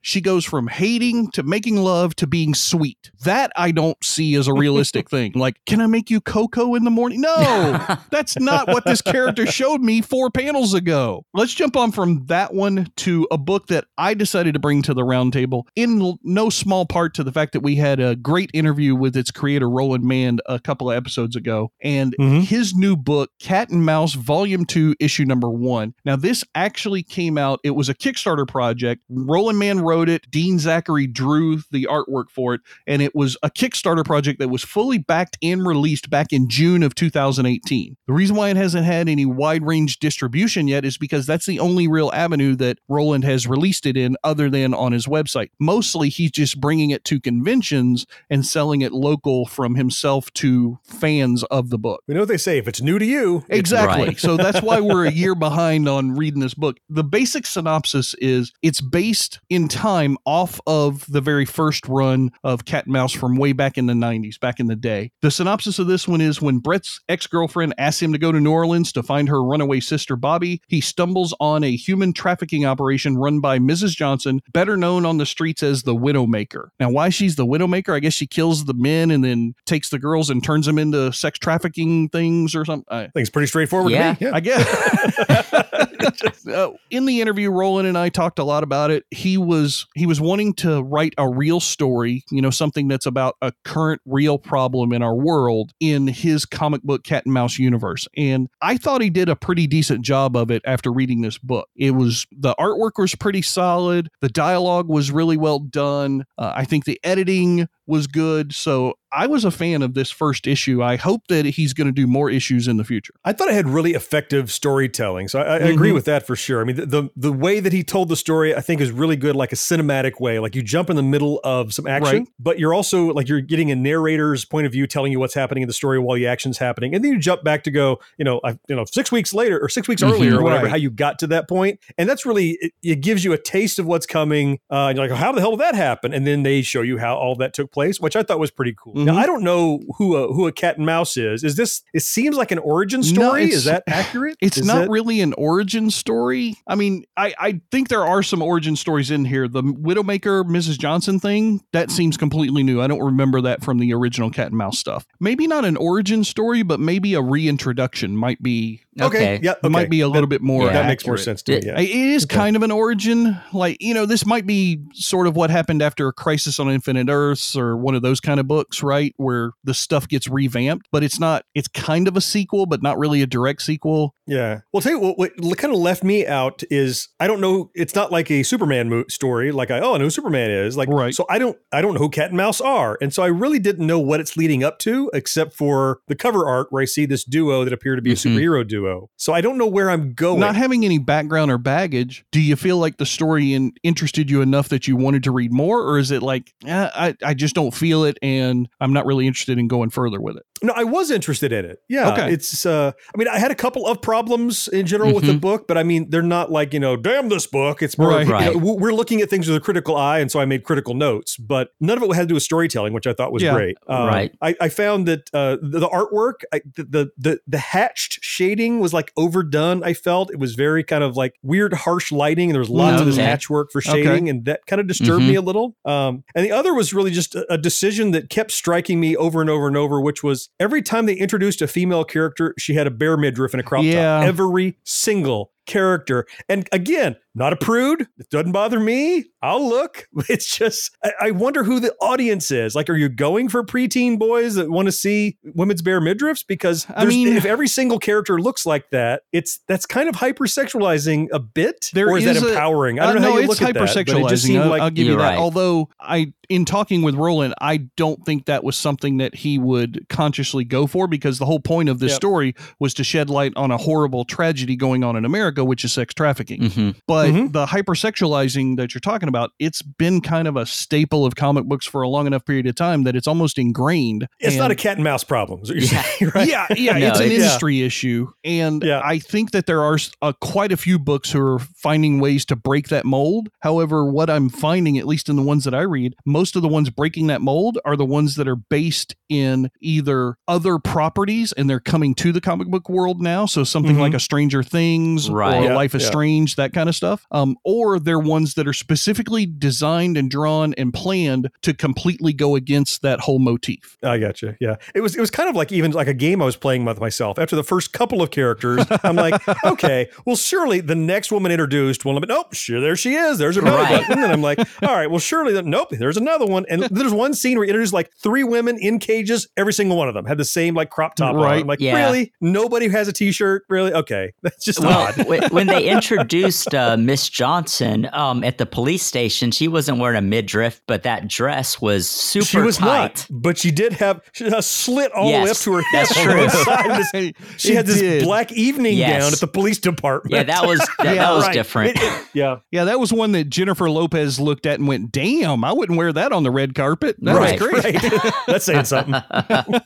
she 0.01 0.21
goes 0.21 0.45
from 0.45 0.67
hating 0.67 1.29
to 1.31 1.43
making 1.43 1.77
love 1.77 2.15
to 2.17 2.27
being 2.27 2.53
sweet. 2.53 3.11
That 3.23 3.51
i 3.55 3.71
don't 3.71 3.97
see 4.03 4.35
as 4.35 4.47
a 4.47 4.53
realistic 4.53 5.09
thing. 5.15 5.31
Like 5.35 5.59
can 5.65 5.81
i 5.81 5.87
make 5.87 6.09
you 6.09 6.21
cocoa 6.21 6.75
in 6.75 6.83
the 6.83 6.89
morning? 6.91 7.21
No 7.21 7.85
that's 8.11 8.39
not 8.39 8.67
what 8.67 8.85
this 8.85 9.01
character 9.01 9.45
showed 9.45 9.81
me 9.81 10.01
four 10.01 10.29
panels 10.29 10.73
ago. 10.73 11.25
Let's 11.33 11.53
jump 11.53 11.75
on 11.75 11.91
from 11.91 12.25
that 12.27 12.53
one 12.53 12.87
to 12.97 13.27
a 13.31 13.37
book 13.37 13.67
that 13.67 13.85
i 13.97 14.13
decided 14.13 14.53
to 14.53 14.59
bring 14.59 14.81
to 14.83 14.93
the 14.93 15.01
roundtable 15.03 15.63
in 15.75 16.17
no 16.23 16.49
small 16.49 16.85
part 16.85 17.13
to 17.15 17.23
the 17.23 17.31
fact 17.31 17.53
that 17.53 17.61
we 17.61 17.75
had 17.75 17.99
a 17.99 18.15
great 18.15 18.49
interview 18.53 18.95
with 18.95 19.15
its 19.15 19.31
creator 19.31 19.69
roland 19.69 20.03
mann 20.03 20.39
a 20.47 20.59
couple 20.59 20.89
of 20.91 20.97
episodes 20.97 21.35
ago 21.35 21.71
and 21.83 22.15
Mhm. 22.19 22.43
his 22.43 22.73
new 22.75 22.95
book 22.95 23.29
cat 23.39 23.69
and 23.69 23.85
mouse 23.85 24.13
volume 24.13 24.65
2 24.65 24.95
issue 24.99 25.25
number 25.25 25.49
1 25.49 25.93
now 26.05 26.15
this 26.15 26.43
actually 26.55 27.03
came 27.03 27.37
out 27.37 27.59
it 27.63 27.71
was 27.71 27.89
a 27.89 27.93
kickstarter 27.93 28.47
project. 28.47 29.01
Roland 29.09 29.59
mann 29.59 29.81
wrote 29.91 30.07
it 30.07 30.29
dean 30.31 30.57
zachary 30.57 31.05
drew 31.05 31.57
the 31.71 31.85
artwork 31.89 32.29
for 32.29 32.53
it 32.53 32.61
and 32.87 33.01
it 33.01 33.13
was 33.13 33.35
a 33.43 33.49
kickstarter 33.49 34.05
project 34.05 34.39
that 34.39 34.47
was 34.47 34.63
fully 34.63 34.97
backed 34.97 35.37
and 35.43 35.67
released 35.67 36.09
back 36.09 36.31
in 36.31 36.47
june 36.47 36.81
of 36.81 36.95
2018 36.95 37.97
the 38.07 38.13
reason 38.13 38.35
why 38.37 38.49
it 38.49 38.55
hasn't 38.55 38.85
had 38.85 39.09
any 39.09 39.25
wide 39.25 39.65
range 39.65 39.99
distribution 39.99 40.67
yet 40.67 40.85
is 40.85 40.97
because 40.97 41.25
that's 41.25 41.45
the 41.45 41.59
only 41.59 41.89
real 41.89 42.09
avenue 42.13 42.55
that 42.55 42.77
roland 42.87 43.25
has 43.25 43.47
released 43.47 43.85
it 43.85 43.97
in 43.97 44.15
other 44.23 44.49
than 44.49 44.73
on 44.73 44.93
his 44.93 45.07
website 45.07 45.49
mostly 45.59 46.07
he's 46.07 46.31
just 46.31 46.61
bringing 46.61 46.89
it 46.89 47.03
to 47.03 47.19
conventions 47.19 48.05
and 48.29 48.45
selling 48.45 48.81
it 48.81 48.93
local 48.93 49.45
from 49.45 49.75
himself 49.75 50.31
to 50.31 50.79
fans 50.83 51.43
of 51.45 51.69
the 51.69 51.77
book 51.77 52.01
We 52.07 52.13
know 52.13 52.21
what 52.21 52.29
they 52.29 52.37
say. 52.37 52.57
If 52.57 52.67
it's 52.67 52.81
new 52.81 52.97
to 52.97 53.05
you, 53.05 53.43
it's 53.49 53.59
Exactly. 53.59 54.07
Right. 54.07 54.19
so 54.19 54.37
that's 54.37 54.61
why 54.61 54.79
we're 54.79 55.05
a 55.05 55.11
year 55.23 55.35
behind 55.35 55.87
on 55.87 56.15
reading 56.15 56.39
this 56.39 56.53
book. 56.53 56.77
The 56.89 57.03
basic 57.03 57.45
synopsis 57.45 58.13
is 58.15 58.51
it's 58.61 58.81
based 58.81 59.39
time 59.49 59.67
off 59.83 60.59
of 60.67 61.05
the 61.11 61.21
very 61.21 61.45
first 61.45 61.87
run 61.87 62.31
of 62.43 62.65
Cat 62.65 62.85
and 62.85 62.93
Mouse 62.93 63.11
from 63.13 63.35
way 63.37 63.51
back 63.53 63.77
in 63.77 63.87
the 63.87 63.93
90s, 63.93 64.39
back 64.39 64.59
in 64.59 64.67
the 64.67 64.75
day. 64.75 65.11
The 65.21 65.31
synopsis 65.31 65.79
of 65.79 65.87
this 65.87 66.07
one 66.07 66.21
is 66.21 66.41
when 66.41 66.59
Brett's 66.59 66.99
ex 67.09 67.27
girlfriend 67.27 67.73
asks 67.77 68.01
him 68.01 68.11
to 68.13 68.19
go 68.19 68.31
to 68.31 68.39
New 68.39 68.51
Orleans 68.51 68.91
to 68.93 69.03
find 69.03 69.29
her 69.29 69.43
runaway 69.43 69.79
sister 69.79 70.15
Bobby, 70.15 70.61
he 70.67 70.81
stumbles 70.81 71.33
on 71.39 71.63
a 71.63 71.75
human 71.75 72.13
trafficking 72.13 72.65
operation 72.65 73.17
run 73.17 73.39
by 73.39 73.59
Mrs. 73.59 73.95
Johnson, 73.95 74.41
better 74.53 74.77
known 74.77 75.05
on 75.05 75.17
the 75.17 75.25
streets 75.25 75.63
as 75.63 75.83
the 75.83 75.95
Widowmaker. 75.95 76.69
Now, 76.79 76.89
why 76.89 77.09
she's 77.09 77.35
the 77.35 77.45
Widowmaker? 77.45 77.93
I 77.95 77.99
guess 77.99 78.13
she 78.13 78.27
kills 78.27 78.65
the 78.65 78.73
men 78.73 79.11
and 79.11 79.23
then 79.23 79.55
takes 79.65 79.89
the 79.89 79.99
girls 79.99 80.29
and 80.29 80.43
turns 80.43 80.65
them 80.65 80.77
into 80.77 81.11
sex 81.11 81.39
trafficking 81.39 82.09
things 82.09 82.55
or 82.55 82.65
something. 82.65 82.85
I, 82.89 82.99
I 83.01 83.03
think 83.03 83.11
it's 83.23 83.29
pretty 83.29 83.47
straightforward 83.47 83.91
Yeah. 83.91 84.13
to 84.15 84.25
me. 84.25 84.31
I 84.31 84.39
guess. 84.39 85.51
uh, 86.47 86.71
in 86.89 87.05
the 87.05 87.21
interview, 87.21 87.51
Roland 87.51 87.87
and 87.87 87.97
I 87.97 88.09
talked 88.09 88.39
a 88.39 88.43
lot 88.43 88.63
about 88.63 88.91
it. 88.91 89.05
He 89.11 89.37
was 89.37 89.70
he 89.95 90.05
was 90.05 90.21
wanting 90.21 90.53
to 90.55 90.81
write 90.83 91.13
a 91.17 91.29
real 91.29 91.59
story, 91.59 92.23
you 92.31 92.41
know, 92.41 92.49
something 92.49 92.87
that's 92.87 93.05
about 93.05 93.35
a 93.41 93.53
current 93.63 94.01
real 94.05 94.37
problem 94.37 94.93
in 94.93 95.01
our 95.01 95.15
world 95.15 95.73
in 95.79 96.07
his 96.07 96.45
comic 96.45 96.83
book 96.83 97.03
Cat 97.03 97.25
and 97.25 97.33
Mouse 97.33 97.57
universe. 97.59 98.07
And 98.15 98.49
I 98.61 98.77
thought 98.77 99.01
he 99.01 99.09
did 99.09 99.29
a 99.29 99.35
pretty 99.35 99.67
decent 99.67 100.03
job 100.03 100.35
of 100.35 100.51
it 100.51 100.61
after 100.65 100.91
reading 100.91 101.21
this 101.21 101.37
book. 101.37 101.69
It 101.75 101.91
was 101.91 102.25
the 102.31 102.55
artwork 102.55 102.91
was 102.97 103.15
pretty 103.15 103.41
solid, 103.41 104.09
the 104.21 104.29
dialogue 104.29 104.87
was 104.87 105.11
really 105.11 105.37
well 105.37 105.59
done. 105.59 106.25
Uh, 106.37 106.53
I 106.55 106.65
think 106.65 106.85
the 106.85 106.99
editing 107.03 107.67
was 107.91 108.07
good. 108.07 108.53
So 108.53 108.95
I 109.13 109.27
was 109.27 109.43
a 109.43 109.51
fan 109.51 109.81
of 109.81 109.93
this 109.93 110.09
first 110.09 110.47
issue. 110.47 110.81
I 110.81 110.95
hope 110.95 111.27
that 111.27 111.45
he's 111.45 111.73
going 111.73 111.87
to 111.87 111.91
do 111.91 112.07
more 112.07 112.29
issues 112.29 112.65
in 112.67 112.77
the 112.77 112.85
future. 112.85 113.13
I 113.25 113.33
thought 113.33 113.49
it 113.49 113.53
had 113.53 113.67
really 113.67 113.91
effective 113.93 114.49
storytelling, 114.49 115.27
so 115.27 115.41
I, 115.41 115.55
I 115.55 115.57
agree 115.57 115.89
Mhm. 115.91 115.95
with 115.95 116.05
that 116.05 116.25
for 116.25 116.35
sure. 116.37 116.61
I 116.61 116.63
mean, 116.63 116.77
the, 116.77 116.85
the 116.85 117.09
the 117.17 117.31
way 117.33 117.59
that 117.59 117.73
he 117.73 117.83
told 117.83 118.07
the 118.07 118.15
story, 118.15 118.55
I 118.55 118.61
think, 118.61 118.79
is 118.79 118.89
really 118.91 119.17
good, 119.17 119.35
like 119.35 119.51
a 119.51 119.55
cinematic 119.57 120.21
way. 120.21 120.39
Like 120.39 120.55
you 120.55 120.61
jump 120.63 120.89
in 120.89 120.95
the 120.95 121.03
middle 121.03 121.41
of 121.43 121.73
some 121.73 121.85
action, 121.87 122.19
Right. 122.19 122.27
but 122.39 122.57
you're 122.57 122.73
also 122.73 123.07
like 123.13 123.27
you're 123.27 123.41
getting 123.41 123.69
a 123.69 123.75
narrator's 123.75 124.45
point 124.45 124.65
of 124.65 124.71
view, 124.71 124.87
telling 124.87 125.11
you 125.11 125.19
what's 125.19 125.33
happening 125.33 125.61
in 125.63 125.67
the 125.67 125.73
story 125.73 125.99
while 125.99 126.15
the 126.15 126.25
action's 126.27 126.57
happening, 126.57 126.95
and 126.95 127.03
then 127.03 127.11
you 127.11 127.19
jump 127.19 127.43
back 127.43 127.63
to 127.63 127.71
go, 127.71 127.99
you 128.17 128.23
know, 128.23 128.39
I, 128.45 128.51
you 128.69 128.75
know, 128.77 128.85
six 128.85 129.11
weeks 129.11 129.33
later 129.33 129.59
or 129.61 129.67
six 129.67 129.89
weeks 129.89 130.01
Mhm. 130.01 130.11
earlier, 130.13 130.39
or 130.39 130.43
whatever, 130.43 130.63
Right. 130.63 130.71
how 130.71 130.77
you 130.77 130.89
got 130.89 131.19
to 131.19 131.27
that 131.27 131.49
point, 131.49 131.79
and 131.97 132.07
that's 132.09 132.25
really 132.25 132.57
it, 132.61 132.71
it 132.81 133.01
gives 133.01 133.25
you 133.25 133.33
a 133.33 133.37
taste 133.37 133.77
of 133.77 133.85
what's 133.85 134.05
coming. 134.05 134.59
Uh, 134.71 134.87
and 134.87 134.97
you're 134.97 135.07
like, 135.09 135.17
how 135.17 135.33
the 135.33 135.41
hell 135.41 135.51
did 135.51 135.59
that 135.59 135.75
happen? 135.75 136.13
And 136.13 136.25
then 136.25 136.43
they 136.43 136.61
show 136.61 136.81
you 136.81 136.97
how 136.97 137.15
all 137.17 137.35
that 137.35 137.53
took 137.53 137.71
place, 137.73 137.80
which 137.99 138.15
I 138.15 138.23
thought 138.23 138.39
was 138.39 138.51
pretty 138.51 138.75
cool. 138.77 138.93
Now 138.95 139.13
Mhm. 139.13 139.17
I 139.17 139.25
don't 139.25 139.43
know 139.43 139.79
who 139.97 140.15
a, 140.15 140.31
who 140.33 140.47
a 140.47 140.51
cat 140.51 140.77
and 140.77 140.85
mouse 140.85 141.17
is. 141.17 141.43
Is 141.43 141.55
this? 141.55 141.81
It 141.93 142.03
seems 142.03 142.35
like 142.37 142.51
an 142.51 142.59
origin 142.59 143.03
story. 143.03 143.43
it's- 143.43 143.57
is 143.59 143.63
that 143.65 143.83
accurate? 143.87 144.37
It's 144.41 144.57
Is 144.57 144.65
not 144.65 144.81
that- 144.81 144.89
really 144.89 145.21
an 145.21 145.33
origin 145.37 145.89
story. 145.91 146.55
I 146.67 146.75
mean, 146.75 147.03
I, 147.17 147.33
I 147.39 147.61
think 147.71 147.89
there 147.89 148.05
are 148.05 148.23
some 148.23 148.41
origin 148.41 148.75
stories 148.75 149.11
in 149.11 149.25
here. 149.25 149.47
The 149.47 149.63
Widowmaker, 149.63 150.43
Mrs. 150.45 150.77
Johnson 150.77 151.19
thing, 151.19 151.61
that 151.73 151.91
seems 151.91 152.17
completely 152.17 152.63
new. 152.63 152.81
I 152.81 152.87
don't 152.87 153.01
remember 153.03 153.41
that 153.41 153.63
from 153.63 153.79
the 153.79 153.93
original 153.93 154.29
Cat 154.29 154.47
and 154.47 154.57
Mouse 154.57 154.77
stuff. 154.79 155.05
Maybe 155.19 155.47
not 155.47 155.65
an 155.65 155.77
origin 155.77 156.23
story, 156.23 156.63
but 156.63 156.79
maybe 156.79 157.13
a 157.13 157.21
reintroduction 157.21 158.15
might 158.15 158.41
be 158.41 158.81
Okay. 158.99 159.39
Yeah. 159.41 159.51
Okay. 159.51 159.69
might 159.69 159.89
be 159.89 160.01
a 160.01 160.07
little 160.07 160.27
bit 160.27 160.41
more. 160.41 160.65
That 160.65 160.73
Yeah. 160.83 160.87
makes 160.87 161.05
more 161.07 161.17
sense 161.17 161.41
to 161.43 161.53
me. 161.53 161.61
Yeah. 161.65 161.79
It 161.79 161.89
is 161.89 162.23
Okay. 162.25 162.35
kind 162.35 162.55
of 162.55 162.63
an 162.63 162.71
origin. 162.71 163.37
Like, 163.53 163.77
you 163.79 163.93
know, 163.93 164.05
this 164.05 164.25
might 164.25 164.45
be 164.45 164.81
sort 164.93 165.27
of 165.27 165.35
what 165.35 165.49
happened 165.49 165.81
after 165.81 166.07
a 166.07 166.13
Crisis 166.13 166.59
on 166.59 166.69
Infinite 166.69 167.07
Earths 167.09 167.55
or 167.55 167.77
one 167.77 167.95
of 167.95 168.01
those 168.01 168.19
kind 168.19 168.39
of 168.39 168.47
books, 168.47 168.83
right? 168.83 169.13
Where 169.17 169.51
the 169.63 169.73
stuff 169.73 170.07
gets 170.07 170.27
revamped, 170.27 170.87
but 170.91 171.03
it's 171.03 171.19
not, 171.19 171.45
it's 171.55 171.67
kind 171.69 172.07
of 172.07 172.17
a 172.17 172.21
sequel, 172.21 172.65
but 172.65 172.81
not 172.83 172.97
really 172.97 173.21
a 173.21 173.27
direct 173.27 173.61
sequel. 173.61 174.13
Yeah. 174.27 174.59
Well, 174.73 174.81
tell 174.81 174.91
you 174.93 174.99
what, 174.99 175.31
what 175.39 175.57
kind 175.57 175.73
of 175.73 175.79
left 175.79 176.03
me 176.03 176.25
out 176.27 176.63
is 176.69 177.07
I 177.19 177.27
don't 177.27 177.39
know. 177.41 177.71
It's 177.75 177.95
not 177.95 178.11
like 178.11 178.29
a 178.29 178.43
Superman 178.43 178.89
mo- 178.89 179.05
story. 179.09 179.51
Like 179.51 179.71
I, 179.71 179.79
oh, 179.79 179.95
I 179.95 179.97
know 179.99 180.05
who 180.05 180.09
Superman 180.09 180.51
is. 180.51 180.75
Like, 180.75 180.89
Right. 180.89 181.13
So 181.15 181.25
I 181.29 181.39
don't, 181.39 181.57
I 181.71 181.81
don't 181.81 181.93
know 181.93 181.99
who 181.99 182.09
Cat 182.09 182.27
and 182.29 182.37
Mouse 182.37 182.59
are, 182.59 182.97
and 183.01 183.13
so 183.13 183.23
I 183.23 183.27
really 183.27 183.59
didn't 183.59 183.87
know 183.87 183.99
what 183.99 184.19
it's 184.19 184.35
leading 184.35 184.63
up 184.63 184.79
to, 184.79 185.09
except 185.13 185.53
for 185.53 185.99
the 186.07 186.15
cover 186.15 186.45
art 186.47 186.67
where 186.71 186.81
I 186.81 186.85
see 186.85 187.05
this 187.05 187.23
duo 187.23 187.63
that 187.63 187.71
appear 187.73 187.95
to 187.95 188.01
be 188.01 188.11
a 188.11 188.15
Mhm. 188.15 188.35
superhero 188.35 188.67
duo. 188.67 188.80
So 189.17 189.33
I 189.33 189.41
don't 189.41 189.57
know 189.57 189.67
where 189.67 189.89
I'm 189.89 190.13
going. 190.13 190.39
Not 190.39 190.55
having 190.55 190.85
any 190.85 190.97
background 190.97 191.51
or 191.51 191.57
baggage, 191.57 192.25
do 192.31 192.41
you 192.41 192.55
feel 192.55 192.77
like 192.77 192.97
the 192.97 193.05
story 193.05 193.53
in, 193.53 193.73
interested 193.83 194.29
you 194.29 194.41
enough 194.41 194.69
that 194.69 194.87
you 194.87 194.95
wanted 194.95 195.23
to 195.23 195.31
read 195.31 195.51
more? 195.51 195.81
Or 195.81 195.99
is 195.99 196.11
it 196.11 196.21
like, 196.21 196.53
eh, 196.65 196.89
I, 196.93 197.15
I 197.23 197.33
just 197.33 197.55
don't 197.55 197.73
feel 197.73 198.03
it 198.03 198.17
and 198.21 198.67
I'm 198.79 198.93
not 198.93 199.05
really 199.05 199.27
interested 199.27 199.57
in 199.57 199.67
going 199.67 199.89
further 199.89 200.19
with 200.19 200.37
it? 200.37 200.43
No, 200.63 200.73
I 200.75 200.83
was 200.83 201.09
interested 201.09 201.51
in 201.51 201.65
it. 201.65 201.79
Yeah, 201.89 202.11
Okay. 202.13 202.31
it's. 202.33 202.65
uh 202.65 202.91
I 203.13 203.17
mean, 203.17 203.27
I 203.27 203.39
had 203.39 203.49
a 203.51 203.55
couple 203.55 203.87
of 203.87 204.01
problems 204.01 204.67
in 204.67 204.85
general 204.85 205.13
with 205.15 205.25
the 205.25 205.31
Mhm. 205.33 205.41
book, 205.41 205.67
but 205.67 205.77
I 205.77 205.83
mean, 205.83 206.09
they're 206.09 206.21
not 206.21 206.51
like 206.51 206.73
you 206.73 206.79
know, 206.79 206.95
damn 206.95 207.29
this 207.29 207.47
book. 207.47 207.81
It's 207.81 207.97
more, 207.97 208.09
Right. 208.09 208.27
you 208.53 208.59
know, 208.59 208.75
we're 208.75 208.93
looking 208.93 209.21
at 209.21 209.29
things 209.29 209.47
with 209.47 209.57
a 209.57 209.59
critical 209.59 209.95
eye, 209.97 210.19
and 210.19 210.31
so 210.31 210.39
I 210.39 210.45
made 210.45 210.63
critical 210.63 210.93
notes. 210.93 211.35
But 211.37 211.69
none 211.79 211.97
of 211.97 212.03
it 212.03 212.13
had 212.13 212.21
to 212.23 212.27
do 212.27 212.33
with 212.35 212.43
storytelling, 212.43 212.93
which 212.93 213.07
I 213.07 213.13
thought 213.13 213.31
was 213.33 213.41
Yeah. 213.43 213.53
great. 213.53 213.77
Um, 213.87 214.07
Right. 214.07 214.31
I, 214.41 214.55
I 214.61 214.69
found 214.69 215.07
that 215.07 215.29
uh, 215.33 215.57
the, 215.61 215.79
the 215.79 215.89
artwork, 215.89 216.41
I, 216.53 216.61
the, 216.75 217.09
the 217.17 217.39
the 217.47 217.57
hatched 217.57 218.19
shading 218.21 218.79
was 218.79 218.93
like 218.93 219.11
overdone. 219.17 219.83
I 219.83 219.93
felt 219.93 220.31
it 220.31 220.37
was 220.39 220.53
very 220.55 220.83
kind 220.83 221.03
of 221.03 221.17
like 221.17 221.33
weird, 221.41 221.73
harsh 221.73 222.11
lighting, 222.11 222.49
and 222.49 222.55
there 222.55 222.59
was 222.61 222.69
lots 222.69 222.99
of 223.01 223.07
this 223.07 223.15
Okay. 223.15 223.23
hatch 223.25 223.49
work 223.49 223.71
for 223.71 223.79
Okay. 223.79 224.03
shading, 224.03 224.29
and 224.29 224.45
that 224.45 224.65
kind 224.67 224.79
of 224.79 224.87
disturbed 224.87 225.23
me 225.23 225.35
a 225.35 225.41
little. 225.41 225.75
Um, 225.85 226.23
and 226.35 226.45
the 226.45 226.51
other 226.51 226.73
was 226.73 226.93
really 226.93 227.11
just 227.11 227.33
a, 227.35 227.51
a 227.53 227.57
decision 227.57 228.11
that 228.11 228.29
kept 228.29 228.51
striking 228.51 228.99
me 228.99 229.15
over 229.15 229.41
and 229.41 229.49
over 229.49 229.67
and 229.67 229.75
over, 229.77 229.99
which 229.99 230.21
was 230.23 230.49
every 230.59 230.81
time 230.81 231.05
they 231.05 231.15
introduced 231.15 231.61
a 231.61 231.67
female 231.67 232.03
character, 232.03 232.53
she 232.57 232.73
had 232.75 232.87
a 232.87 232.91
bare 232.91 233.17
midriff 233.17 233.53
and 233.53 233.61
a 233.61 233.63
crop 233.63 233.83
Yeah. 233.83 234.19
top. 234.19 234.25
Every 234.27 234.77
single 234.83 235.51
character. 235.65 236.25
And 236.49 236.67
again, 236.71 237.15
not 237.33 237.53
a 237.53 237.55
prude. 237.55 238.07
It 238.17 238.29
doesn't 238.29 238.51
bother 238.51 238.79
me. 238.79 239.25
I'll 239.41 239.67
look. 239.67 240.07
It's 240.29 240.55
just, 240.57 240.95
I, 241.03 241.11
I 241.21 241.31
wonder 241.31 241.63
who 241.63 241.79
the 241.79 241.93
audience 242.01 242.51
is. 242.51 242.75
Like, 242.75 242.89
are 242.89 242.95
you 242.95 243.09
going 243.09 243.47
for 243.49 243.63
preteen 243.63 244.19
boys 244.19 244.55
that 244.55 244.69
want 244.69 244.87
to 244.87 244.91
see 244.91 245.37
women's 245.43 245.81
bare 245.81 245.99
midriffs? 246.01 246.45
Because 246.45 246.85
I 246.95 247.05
mean- 247.05 247.27
if 247.35 247.45
every 247.45 247.67
single 247.67 247.99
character 247.99 248.39
looks 248.39 248.65
like 248.65 248.89
that, 248.91 249.23
it's 249.31 249.59
that's 249.67 249.85
kind 249.85 250.09
of 250.09 250.15
hypersexualizing 250.15 251.27
a 251.31 251.39
bit. 251.39 251.89
There 251.93 252.09
or 252.09 252.17
is, 252.17 252.25
that 252.25 252.35
is 252.37 252.43
a- 252.43 252.49
empowering? 252.49 252.99
I 252.99 253.03
Uh, 253.05 253.13
don't 253.13 253.21
know 253.21 253.27
no, 253.29 253.33
how 253.33 253.37
you 253.39 253.43
it's 253.51 253.61
look 253.61 253.69
at 253.69 253.73
that. 253.73 253.79
But 253.79 253.89
it 253.89 254.05
just 254.29 254.45
hypersexualizing. 254.45 254.47
seemed 254.47 254.63
I'll, 254.63 254.69
like 254.69 254.81
I'll 254.81 254.89
give 254.89 255.07
you 255.07 255.15
that. 255.17 255.23
right. 255.23 255.37
Although 255.37 255.89
I, 255.99 256.33
in 256.49 256.65
talking 256.65 257.01
with 257.01 257.15
Roland, 257.15 257.53
I 257.61 257.77
don't 257.97 258.23
think 258.25 258.45
that 258.45 258.63
was 258.63 258.75
something 258.77 259.17
that 259.17 259.35
he 259.35 259.57
would 259.57 260.05
consciously 260.09 260.63
go 260.65 260.87
for 260.87 261.07
because 261.07 261.39
the 261.39 261.45
whole 261.45 261.59
point 261.59 261.89
of 261.89 261.99
this 261.99 262.11
Yep. 262.11 262.15
story 262.17 262.55
was 262.79 262.93
to 262.95 263.03
shed 263.03 263.29
light 263.29 263.53
on 263.55 263.71
a 263.71 263.77
horrible 263.77 264.25
tragedy 264.25 264.75
going 264.75 265.03
on 265.03 265.15
in 265.15 265.23
America, 265.25 265.50
which 265.59 265.83
is 265.85 265.93
sex 265.93 266.13
trafficking. 266.13 266.61
Mhm. 266.61 266.95
But 267.07 267.29
Mhm. 267.31 267.53
the 267.53 267.65
hypersexualizing 267.65 268.77
that 268.77 268.93
you're 268.93 268.99
talking 269.01 269.29
about, 269.29 269.51
it's 269.59 269.81
been 269.81 270.21
kind 270.21 270.47
of 270.47 270.55
a 270.57 270.65
staple 270.65 271.25
of 271.25 271.35
comic 271.35 271.65
books 271.65 271.85
for 271.85 272.01
a 272.01 272.09
long 272.09 272.27
enough 272.27 272.45
period 272.45 272.67
of 272.67 272.75
time 272.75 273.03
that 273.03 273.15
it's 273.15 273.27
almost 273.27 273.57
ingrained. 273.57 274.27
it's 274.39 274.57
not 274.57 274.71
a 274.71 274.75
cat 274.75 274.97
and 274.97 275.03
mouse 275.03 275.23
problem. 275.23 275.61
Is 275.63 275.69
what 275.69 275.77
you're 275.77 275.85
Yeah. 275.91 276.03
saying, 276.03 276.31
right? 276.35 276.47
yeah, 276.49 276.65
yeah, 276.75 276.97
No, 276.97 277.07
it's 277.07 277.19
an 277.19 277.25
it's- 277.27 277.41
industry 277.41 277.81
issue, 277.81 278.27
and 278.43 278.83
Yeah. 278.83 279.01
I 279.03 279.19
think 279.19 279.51
that 279.51 279.65
there 279.65 279.81
are 279.81 279.95
s- 279.95 280.11
uh, 280.21 280.33
quite 280.41 280.71
a 280.71 280.77
few 280.77 280.97
books 280.99 281.31
who 281.31 281.39
are 281.39 281.59
finding 281.77 282.19
ways 282.19 282.45
to 282.45 282.55
break 282.55 282.89
that 282.89 283.05
mold. 283.05 283.49
However, 283.61 284.05
what 284.05 284.29
I'm 284.29 284.49
finding, 284.49 284.97
at 284.97 285.07
least 285.07 285.29
in 285.29 285.35
the 285.35 285.41
ones 285.41 285.63
that 285.65 285.73
I 285.73 285.81
read, 285.81 286.15
most 286.25 286.55
of 286.55 286.61
the 286.61 286.67
ones 286.67 286.89
breaking 286.89 287.27
that 287.27 287.41
mold 287.41 287.77
are 287.85 287.95
the 287.95 288.05
ones 288.05 288.35
that 288.35 288.47
are 288.47 288.55
based 288.55 289.15
in 289.29 289.69
either 289.81 290.35
other 290.47 290.77
properties 290.79 291.51
and 291.53 291.69
they're 291.69 291.79
coming 291.79 292.13
to 292.15 292.31
the 292.31 292.41
comic 292.41 292.67
book 292.67 292.89
world 292.89 293.21
now. 293.21 293.45
So 293.45 293.63
something 293.63 293.95
Mhm. 293.95 293.99
like 293.99 294.13
a 294.13 294.19
Stranger 294.19 294.63
Things 294.63 295.29
Right. 295.41 295.57
or 295.61 295.63
Yeah, 295.65 295.75
Life 295.75 295.95
is 295.95 296.03
yeah. 296.03 296.09
Strange, 296.09 296.55
that 296.55 296.73
kind 296.73 296.87
of 296.89 296.95
stuff. 296.95 297.25
Um, 297.31 297.57
or 297.63 297.99
they're 297.99 298.19
ones 298.19 298.53
that 298.55 298.67
are 298.67 298.73
specifically 298.73 299.45
designed 299.45 300.17
and 300.17 300.29
drawn 300.29 300.73
and 300.75 300.93
planned 300.93 301.49
to 301.63 301.73
completely 301.73 302.33
go 302.33 302.55
against 302.55 303.01
that 303.01 303.19
whole 303.21 303.39
motif. 303.39 303.97
I 304.03 304.17
got 304.17 304.41
you. 304.41 304.55
Yeah, 304.59 304.75
it 304.95 305.01
was 305.01 305.15
it 305.15 305.19
was 305.19 305.31
kind 305.31 305.49
of 305.49 305.55
like 305.55 305.71
even 305.71 305.91
like 305.91 306.07
a 306.07 306.13
game 306.13 306.41
I 306.41 306.45
was 306.45 306.55
playing 306.55 306.85
with 306.85 306.99
myself. 306.99 307.39
After 307.39 307.55
the 307.55 307.63
first 307.63 307.93
couple 307.93 308.21
of 308.21 308.31
characters, 308.31 308.85
I'm 309.03 309.15
like, 309.15 309.41
okay, 309.65 310.09
well, 310.25 310.35
surely 310.35 310.79
the 310.81 310.95
next 310.95 311.31
woman 311.31 311.51
introduced 311.51 312.05
will. 312.05 312.19
Nope, 312.19 312.53
sure, 312.53 312.79
there 312.81 312.95
she 312.95 313.15
is. 313.15 313.37
There's 313.37 313.55
her 313.55 313.61
belly 313.61 313.81
Right. 313.83 314.07
button, 314.07 314.23
and 314.23 314.31
I'm 314.31 314.41
like, 314.41 314.59
all 314.83 314.93
right, 314.95 315.09
well, 315.09 315.19
surely, 315.19 315.53
that, 315.53 315.65
nope, 315.65 315.89
there's 315.91 316.17
another 316.17 316.45
one. 316.45 316.65
And 316.69 316.83
there's 316.83 317.13
one 317.13 317.33
scene 317.33 317.57
where 317.57 317.65
he 317.65 317.69
introduced 317.69 317.93
like 317.93 318.11
three 318.21 318.43
women 318.43 318.77
in 318.79 318.99
cages. 318.99 319.47
Every 319.57 319.73
single 319.73 319.97
one 319.97 320.07
of 320.07 320.13
them 320.13 320.25
had 320.25 320.37
the 320.37 320.45
same 320.45 320.75
like 320.75 320.89
crop 320.89 321.15
top 321.15 321.35
on. 321.35 321.41
Right. 321.41 321.61
I'm 321.61 321.67
like, 321.67 321.79
Yeah. 321.79 321.95
really? 322.05 322.31
Nobody 322.41 322.87
has 322.89 323.07
a 323.07 323.13
t-shirt? 323.13 323.63
Really? 323.69 323.91
Okay, 323.93 324.33
that's 324.43 324.63
just 324.63 324.79
Well, 324.79 325.07
odd. 325.07 325.27
When, 325.39 325.49
when 325.51 325.67
they 325.67 325.87
introduced 325.89 326.75
uh, 326.75 326.97
Miss 326.97 327.29
Johnson 327.29 328.09
um, 328.13 328.43
at 328.43 328.57
the 328.57 328.65
police 328.65 329.03
station, 329.03 329.51
she 329.51 329.67
wasn't 329.67 329.97
wearing 329.99 330.17
a 330.17 330.21
midriff, 330.21 330.81
but 330.87 331.03
that 331.03 331.27
dress 331.27 331.79
was 331.81 332.09
super 332.09 332.45
She 332.45 332.57
was 332.59 332.77
tight. 332.77 332.85
not, 332.87 333.27
but 333.29 333.57
she 333.57 333.71
did 333.71 333.93
have 333.93 334.21
she 334.33 334.43
had 334.43 334.53
a 334.53 334.61
slit 334.61 335.11
all 335.13 335.27
the 335.31 335.43
way 335.43 335.49
up 335.49 335.57
to 335.57 335.73
her 335.73 335.81
that's 335.93 336.15
hip 336.15 336.23
true. 336.29 336.37
one 336.41 336.49
side 336.49 336.91
of 336.91 336.97
this- 336.97 337.33
She 337.57 337.71
It 337.71 337.75
had 337.75 337.85
this 337.85 337.99
did. 337.99 338.23
black 338.23 338.51
evening 338.51 338.97
Yes. 338.97 339.23
gown 339.23 339.33
at 339.33 339.39
the 339.39 339.47
police 339.47 339.77
department. 339.79 340.33
Yeah, 340.35 340.43
that 340.43 340.67
was 340.67 340.79
that, 340.79 341.05
Yeah, 341.05 341.13
that 341.15 341.31
was 341.31 341.45
Right. 341.45 341.53
different. 341.53 341.95
It- 341.97 342.03
it- 342.03 342.25
yeah. 342.33 342.57
Yeah, 342.71 342.83
that 342.85 342.99
was 342.99 343.11
one 343.13 343.31
that 343.33 343.49
Jennifer 343.49 343.89
Lopez 343.89 344.39
looked 344.39 344.65
at 344.65 344.79
and 344.79 344.87
went, 344.87 345.11
"Damn, 345.11 345.63
I 345.63 345.71
wouldn't 345.73 345.97
wear 345.97 346.11
that 346.13 346.31
on 346.31 346.43
the 346.43 346.51
red 346.51 346.75
carpet." 346.75 347.15
That 347.21 347.35
Right. 347.35 347.59
was 347.59 347.69
great. 347.69 348.01
Right. 348.03 348.33
That's 348.47 348.65
saying 348.65 348.85
something. 348.85 349.15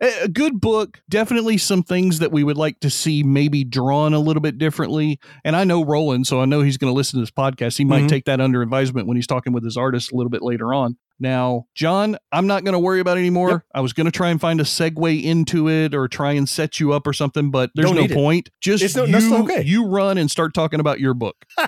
a 0.00 0.28
good 0.28 0.60
book. 0.60 1.00
Definitely 1.08 1.58
some 1.58 1.82
things 1.82 2.18
that 2.20 2.32
we 2.32 2.42
would 2.44 2.56
like 2.56 2.80
to 2.80 2.90
see 2.90 3.22
maybe 3.22 3.64
drawn 3.64 4.14
a 4.14 4.18
little 4.18 4.40
bit 4.40 4.56
differently. 4.58 5.18
And 5.44 5.54
I 5.54 5.64
know 5.64 5.84
Roland, 5.84 6.26
so 6.26 6.40
I 6.40 6.46
know 6.46 6.62
he's 6.62 6.78
going 6.78 6.90
to 6.90 6.96
listen 6.96 7.18
to 7.18 7.22
this 7.22 7.30
podcast. 7.30 7.76
He 7.76 7.84
might 7.84 8.04
Mhm. 8.04 8.08
take 8.08 8.24
that 8.24 8.40
under 8.40 8.62
advisement 8.62 9.06
when 9.06 9.16
he's 9.16 9.26
talking 9.26 9.52
with 9.52 9.64
his 9.64 9.76
artist 9.76 10.10
a 10.12 10.16
little 10.16 10.30
bit 10.30 10.42
later 10.42 10.72
on. 10.72 10.96
Now, 11.20 11.66
John, 11.74 12.16
I'm 12.32 12.46
not 12.46 12.64
going 12.64 12.72
to 12.72 12.78
worry 12.78 12.98
about 13.00 13.18
it 13.18 13.20
anymore. 13.20 13.50
Yep. 13.50 13.62
I 13.74 13.80
was 13.80 13.92
going 13.92 14.06
to 14.06 14.10
try 14.10 14.30
and 14.30 14.40
find 14.40 14.58
a 14.60 14.64
segue 14.64 15.22
into 15.22 15.68
it 15.68 15.94
or 15.94 16.08
try 16.08 16.32
and 16.32 16.48
set 16.48 16.80
you 16.80 16.92
up 16.92 17.06
or 17.06 17.12
something, 17.12 17.50
but 17.50 17.70
there's 17.74 17.86
Don't 17.86 17.96
no 17.96 18.00
need 18.02 18.10
it. 18.12 18.14
point. 18.14 18.48
Just 18.60 18.82
It's 18.82 18.96
no- 18.96 19.04
you, 19.04 19.12
that's 19.12 19.30
okay. 19.30 19.62
you 19.62 19.86
run 19.86 20.16
and 20.18 20.30
start 20.30 20.54
talking 20.54 20.80
about 20.80 20.98
your 20.98 21.12
book. 21.14 21.44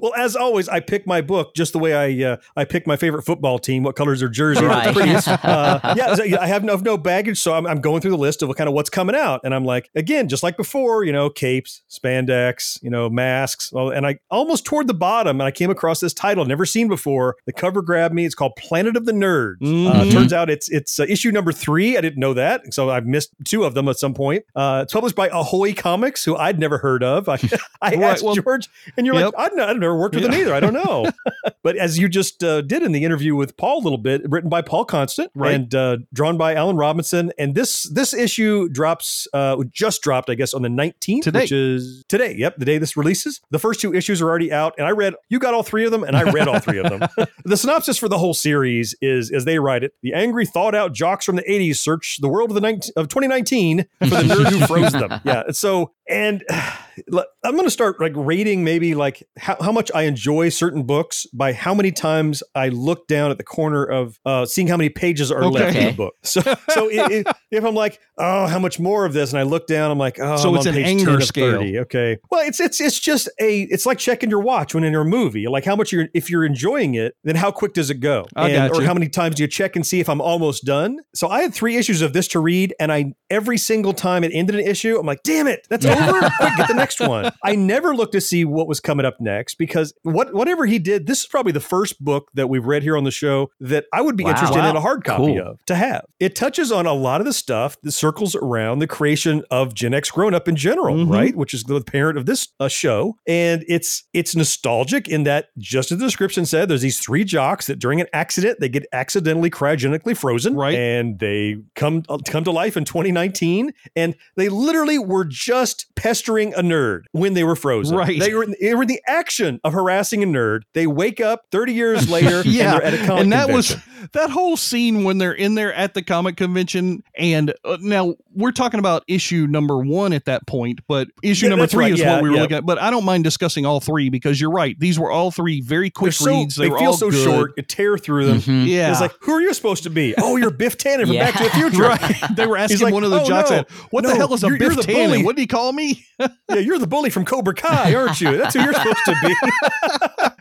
well, 0.00 0.12
as 0.16 0.36
always, 0.36 0.68
I 0.68 0.80
pick 0.80 1.06
my 1.06 1.20
book 1.20 1.54
just 1.54 1.72
the 1.72 1.78
way 1.78 1.94
I 1.94 2.32
uh, 2.32 2.36
I 2.56 2.64
pick 2.64 2.86
my 2.86 2.96
favorite 2.96 3.22
football 3.22 3.58
team. 3.58 3.82
What 3.82 3.96
colors 3.96 4.22
are 4.22 4.28
jersey? 4.28 4.64
Right. 4.64 4.88
Uh, 5.48 5.94
yeah, 5.96 6.40
I 6.40 6.46
have 6.46 6.64
no, 6.64 6.76
no 6.76 6.96
baggage, 6.96 7.38
so 7.40 7.54
I'm, 7.54 7.66
I'm 7.66 7.80
going 7.80 8.00
through 8.00 8.10
the 8.12 8.18
list 8.18 8.42
of 8.42 8.48
what 8.48 8.56
kind 8.56 8.68
of 8.68 8.74
what's 8.74 8.90
coming 8.90 9.14
out, 9.16 9.40
and 9.44 9.54
I'm 9.54 9.64
like, 9.64 9.90
again, 9.94 10.28
just 10.28 10.42
like 10.42 10.56
before, 10.56 11.04
you 11.04 11.12
know, 11.12 11.30
capes, 11.30 11.82
spandex, 11.88 12.82
you 12.82 12.90
know, 12.90 13.08
masks. 13.08 13.72
Well, 13.72 13.90
and 13.90 14.06
I 14.06 14.18
almost 14.30 14.64
toward 14.64 14.86
the 14.86 14.94
bottom, 14.94 15.40
and 15.40 15.46
I 15.46 15.50
came 15.50 15.70
across 15.70 16.00
this 16.00 16.12
title 16.14 16.42
I'd 16.44 16.48
never 16.48 16.66
seen 16.66 16.88
before. 16.88 17.36
The 17.46 17.52
cover 17.52 17.82
grabbed 17.82 18.14
me. 18.14 18.24
It's 18.24 18.34
called 18.38 18.56
Planet 18.56 18.96
of 18.96 19.04
the 19.04 19.12
Nerds. 19.12 19.56
Uh, 19.62 20.04
Mhm. 20.04 20.12
turns 20.12 20.32
out 20.32 20.48
it's 20.48 20.68
it's 20.70 20.98
uh, 20.98 21.04
issue 21.08 21.30
number 21.30 21.52
three. 21.52 21.96
I 21.96 22.00
didn't 22.00 22.18
know 22.20 22.34
that, 22.34 22.72
so 22.72 22.90
I've 22.90 23.06
missed 23.06 23.30
two 23.44 23.64
of 23.64 23.74
them 23.74 23.88
at 23.88 23.96
some 23.98 24.14
point. 24.14 24.44
Uh, 24.56 24.80
it's 24.84 24.92
published 24.92 25.16
by 25.16 25.28
Ahoy 25.28 25.74
Comics, 25.74 26.24
who 26.24 26.36
I'd 26.36 26.58
never 26.58 26.78
heard 26.78 27.02
of. 27.02 27.28
I, 27.28 27.34
I 27.82 27.90
Right, 27.90 28.02
asked 28.02 28.24
well- 28.24 28.34
George, 28.34 28.68
and 28.96 29.06
you're 29.06 29.14
Yep. 29.16 29.34
like, 29.36 29.50
I've, 29.50 29.56
not, 29.56 29.68
I've 29.68 29.78
never 29.78 29.96
worked 29.98 30.14
with 30.14 30.24
them 30.24 30.32
either. 30.34 30.54
I 30.54 30.60
don't 30.60 30.72
know. 30.74 31.10
but 31.62 31.76
as 31.76 31.98
you 31.98 32.08
just 32.08 32.42
uh, 32.44 32.60
did 32.62 32.82
in 32.82 32.92
the 32.92 33.04
interview 33.04 33.34
with 33.34 33.56
Paul 33.56 33.80
a 33.80 33.82
little 33.82 33.98
bit, 33.98 34.22
written 34.30 34.48
by 34.50 34.62
Paul 34.62 34.84
Constant 34.84 35.30
Right. 35.34 35.54
and 35.54 35.74
uh, 35.74 35.96
drawn 36.12 36.36
by 36.38 36.54
Alan 36.54 36.76
Robinson, 36.76 37.32
and 37.38 37.54
this 37.54 37.84
this 37.84 38.14
issue 38.14 38.68
drops 38.68 39.26
uh, 39.32 39.56
just 39.72 40.02
dropped, 40.02 40.30
I 40.30 40.34
guess, 40.34 40.54
on 40.54 40.62
the 40.62 40.68
19th, 40.68 41.22
Today. 41.22 41.40
which 41.40 41.52
is 41.52 42.04
today. 42.08 42.34
Yep, 42.36 42.56
the 42.58 42.64
day 42.64 42.78
this 42.78 42.96
releases. 42.96 43.40
The 43.50 43.58
first 43.58 43.80
two 43.80 43.94
issues 43.94 44.22
are 44.22 44.28
already 44.28 44.52
out, 44.52 44.74
and 44.78 44.86
I 44.86 44.90
read. 44.90 45.14
You 45.28 45.38
got 45.38 45.54
all 45.54 45.62
three 45.62 45.84
of 45.84 45.90
them, 45.90 46.04
and 46.04 46.16
I 46.16 46.30
read 46.30 46.46
all 46.48 46.58
three 46.60 46.78
of 46.78 46.88
them. 46.90 47.26
the 47.44 47.56
synopsis 47.56 47.98
for 47.98 48.08
the 48.08 48.18
whole 48.18 48.27
series 48.34 48.94
is, 49.00 49.30
as 49.30 49.44
they 49.44 49.58
write 49.58 49.84
it, 49.84 49.92
the 50.02 50.14
angry, 50.14 50.46
thought 50.46 50.74
out 50.74 50.92
jocks 50.92 51.24
from 51.24 51.36
the 51.36 51.42
80s 51.42 51.76
search 51.76 52.18
the 52.20 52.28
world 52.28 52.50
of 52.50 52.54
the 52.54 52.60
19, 52.60 52.92
of 52.96 53.08
2019 53.08 53.86
for 54.00 54.06
the 54.06 54.16
nerd 54.22 54.50
who 54.50 54.66
froze 54.66 54.92
them. 54.92 55.08
Yeah, 55.24 55.44
so 55.50 55.92
and 56.08 56.44
I'm 56.50 57.52
going 57.52 57.64
to 57.64 57.70
start 57.70 58.00
like 58.00 58.12
rating 58.14 58.64
maybe 58.64 58.94
like 58.94 59.22
how, 59.36 59.56
how 59.60 59.72
much 59.72 59.90
I 59.94 60.02
enjoy 60.02 60.48
certain 60.48 60.84
books 60.84 61.26
by 61.26 61.52
how 61.52 61.74
many 61.74 61.92
times 61.92 62.42
I 62.54 62.68
look 62.68 63.06
down 63.06 63.30
at 63.30 63.38
the 63.38 63.44
corner 63.44 63.84
of 63.84 64.18
uh, 64.24 64.46
seeing 64.46 64.68
how 64.68 64.76
many 64.76 64.88
pages 64.88 65.30
are 65.30 65.44
left 65.44 65.76
in 65.76 65.86
the 65.86 65.92
book. 65.92 66.14
So, 66.22 66.40
so 66.70 66.90
i 66.90 67.22
i 67.26 67.32
if 67.50 67.64
I'm 67.64 67.74
like, 67.74 67.98
oh, 68.18 68.46
how 68.46 68.58
much 68.58 68.78
more 68.78 69.06
of 69.06 69.12
this, 69.12 69.30
and 69.30 69.38
I 69.38 69.42
look 69.42 69.66
down, 69.66 69.90
I'm 69.90 69.98
like, 69.98 70.18
oh, 70.20 70.36
So 70.36 70.50
I'm 70.50 70.56
it's 70.56 70.66
an 70.66 70.76
anger 70.76 71.18
10 71.18 71.20
scale. 71.22 71.52
30. 71.52 71.78
Okay, 71.80 72.18
well, 72.30 72.46
it's 72.46 72.60
it's 72.60 72.80
it's 72.80 72.98
just 72.98 73.28
a 73.40 73.62
it's 73.62 73.86
like 73.86 73.98
checking 73.98 74.30
your 74.30 74.40
watch 74.40 74.74
when 74.74 74.84
in 74.84 74.94
a 74.94 75.04
movie. 75.04 75.46
Like 75.48 75.64
how 75.64 75.76
much 75.76 75.92
you're 75.92 76.08
if 76.14 76.30
you're 76.30 76.44
enjoying 76.44 76.94
it, 76.94 77.14
then 77.24 77.36
how 77.36 77.50
quick 77.50 77.72
does 77.74 77.90
it 77.90 78.00
go? 78.00 78.17
I 78.36 78.50
And- 78.50 78.72
got 78.72 78.80
or 78.80 78.84
how 78.84 78.94
many 78.94 79.08
times 79.08 79.36
do 79.36 79.42
you 79.42 79.48
check 79.48 79.76
and 79.76 79.86
see 79.86 80.00
if 80.00 80.08
I'm 80.08 80.20
almost 80.20 80.64
done? 80.64 80.98
So 81.14 81.28
I 81.28 81.42
had 81.42 81.54
three 81.54 81.76
issues 81.76 82.02
of 82.02 82.12
this 82.12 82.28
to 82.28 82.40
read, 82.40 82.74
and 82.80 82.92
I 82.92 83.12
every 83.30 83.58
single 83.58 83.92
time 83.92 84.24
it 84.24 84.30
ended 84.34 84.56
an 84.56 84.66
issue, 84.66 84.96
I'm 84.98 85.06
like, 85.06 85.22
damn 85.22 85.46
it, 85.46 85.66
that's 85.68 85.84
over. 85.84 86.20
Quick, 86.38 86.56
get 86.56 86.68
the 86.68 86.74
next 86.74 87.00
one. 87.00 87.30
I 87.44 87.54
never 87.56 87.94
looked 87.94 88.12
to 88.12 88.20
see 88.20 88.44
what 88.44 88.66
was 88.68 88.80
coming 88.80 89.04
up 89.04 89.20
next 89.20 89.56
because 89.56 89.92
what 90.02 90.32
whatever 90.34 90.64
he 90.66 90.78
did, 90.78 91.06
this 91.06 91.20
is 91.20 91.26
probably 91.26 91.52
the 91.52 91.60
first 91.60 92.02
book 92.02 92.28
that 92.34 92.48
we've 92.48 92.64
read 92.64 92.82
here 92.82 92.96
on 92.96 93.04
the 93.04 93.10
show 93.10 93.50
that 93.60 93.84
I 93.92 94.00
would 94.00 94.16
be 94.16 94.24
Wow. 94.24 94.30
interested 94.30 94.58
in 94.68 94.76
a 94.76 94.80
hard 94.80 95.04
copy 95.04 95.26
Cool. 95.26 95.40
of 95.40 95.64
to 95.66 95.74
have. 95.74 96.04
It 96.20 96.34
touches 96.34 96.72
on 96.72 96.86
a 96.86 96.92
lot 96.94 97.20
of 97.20 97.26
the 97.26 97.32
stuff 97.32 97.76
that 97.82 97.92
circles 97.92 98.34
around 98.34 98.78
the 98.78 98.86
creation 98.86 99.42
of 99.50 99.74
Gen 99.74 99.94
X 99.94 100.10
grown 100.10 100.34
up 100.34 100.48
in 100.48 100.56
general, 100.56 100.96
Mhm. 100.96 101.10
right? 101.10 101.36
Which 101.36 101.52
is 101.54 101.64
the 101.64 101.80
parent 101.80 102.16
of 102.18 102.26
this 102.26 102.48
uh, 102.60 102.68
show, 102.68 103.16
and 103.26 103.64
it's 103.68 104.04
it's 104.14 104.34
nostalgic 104.34 105.08
in 105.08 105.24
that 105.24 105.46
just 105.58 105.92
as 105.92 105.98
the 105.98 106.04
description 106.04 106.46
said, 106.46 106.68
there's 106.68 106.80
these 106.82 106.98
three 106.98 107.24
jocks 107.24 107.66
that 107.66 107.78
during 107.78 108.00
an 108.00 108.06
accident 108.12 108.60
they 108.60 108.68
get 108.68 108.86
accidentally 108.92 109.50
cryogenically 109.50 110.16
frozen, 110.16 110.54
Right. 110.54 110.74
And 110.74 111.18
they 111.18 111.58
come 111.74 112.02
uh, 112.08 112.18
come 112.26 112.44
to 112.44 112.50
life 112.50 112.76
in 112.76 112.84
2019, 112.84 113.72
and 113.96 114.14
they 114.36 114.48
literally 114.48 114.98
were 114.98 115.24
just 115.24 115.94
pestering 115.94 116.54
a 116.54 116.62
nerd 116.62 117.02
when 117.12 117.34
they 117.34 117.44
were 117.44 117.56
frozen. 117.56 117.96
Right. 117.96 118.18
They 118.18 118.34
were, 118.34 118.46
they 118.60 118.74
were 118.74 118.82
in 118.82 118.88
the 118.88 119.02
action 119.06 119.60
of 119.64 119.72
harassing 119.72 120.22
a 120.22 120.26
nerd. 120.26 120.62
They 120.74 120.86
wake 120.86 121.20
up 121.20 121.46
30 121.50 121.72
years 121.72 122.10
later 122.10 122.42
Yeah, 122.44 122.64
and 122.64 122.72
they're 122.72 122.82
at 122.82 122.94
a 122.94 123.06
comic 123.06 123.22
and 123.22 123.32
that 123.32 123.50
was 123.50 123.76
that 124.12 124.30
whole 124.30 124.56
scene 124.56 125.04
when 125.04 125.18
they're 125.18 125.32
in 125.32 125.54
there 125.54 125.72
at 125.74 125.94
the 125.94 126.02
comic 126.02 126.36
convention 126.36 127.02
and 127.16 127.52
uh, 127.64 127.76
now 127.80 128.14
we're 128.34 128.52
talking 128.52 128.80
about 128.80 129.02
issue 129.08 129.46
number 129.48 129.78
one 129.78 130.12
at 130.12 130.24
that 130.26 130.46
point 130.46 130.80
but 130.86 131.08
issue 131.22 131.46
Yeah, 131.46 131.50
number 131.50 131.66
three 131.66 131.86
right, 131.86 131.92
is 131.92 132.00
yeah, 132.00 132.14
what 132.14 132.22
we 132.22 132.30
were 132.30 132.36
yeah. 132.36 132.42
looking 132.42 132.56
at 132.58 132.66
but 132.66 132.78
i 132.78 132.90
don't 132.90 133.04
mind 133.04 133.24
discussing 133.24 133.66
all 133.66 133.80
three 133.80 134.08
because 134.08 134.40
you're 134.40 134.50
right 134.50 134.78
these 134.78 134.98
were 134.98 135.10
all 135.10 135.30
three 135.30 135.60
very 135.60 135.90
quick 135.90 136.12
so, 136.12 136.26
reads 136.26 136.56
they, 136.56 136.64
they 136.64 136.70
were 136.70 136.78
feel 136.78 136.88
all 136.88 136.96
so 136.96 137.10
good. 137.10 137.24
short. 137.24 137.52
You 137.56 137.62
tear 137.88 137.98
through 137.98 138.26
them. 138.26 138.38
Mhm. 138.40 138.66
yeah 138.66 138.90
It's 138.90 139.00
like, 139.00 139.12
who 139.20 139.32
are 139.32 139.40
you 139.40 139.52
supposed 139.54 139.82
to 139.84 139.90
be? 139.90 140.14
Oh, 140.18 140.36
you're 140.36 140.50
Biff 140.50 140.76
Tannen 140.76 141.06
from 141.06 141.16
Back 141.16 141.34
to 141.36 141.44
the 141.44 141.50
Future. 141.50 141.82
right 141.82 142.14
they 142.36 142.46
were 142.46 142.56
asking 142.56 142.80
like, 142.80 142.92
one 142.94 143.04
of 143.04 143.10
the 143.10 143.20
"Oh, 143.22 143.26
jocks 143.26 143.50
no, 143.50 143.56
said, 143.58 143.66
what 143.90 144.04
the 144.04 144.14
hell 144.14 144.32
is 144.34 144.44
a 144.44 144.48
you're- 144.48 144.58
you're 144.60 144.74
biff 144.76 144.86
the 144.86 144.92
Tannen? 144.92 145.24
what 145.24 145.36
did 145.36 145.42
he 145.42 145.46
call 145.46 145.72
me 145.72 146.04
Yeah, 146.50 146.56
you're 146.56 146.78
the 146.78 146.86
bully 146.86 147.10
from 147.10 147.24
Cobra 147.24 147.54
Kai, 147.54 147.94
aren't 147.94 148.20
you? 148.20 148.36
That's 148.36 148.54
who 148.54 148.62
you're 148.62 148.72
supposed 148.74 149.04
to 149.06 149.14
be. 149.22 149.34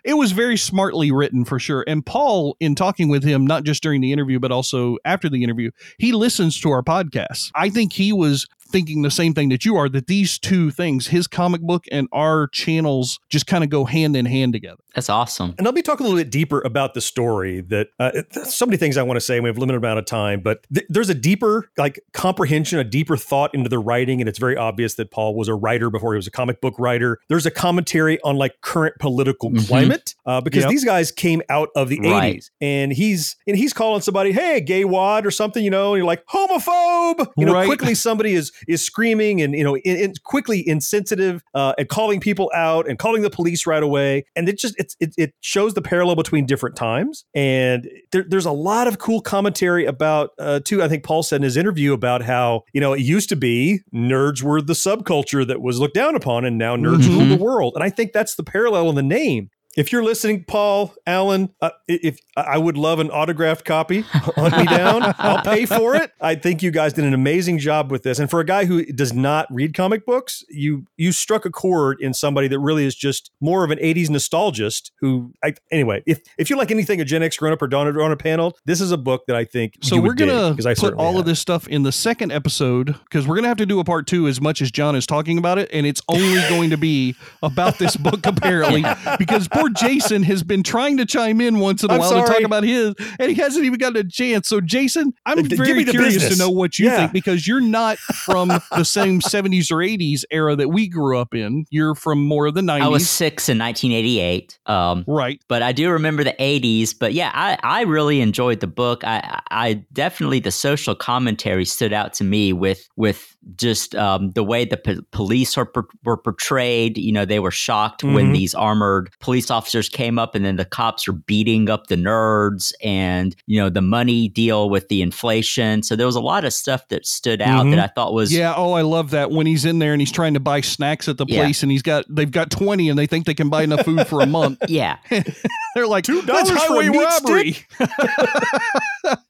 it 0.04 0.14
was 0.16 0.32
very 0.32 0.58
smartly 0.58 1.12
written 1.12 1.45
for 1.45 1.60
sure. 1.60 1.84
And 1.88 2.06
Paul, 2.06 2.56
in 2.60 2.74
talking 2.76 3.10
with 3.10 3.24
him, 3.24 3.45
not 3.45 3.64
just 3.64 3.84
during 3.84 4.02
the 4.02 4.12
interview, 4.12 4.39
but 4.39 4.52
also 4.52 4.98
after 5.06 5.30
the 5.30 5.43
interview, 5.43 5.70
he 6.00 6.14
listens 6.14 6.60
to 6.62 6.72
our 6.72 6.82
podcast. 6.82 7.52
I 7.56 7.70
think 7.70 7.93
he 7.93 8.12
was 8.14 8.48
thinking 8.68 9.01
the 9.01 9.11
same 9.11 9.34
thing 9.34 9.49
that 9.49 9.65
you 9.65 9.76
are 9.78 9.89
that 9.89 10.07
these 10.07 10.38
two 10.38 10.72
things, 10.72 11.07
his 11.07 11.28
comic 11.28 11.61
book 11.61 11.86
and 11.91 12.07
our 12.11 12.47
channels, 12.47 13.20
just 13.30 13.47
kind 13.47 13.63
of 13.63 13.70
go 13.70 13.86
hand 13.86 14.15
in 14.15 14.26
hand 14.26 14.53
together. 14.53 14.82
That's 14.95 15.09
awesome. 15.09 15.53
And 15.57 15.65
let 15.65 15.74
me 15.76 15.82
talk 15.82 15.99
a 15.99 16.03
little 16.03 16.18
bit 16.18 16.32
deeper 16.32 16.61
about 16.61 16.93
the 16.93 17.01
story. 17.01 17.61
That 17.61 17.89
uh, 17.99 18.11
so 18.45 18.65
many 18.65 18.78
things 18.78 18.97
I 18.97 19.03
want 19.03 19.18
to 19.18 19.22
say. 19.22 19.36
and 19.36 19.43
We 19.43 19.49
have 19.49 19.57
a 19.57 19.59
limited 19.59 19.78
amount 19.78 19.99
of 19.99 20.05
time, 20.05 20.41
but 20.41 20.65
th- 20.74 20.86
there's 20.89 21.09
a 21.09 21.13
deeper 21.15 21.70
like 21.78 21.99
comprehension, 22.13 22.80
a 22.80 22.84
deeper 22.84 23.15
thought 23.15 23.53
into 23.53 23.70
the 23.70 23.80
writing, 23.80 24.22
and 24.22 24.28
it's 24.28 24.39
very 24.39 24.57
obvious 24.57 24.95
that 24.95 25.11
Paul 25.11 25.36
was 25.36 25.47
a 25.47 25.53
writer 25.55 25.89
before 25.89 26.13
he 26.13 26.18
was 26.18 26.28
a 26.28 26.32
comic 26.32 26.61
book 26.61 26.74
writer. 26.80 27.20
There's 27.30 27.45
a 27.45 27.51
commentary 27.51 28.20
on 28.22 28.38
like 28.38 28.61
current 28.61 28.95
political 28.99 29.51
Mhm. 29.51 29.68
climate 29.68 30.15
uh, 30.26 30.41
because 30.41 30.63
Yep. 30.63 30.70
these 30.72 30.84
guys 30.84 31.11
came 31.11 31.41
out 31.49 31.70
of 31.76 31.89
the 31.89 31.99
Right. 31.99 32.36
80s, 32.38 32.49
and 32.59 32.91
he's 32.91 33.36
and 33.47 33.55
he's 33.55 33.74
calling 33.74 34.01
somebody, 34.01 34.32
"Hey, 34.32 34.61
gay 34.61 34.84
wad" 34.84 35.26
or 35.26 35.32
something, 35.32 35.63
you 35.63 35.70
know, 35.70 35.93
and 35.93 35.99
you're 35.99 36.07
like 36.07 36.26
homophobe. 36.26 37.28
You 37.38 37.45
know, 37.45 37.53
Right. 37.53 37.68
quickly 37.68 37.93
somebody 37.95 38.34
is 38.34 38.51
is 38.68 38.84
screaming 38.84 39.41
and 39.41 39.53
you 39.53 39.64
know 39.64 39.78
in, 39.78 39.97
in- 39.97 40.14
quickly 40.24 40.68
insensitive 40.68 41.43
uh, 41.53 41.74
and 41.78 41.89
calling 41.89 42.20
people 42.20 42.51
out 42.55 42.88
and 42.88 42.99
calling 42.99 43.22
the 43.22 43.30
police 43.30 43.66
right 43.68 43.84
away. 43.84 44.24
And 44.36 44.47
it 44.49 44.58
just 44.58 44.76
it, 44.80 44.93
it 45.18 45.34
shows 45.41 45.74
the 45.74 45.82
parallel 45.82 46.16
between 46.16 46.45
different 46.45 46.76
times. 46.76 47.26
And 47.36 47.89
there, 48.12 48.26
there's 48.28 48.45
a 48.45 48.51
lot 48.51 48.88
of 48.88 48.99
cool 48.99 49.22
commentary 49.22 49.86
about 49.86 50.32
uh, 50.39 50.60
too 50.64 50.82
i 50.84 50.88
think 50.88 51.03
paul 51.03 51.24
said 51.24 51.38
in 51.38 51.43
his 51.43 51.58
interview 51.58 51.93
about 51.93 52.22
how 52.22 52.62
you 52.74 52.82
know 52.82 52.93
it 52.93 53.01
used 53.01 53.30
to 53.30 53.36
be 53.36 53.80
nerds 53.93 54.41
were 54.41 54.62
the 54.62 54.74
subculture 54.74 55.45
that 55.45 55.62
was 55.62 55.80
looked 55.80 55.93
down 55.95 56.16
upon 56.16 56.45
and 56.45 56.58
now 56.58 56.76
nerds 56.76 57.03
Mhm. 57.03 57.18
rule 57.20 57.38
the 57.38 57.43
world. 57.43 57.74
And 57.76 57.84
i 57.84 57.89
think 57.89 58.14
that's 58.14 58.36
the 58.36 58.43
parallel 58.43 58.89
in 58.89 58.95
the 58.95 59.03
name 59.03 59.49
if 59.78 59.92
you're 59.94 60.04
listening, 60.04 60.44
Paul, 60.44 60.94
Alan, 61.06 61.54
uh, 61.62 61.70
if 61.88 62.20
I 62.36 62.58
would 62.58 62.76
love 62.78 63.00
an 63.00 63.10
autographed 63.12 63.64
copy, 63.64 64.02
hunt 64.12 64.58
me 64.58 64.66
down. 64.66 65.14
I'll 65.20 65.42
pay 65.44 65.66
for 65.66 65.96
it. 65.96 66.12
I 66.20 66.36
think 66.36 66.62
you 66.62 66.72
guys 66.72 66.92
did 66.94 67.06
an 67.06 67.14
amazing 67.14 67.60
job 67.60 67.92
with 67.92 68.04
this. 68.04 68.20
And 68.20 68.30
for 68.30 68.40
a 68.42 68.46
guy 68.46 68.66
who 68.66 68.84
does 68.86 69.14
not 69.14 69.48
read 69.52 69.74
comic 69.74 70.06
books, 70.06 70.44
you 70.50 70.86
you 70.98 71.12
struck 71.14 71.46
a 71.46 71.50
chord 71.52 72.02
in 72.02 72.14
somebody 72.14 72.48
that 72.50 72.60
really 72.60 72.86
is 72.86 72.96
just 72.96 73.32
more 73.40 73.64
of 73.64 73.72
an 73.72 73.78
'80s 73.78 74.10
nostalgist. 74.10 74.92
Who, 75.00 75.32
I, 75.44 75.54
anyway, 75.72 76.04
if 76.06 76.22
if 76.38 76.50
you 76.50 76.58
like 76.58 76.72
anything 76.72 77.00
a 77.00 77.06
Gen 77.06 77.24
X 77.24 77.38
grown 77.38 77.54
up 77.54 77.62
or 77.62 77.68
Donna 77.68 77.92
on 78.02 78.12
a 78.12 78.18
panel, 78.18 78.58
this 78.66 78.82
is 78.82 78.92
a 78.92 78.98
book 78.98 79.26
that 79.28 79.36
I 79.36 79.46
think 79.46 79.76
So 79.84 79.96
you 79.96 80.02
we're 80.02 80.10
would 80.10 80.18
dig, 80.18 80.28
gonna 80.28 80.56
'cause 80.56 80.66
I 80.66 80.74
put 80.74 80.96
all 80.96 81.12
have. 81.14 81.20
of 81.22 81.26
this 81.28 81.40
stuff 81.40 81.68
in 81.68 81.84
the 81.84 81.92
second 81.92 82.32
episode 82.32 82.96
because 83.06 83.28
we're 83.28 83.36
gonna 83.36 83.48
have 83.48 83.58
to 83.58 83.66
do 83.66 83.80
a 83.80 83.84
part 83.84 84.08
two 84.08 84.28
as 84.28 84.42
much 84.42 84.62
as 84.62 84.72
John 84.72 84.96
is 84.96 85.06
talking 85.06 85.38
about 85.38 85.60
it, 85.60 85.70
and 85.72 85.86
it's 85.86 86.02
only 86.10 86.42
going 86.50 86.72
to 86.72 86.78
be 86.78 87.16
about 87.44 87.78
this 87.78 87.96
book 87.96 88.26
apparently 88.26 88.84
because 89.20 89.48
poor 89.48 89.66
Jason 89.70 90.24
has 90.24 90.43
been 90.43 90.63
trying 90.63 90.97
to 90.97 91.05
chime 91.05 91.41
in 91.41 91.59
once 91.59 91.84
in 91.84 91.89
a 91.89 91.93
I'm 91.93 91.99
while 91.99 92.26
to 92.26 92.32
talk 92.34 92.41
about 92.41 92.63
his, 92.63 92.93
and 93.20 93.30
he 93.32 93.36
hasn't 93.36 93.65
even 93.65 93.78
gotten 93.80 93.97
a 94.05 94.09
chance. 94.09 94.47
So 94.47 94.61
Jason, 94.61 95.13
I'm 95.26 95.39
Uh, 95.39 95.41
g- 95.43 95.49
give 95.49 95.57
very 95.59 95.84
curious 95.86 96.15
business. 96.15 96.34
to 96.34 96.39
know 96.39 96.49
what 96.49 96.80
you 96.80 96.86
Yeah. 96.88 96.97
think 96.97 97.13
because 97.13 97.47
you're 97.47 97.61
not 97.61 97.97
from 97.97 98.49
the 98.72 98.84
same 98.84 99.20
70s 99.22 99.72
or 99.72 99.78
80s 99.78 100.24
era 100.32 100.55
that 100.55 100.70
we 100.70 100.88
grew 100.88 101.18
up 101.18 101.34
in. 101.36 101.65
You're 101.70 101.95
from 101.95 102.24
more 102.24 102.47
of 102.47 102.53
the 102.53 102.61
90s, 102.61 102.82
I 102.84 102.88
was 102.88 103.09
six 103.09 103.49
in 103.49 103.57
1988. 103.57 104.59
Um, 104.65 105.03
right? 105.07 105.39
but 105.47 105.61
I 105.61 105.72
do 105.72 105.89
remember 105.89 106.24
the 106.24 106.36
80s. 106.39 106.93
But 106.97 107.13
yeah, 107.13 107.32
I, 107.34 107.57
I 107.63 107.82
really 107.84 108.22
enjoyed 108.22 108.59
the 108.59 108.68
book. 108.68 109.03
I, 109.03 109.41
I 109.51 109.84
definitely 109.93 110.39
the 110.39 110.51
social 110.51 110.95
commentary 110.95 111.65
stood 111.65 111.93
out 111.93 112.13
to 112.13 112.24
me 112.24 112.53
with 112.53 112.88
with 112.95 113.36
just 113.55 113.95
um, 113.95 114.32
the 114.32 114.43
way 114.43 114.65
the 114.65 114.76
po- 114.78 115.01
police 115.11 115.57
are, 115.57 115.65
per- 115.65 115.88
were 116.03 116.18
portrayed. 116.18 116.97
You 116.97 117.13
know, 117.13 117.24
they 117.26 117.39
were 117.39 117.51
shocked 117.51 118.03
when 118.03 118.28
Mhm. 118.30 118.34
these 118.34 118.53
armored 118.55 119.09
police 119.22 119.49
officers 119.49 119.57
came 119.91 120.20
up 120.20 120.36
and 120.36 120.43
then 120.45 120.55
the 120.55 120.66
cops 120.66 121.08
are 121.08 121.14
beating 121.14 121.70
up 121.70 121.88
the 121.88 121.95
nerds 121.95 122.72
and, 122.84 123.36
you 123.45 123.60
know, 123.60 123.70
the 123.70 123.82
money 123.82 124.28
deal 124.30 124.70
with 124.70 124.88
the 124.89 125.01
inflation. 125.01 125.84
So 125.84 125.95
there 125.95 126.05
was 126.05 126.16
a 126.16 126.22
lot 126.22 126.45
of 126.45 126.53
stuff 126.53 126.88
that 126.89 127.05
stood 127.05 127.41
out 127.41 127.66
Mhm. 127.66 127.72
that 127.72 127.80
I 127.80 127.88
thought 127.88 128.14
was 128.14 128.34
Yeah, 128.34 128.53
oh, 128.55 128.74
I 128.74 128.82
love 128.82 129.12
that 129.12 129.32
when 129.32 129.47
he's 129.47 129.66
in 129.66 129.80
there 129.80 129.93
and 129.93 130.01
he's 130.01 130.12
trying 130.12 130.34
to 130.36 130.39
buy 130.39 130.62
snacks 130.62 131.08
at 131.08 131.18
the 131.18 131.26
Yeah. 131.28 131.43
place 131.43 131.64
and 131.64 131.72
he's 131.72 131.82
got 131.82 132.05
they've 132.10 132.30
got 132.32 132.49
20 132.51 132.89
and 132.89 132.97
they 132.97 133.08
think 133.08 133.26
they 133.26 133.34
can 133.34 133.49
buy 133.49 133.64
enough 133.64 133.84
food 133.86 134.08
for 134.08 134.22
a 134.22 134.26
month. 134.26 134.60
yeah. 134.68 134.97
They're 135.76 135.88
like, 135.88 136.05
$2 136.05 136.26
"That's 136.26 136.49
for 136.49 136.55
a 136.55 136.60
highway 136.60 136.89
meat 136.89 136.97
robbery." 136.97 137.58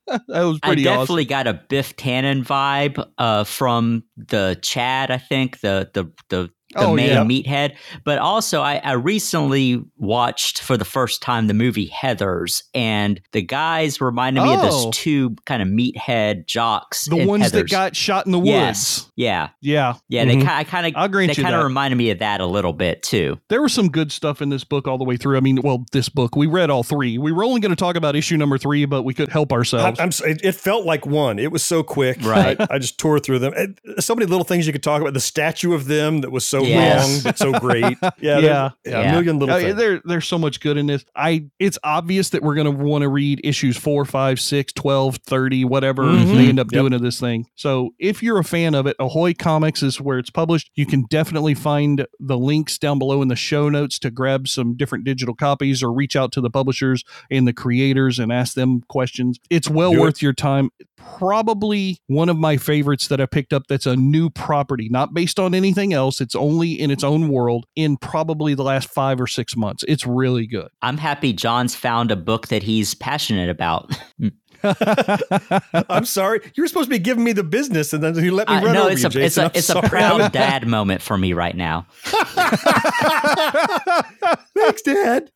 that 0.08 0.28
was 0.28 0.60
I 0.64 0.76
definitely 0.76 0.88
awesome. 0.88 1.26
got 1.28 1.48
a 1.48 1.54
Biff 1.54 1.96
Tannen 1.98 2.44
vibe 2.46 3.06
uh, 3.18 3.44
from 3.44 4.04
the 4.16 4.58
Chad. 4.62 5.12
I 5.12 5.18
think 5.18 5.60
the 5.62 5.90
the 5.94 6.06
the, 6.30 6.50
the 6.78 6.86
Oh, 6.86 6.94
main 6.96 7.10
yeah. 7.10 7.24
meathead. 7.24 7.76
But 8.04 8.18
also, 8.20 8.62
I, 8.62 8.76
I 8.84 8.94
recently 8.94 9.84
watched 9.98 10.62
for 10.62 10.78
the 10.78 10.86
first 10.86 11.22
time 11.22 11.48
the 11.48 11.54
movie 11.54 11.90
Heathers, 11.90 12.64
and 12.74 13.20
the 13.32 13.42
guys 13.42 14.00
reminded 14.00 14.44
me 14.44 14.54
of 14.54 14.60
Oh. 14.62 14.70
those 14.70 14.96
two 14.98 15.36
kind 15.46 15.62
of 15.62 15.68
meathead 15.68 16.46
jocks. 16.46 17.06
The 17.06 17.18
in 17.18 17.28
ones 17.28 17.52
that 17.52 17.70
got 17.70 17.96
shot 17.96 18.26
in 18.26 18.32
the 18.32 18.40
woods. 18.40 18.48
Yes, 18.50 19.12
yeah, 19.16 19.50
Yeah. 19.62 19.94
yeah. 20.10 20.24
Mhm. 20.26 20.28
They 20.28 20.44
kind, 20.66 20.88
of, 20.88 20.94
I'll 20.96 21.10
they 21.10 21.34
kind 21.34 21.56
of 21.56 21.64
reminded 21.64 21.96
me 21.98 22.10
of 22.12 22.20
that 22.20 22.42
a 22.42 22.46
little 22.46 22.74
bit 22.74 23.04
too. 23.04 23.40
There 23.50 23.62
was 23.62 23.74
some 23.74 23.90
good 23.90 24.12
stuff 24.12 24.42
in 24.42 24.50
this 24.50 24.64
book 24.64 24.88
all 24.88 24.98
the 24.98 25.04
way 25.04 25.18
through. 25.18 25.38
I 25.38 25.42
mean, 25.42 25.60
well, 25.64 25.86
this 25.92 26.10
book, 26.10 26.36
we 26.36 26.48
read 26.48 26.70
all 26.70 26.84
three. 26.84 27.18
We 27.18 27.32
were 27.32 27.44
only 27.44 27.60
going 27.60 27.72
to 27.72 27.76
talk 27.76 27.96
about 27.96 28.16
issue 28.16 28.38
number 28.38 28.58
three, 28.58 28.86
but 28.86 29.04
we 29.04 29.14
could 29.14 29.30
help 29.30 29.52
ourselves. 29.52 30.00
I'm, 30.00 30.10
it, 30.30 30.42
it 30.44 30.52
felt 30.56 30.86
like 30.86 31.06
one. 31.06 31.40
It 31.40 31.52
was 31.52 31.64
so 31.64 31.84
quick. 31.84 32.18
Right. 32.24 32.60
I, 32.60 32.68
I 32.72 32.80
just 32.80 32.98
tore 32.98 33.20
through 33.20 33.40
them. 33.40 33.54
And 33.56 33.80
so 34.00 34.14
many 34.16 34.26
little 34.26 34.44
things 34.44 34.68
you 34.68 34.74
could 34.74 34.84
talk 34.84 35.02
about. 35.02 35.14
The 35.14 35.20
statue 35.20 35.74
of 35.74 35.86
them 35.88 36.22
that 36.22 36.32
was 36.32 36.46
so 36.46 36.62
Yes. 36.70 37.14
long 37.14 37.24
but 37.24 37.38
so 37.38 37.52
great. 37.60 37.98
Yeah. 38.02 38.40
Yeah. 38.40 38.40
yeah, 38.40 38.70
Yeah. 38.86 39.00
A 39.02 39.12
million 39.14 39.40
little 39.40 39.56
Uh, 39.56 39.60
things. 39.60 39.76
there, 39.76 40.02
there's 40.06 40.26
so 40.28 40.38
much 40.38 40.60
good 40.60 40.78
in 40.78 40.88
this. 40.88 41.06
I 41.16 41.46
it's 41.60 41.78
obvious 41.84 42.30
that 42.30 42.42
we're 42.44 42.56
going 42.56 42.66
to 42.66 42.84
want 42.84 43.02
to 43.04 43.10
read 43.10 43.42
issues 43.44 43.78
4, 43.78 44.06
5, 44.06 44.40
6, 44.40 44.74
12, 44.74 45.18
30, 45.18 45.66
whatever 45.66 46.04
Mhm. 46.04 46.36
they 46.36 46.48
end 46.50 46.60
up 46.60 46.68
Yep. 46.72 46.80
doing 46.82 46.92
to 46.94 47.00
this 47.00 47.20
thing. 47.20 47.46
So 47.56 47.92
if 48.00 48.22
you're 48.24 48.38
a 48.40 48.44
fan 48.44 48.76
of 48.76 48.86
it, 48.88 48.96
Ahoy 49.00 49.34
Comics 49.34 49.84
is 49.84 50.00
where 50.02 50.18
it's 50.20 50.30
published. 50.30 50.70
You 50.76 50.86
can 50.86 51.06
definitely 51.10 51.54
find 51.54 52.06
the 52.20 52.38
links 52.38 52.78
down 52.78 53.00
below 53.00 53.22
in 53.22 53.28
the 53.28 53.36
show 53.36 53.70
notes 53.70 54.00
to 54.00 54.10
grab 54.12 54.48
some 54.48 54.76
different 54.76 55.04
digital 55.06 55.36
copies 55.36 55.82
or 55.84 55.92
reach 55.92 56.16
out 56.16 56.32
to 56.34 56.42
the 56.42 56.50
publishers 56.50 57.04
and 57.32 57.48
the 57.48 57.54
creators 57.54 58.20
and 58.20 58.32
ask 58.32 58.54
them 58.56 58.82
questions. 58.88 59.40
It's 59.50 59.70
well 59.70 59.92
Do 59.92 59.98
it. 59.98 60.02
worth 60.02 60.22
your 60.22 60.34
time. 60.34 60.70
Probably 61.20 61.98
one 62.08 62.30
of 62.30 62.38
my 62.38 62.58
favorites 62.58 63.08
that 63.08 63.20
I 63.20 63.26
picked 63.26 63.52
up 63.52 63.64
that's 63.68 63.86
a 63.86 63.96
new 63.96 64.30
property, 64.30 64.88
not 64.90 65.14
based 65.14 65.40
on 65.40 65.56
anything 65.56 65.92
else. 65.94 66.22
It's 66.22 66.36
only 66.48 66.72
in 66.80 66.92
its 66.92 67.04
own 67.04 67.28
world 67.30 67.66
in 67.76 67.98
probably 67.98 68.54
the 68.54 68.64
last 68.64 68.90
five 68.90 69.20
or 69.20 69.28
six 69.28 69.56
months. 69.56 69.84
It's 69.88 70.06
really 70.06 70.48
good. 70.48 70.70
I'm 70.82 70.98
happy 70.98 71.34
John's 71.34 71.76
found 71.76 72.12
a 72.12 72.16
book 72.16 72.48
that 72.48 72.64
he's 72.64 72.94
passionate 72.96 73.50
about. 73.50 73.92
I'm 75.90 76.06
sorry. 76.06 76.40
You 76.56 76.64
were 76.64 76.68
supposed 76.68 76.88
to 76.90 76.96
be 76.96 77.00
giving 77.00 77.24
me 77.24 77.32
the 77.34 77.44
business 77.44 77.94
and 77.94 78.02
then 78.04 78.16
you 78.16 78.34
let 78.34 78.48
me 78.50 78.56
Uh, 78.56 78.62
run 78.64 78.74
no, 78.74 78.82
over 78.84 78.92
it's 78.92 79.02
you, 79.04 79.08
a 79.08 79.12
Jason. 79.12 79.26
it's 79.26 79.38
a 79.38 79.44
I'm 79.44 79.52
it's 79.54 79.68
sorry. 79.68 79.86
a 79.86 79.90
proud 79.90 80.32
dad 80.34 80.68
moment 80.68 81.02
for 81.02 81.18
me 81.18 81.34
right 81.34 81.56
now. 81.56 81.86
Thanks, 84.56 84.82
Dad. 84.82 85.30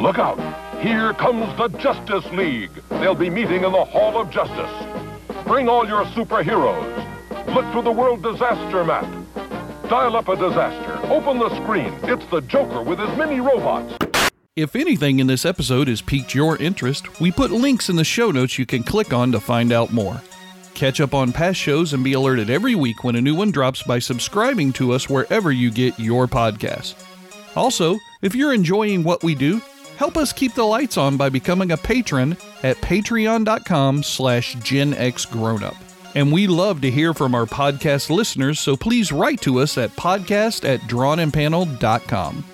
Look 0.00 0.18
out! 0.18 0.38
Here 0.80 1.12
comes 1.14 1.44
the 1.58 1.68
Justice 1.78 2.24
League. 2.32 2.70
They'll 2.88 3.14
be 3.16 3.28
meeting 3.30 3.64
in 3.64 3.72
the 3.72 3.84
Hall 3.84 4.16
of 4.20 4.30
Justice. 4.30 4.70
Bring 5.48 5.66
all 5.66 5.88
your 5.88 6.04
superheroes. 6.04 7.54
Look 7.54 7.64
for 7.72 7.82
the 7.82 7.90
World 7.90 8.22
Disaster 8.22 8.84
Map. 8.84 9.06
Dial 9.88 10.14
up 10.14 10.28
a 10.28 10.36
disaster. 10.36 11.00
Open 11.10 11.38
the 11.38 11.48
screen. 11.62 11.98
It's 12.02 12.26
the 12.26 12.42
Joker 12.42 12.82
with 12.82 12.98
his 12.98 13.08
mini 13.16 13.40
robots. 13.40 13.96
If 14.56 14.76
anything 14.76 15.20
in 15.20 15.26
this 15.26 15.46
episode 15.46 15.88
has 15.88 16.02
piqued 16.02 16.34
your 16.34 16.58
interest, 16.58 17.18
we 17.18 17.32
put 17.32 17.50
links 17.50 17.88
in 17.88 17.96
the 17.96 18.04
show 18.04 18.30
notes 18.30 18.58
you 18.58 18.66
can 18.66 18.82
click 18.82 19.14
on 19.14 19.32
to 19.32 19.40
find 19.40 19.72
out 19.72 19.90
more. 19.90 20.20
Catch 20.74 21.00
up 21.00 21.14
on 21.14 21.32
past 21.32 21.58
shows 21.58 21.94
and 21.94 22.04
be 22.04 22.12
alerted 22.12 22.50
every 22.50 22.74
week 22.74 23.02
when 23.02 23.16
a 23.16 23.22
new 23.22 23.34
one 23.34 23.50
drops 23.50 23.82
by 23.82 24.00
subscribing 24.00 24.74
to 24.74 24.92
us 24.92 25.08
wherever 25.08 25.50
you 25.50 25.70
get 25.70 25.98
your 25.98 26.26
podcasts. 26.26 26.94
Also, 27.56 27.96
if 28.20 28.34
you're 28.34 28.52
enjoying 28.52 29.02
what 29.02 29.24
we 29.24 29.34
do, 29.34 29.62
help 29.96 30.18
us 30.18 30.30
keep 30.30 30.52
the 30.52 30.62
lights 30.62 30.98
on 30.98 31.16
by 31.16 31.30
becoming 31.30 31.72
a 31.72 31.76
patron 31.78 32.36
at 32.62 32.76
patreon.com 32.78 34.02
slash 34.02 34.56
genxgrownup. 34.56 35.76
And 36.14 36.32
we 36.32 36.46
love 36.46 36.80
to 36.80 36.90
hear 36.90 37.14
from 37.14 37.34
our 37.34 37.46
podcast 37.46 38.10
listeners, 38.10 38.58
so 38.58 38.76
please 38.76 39.12
write 39.12 39.40
to 39.42 39.60
us 39.60 39.76
at 39.78 39.90
podcast 39.90 40.68
at 40.68 40.80
drawnandpaneled.com. 40.82 42.44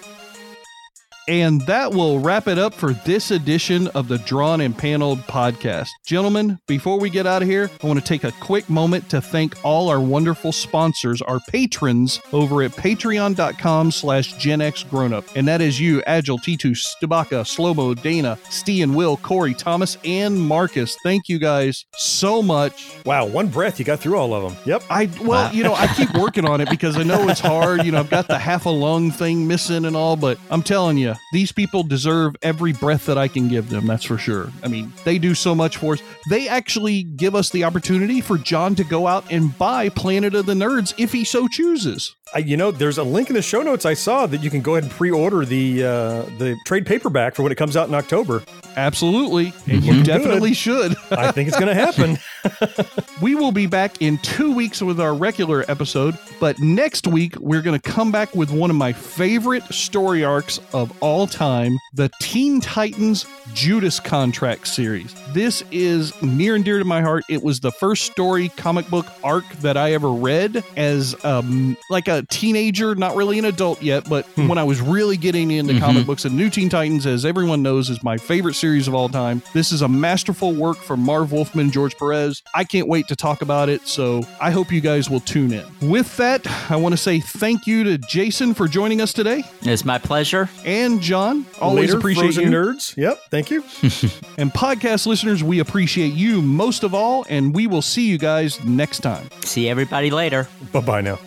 And 1.26 1.62
that 1.62 1.92
will 1.92 2.18
wrap 2.18 2.48
it 2.48 2.58
up 2.58 2.74
for 2.74 2.92
this 2.92 3.30
edition 3.30 3.88
of 3.88 4.08
the 4.08 4.18
Drawn 4.18 4.60
and 4.60 4.76
Paneled 4.76 5.20
podcast. 5.20 5.88
Gentlemen, 6.04 6.58
before 6.66 7.00
we 7.00 7.08
get 7.08 7.26
out 7.26 7.42
of 7.42 7.48
here, 7.48 7.70
I 7.82 7.86
want 7.86 7.98
to 7.98 8.04
take 8.04 8.24
a 8.24 8.32
quick 8.32 8.68
moment 8.68 9.08
to 9.10 9.20
thank 9.20 9.54
all 9.64 9.88
our 9.88 10.00
wonderful 10.00 10.52
sponsors, 10.52 11.22
our 11.22 11.40
patrons 11.48 12.20
over 12.32 12.62
at 12.62 12.72
patreon.com 12.72 13.90
slash 13.90 14.34
genxgrownup. 14.34 15.24
And 15.34 15.48
that 15.48 15.60
is 15.60 15.80
you, 15.80 16.02
Agile, 16.06 16.38
T2, 16.38 16.72
Stabaka, 16.72 17.44
Slomo, 17.44 18.00
Dana, 18.00 18.38
Steve 18.50 18.84
and 18.84 18.94
Will, 18.94 19.16
Corey, 19.16 19.54
Thomas, 19.54 19.96
and 20.04 20.38
Marcus. 20.40 20.96
Thank 21.02 21.28
you 21.28 21.38
guys 21.38 21.86
so 21.94 22.42
much. 22.42 22.90
Wow, 23.06 23.26
one 23.26 23.48
breath, 23.48 23.78
you 23.78 23.84
got 23.84 24.00
through 24.00 24.18
all 24.18 24.34
of 24.34 24.42
them. 24.42 24.62
Yep. 24.66 24.82
I 24.90 25.08
well, 25.22 25.52
you 25.54 25.64
know, 25.64 25.74
I 25.74 25.86
keep 25.86 26.12
working 26.14 26.44
on 26.44 26.60
it 26.60 26.68
because 26.68 26.96
I 26.96 27.02
know 27.02 27.28
it's 27.28 27.40
hard. 27.40 27.84
You 27.84 27.92
know, 27.92 28.00
I've 28.00 28.10
got 28.10 28.28
the 28.28 28.38
half 28.38 28.66
a 28.66 28.70
lung 28.70 29.10
thing 29.10 29.46
missing 29.46 29.84
and 29.84 29.96
all, 29.96 30.16
but 30.16 30.38
I'm 30.50 30.62
telling 30.62 30.98
you, 30.98 31.13
these 31.32 31.52
people 31.52 31.82
deserve 31.82 32.36
every 32.42 32.72
breath 32.72 33.06
that 33.06 33.18
I 33.18 33.28
can 33.28 33.48
give 33.48 33.70
them. 33.70 33.86
That's 33.86 34.04
for 34.04 34.18
sure. 34.18 34.50
I 34.62 34.68
mean, 34.68 34.92
they 35.04 35.18
do 35.18 35.34
so 35.34 35.54
much 35.54 35.76
for 35.76 35.94
us. 35.94 36.02
They 36.28 36.48
actually 36.48 37.02
give 37.02 37.34
us 37.34 37.50
the 37.50 37.64
opportunity 37.64 38.20
for 38.20 38.38
John 38.38 38.74
to 38.76 38.84
go 38.84 39.06
out 39.06 39.24
and 39.30 39.56
buy 39.58 39.88
Planet 39.88 40.34
of 40.34 40.46
the 40.46 40.54
Nerds 40.54 40.94
if 40.98 41.12
he 41.12 41.24
so 41.24 41.48
chooses. 41.48 42.14
I, 42.32 42.38
you 42.38 42.56
know, 42.56 42.70
there's 42.70 42.96
a 42.96 43.04
link 43.04 43.28
in 43.28 43.34
the 43.34 43.42
show 43.42 43.62
notes 43.62 43.84
I 43.84 43.94
saw 43.94 44.26
that 44.26 44.42
you 44.42 44.48
can 44.48 44.62
go 44.62 44.72
ahead 44.72 44.84
and 44.84 44.92
pre-order 44.92 45.44
the 45.44 45.84
uh, 45.84 46.22
the 46.38 46.56
trade 46.64 46.86
paperback 46.86 47.34
for 47.34 47.42
when 47.42 47.52
it 47.52 47.56
comes 47.56 47.76
out 47.76 47.88
in 47.88 47.94
October. 47.94 48.42
Absolutely, 48.76 49.52
and 49.66 49.84
you 49.84 50.02
definitely 50.02 50.54
should. 50.54 50.96
I 51.10 51.30
think 51.32 51.48
it's 51.48 51.58
going 51.58 51.74
to 51.74 51.74
happen. 51.74 52.18
We 53.22 53.34
will 53.36 53.52
be 53.52 53.66
back 53.66 54.02
in 54.02 54.18
two 54.18 54.52
weeks 54.52 54.82
with 54.82 55.00
our 55.00 55.14
regular 55.14 55.64
episode, 55.68 56.18
but 56.40 56.58
next 56.58 57.06
week 57.06 57.36
we're 57.36 57.62
going 57.62 57.78
to 57.78 57.90
come 57.90 58.10
back 58.10 58.34
with 58.34 58.50
one 58.50 58.70
of 58.70 58.76
my 58.76 58.92
favorite 58.92 59.62
story 59.72 60.24
arcs 60.24 60.58
of 60.72 60.92
all 61.00 61.26
time 61.26 61.78
the 61.94 62.10
Teen 62.20 62.60
Titans 62.60 63.24
Judas 63.54 64.00
Contract 64.00 64.66
series. 64.66 65.14
This 65.34 65.64
is 65.72 66.20
near 66.22 66.54
and 66.54 66.64
dear 66.64 66.78
to 66.78 66.84
my 66.84 67.02
heart. 67.02 67.24
It 67.28 67.42
was 67.42 67.58
the 67.58 67.72
first 67.72 68.04
story 68.04 68.50
comic 68.50 68.88
book 68.88 69.06
arc 69.24 69.44
that 69.56 69.76
I 69.76 69.92
ever 69.94 70.12
read 70.12 70.62
as 70.76 71.16
um, 71.24 71.76
like 71.90 72.06
a 72.06 72.22
teenager, 72.30 72.94
not 72.94 73.16
really 73.16 73.40
an 73.40 73.44
adult 73.44 73.82
yet, 73.82 74.08
but 74.08 74.26
when 74.36 74.58
I 74.58 74.62
was 74.62 74.80
really 74.80 75.16
getting 75.16 75.50
into 75.50 75.80
comic 75.80 76.06
books. 76.06 76.24
And 76.24 76.36
New 76.36 76.50
Teen 76.50 76.68
Titans, 76.68 77.04
as 77.04 77.24
everyone 77.24 77.62
knows, 77.62 77.90
is 77.90 78.00
my 78.04 78.16
favorite 78.16 78.54
series 78.54 78.86
of 78.86 78.94
all 78.94 79.08
time. 79.08 79.42
This 79.52 79.72
is 79.72 79.82
a 79.82 79.88
masterful 79.88 80.52
work 80.54 80.76
from 80.76 81.00
Marv 81.00 81.32
Wolfman, 81.32 81.72
George 81.72 81.96
Perez. 81.98 82.40
I 82.54 82.62
can't 82.62 82.86
wait 82.86 83.08
to 83.08 83.16
talk 83.16 83.42
about 83.42 83.68
it, 83.68 83.88
so 83.88 84.22
I 84.40 84.52
hope 84.52 84.70
you 84.70 84.80
guys 84.80 85.10
will 85.10 85.18
tune 85.20 85.52
in. 85.52 85.64
With 85.90 86.16
that, 86.18 86.46
I 86.70 86.76
want 86.76 86.92
to 86.92 86.96
say 86.96 87.18
thank 87.18 87.66
you 87.66 87.82
to 87.82 87.98
Jason 87.98 88.54
for 88.54 88.68
joining 88.68 89.00
us 89.00 89.12
today, 89.12 89.42
It's 89.62 89.84
my 89.84 89.98
pleasure. 89.98 90.48
and 90.64 91.00
John. 91.00 91.44
Always 91.60 91.88
Later, 91.88 91.98
appreciate 91.98 92.36
you. 92.36 92.42
nerds. 92.48 92.96
Yep. 92.96 93.18
Thank 93.30 93.50
you. 93.50 93.64
And 94.36 94.52
podcast 94.52 95.06
listeners, 95.06 95.23
we 95.44 95.60
appreciate 95.60 96.12
you 96.12 96.42
most 96.42 96.82
of 96.84 96.94
all, 96.94 97.24
and 97.28 97.54
we 97.54 97.66
will 97.66 97.82
see 97.82 98.08
you 98.08 98.18
guys 98.18 98.62
next 98.64 99.00
time. 99.00 99.28
See 99.42 99.68
everybody 99.68 100.10
later. 100.10 100.48
bye 100.72 100.80
bye 100.80 101.00
now. 101.00 101.18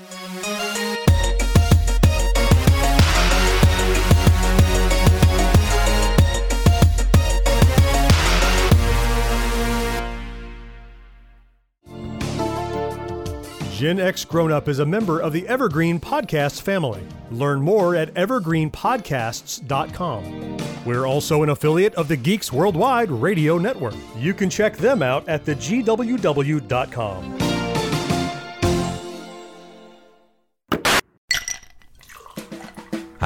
Gen 13.78 14.00
X 14.00 14.26
Grown 14.26 14.52
Up 14.52 14.68
is 14.68 14.80
a 14.80 14.86
member 14.88 15.20
of 15.20 15.34
the 15.34 15.48
Evergreen 15.48 16.00
Podcasts 16.00 16.60
family. 16.60 17.06
Learn 17.30 17.62
more 17.62 17.96
at 17.96 18.12
evergreenpodcasts.com. 18.16 20.58
We're 20.84 21.06
also 21.06 21.44
an 21.44 21.50
affiliate 21.50 21.94
of 21.94 22.08
the 22.08 22.18
Geeks 22.18 22.52
Worldwide 22.52 23.12
Radio 23.12 23.60
Network. 23.60 23.94
You 24.18 24.34
can 24.34 24.50
check 24.50 24.78
them 24.78 25.04
out 25.04 25.30
at 25.30 25.46
thegww.com. 25.46 27.47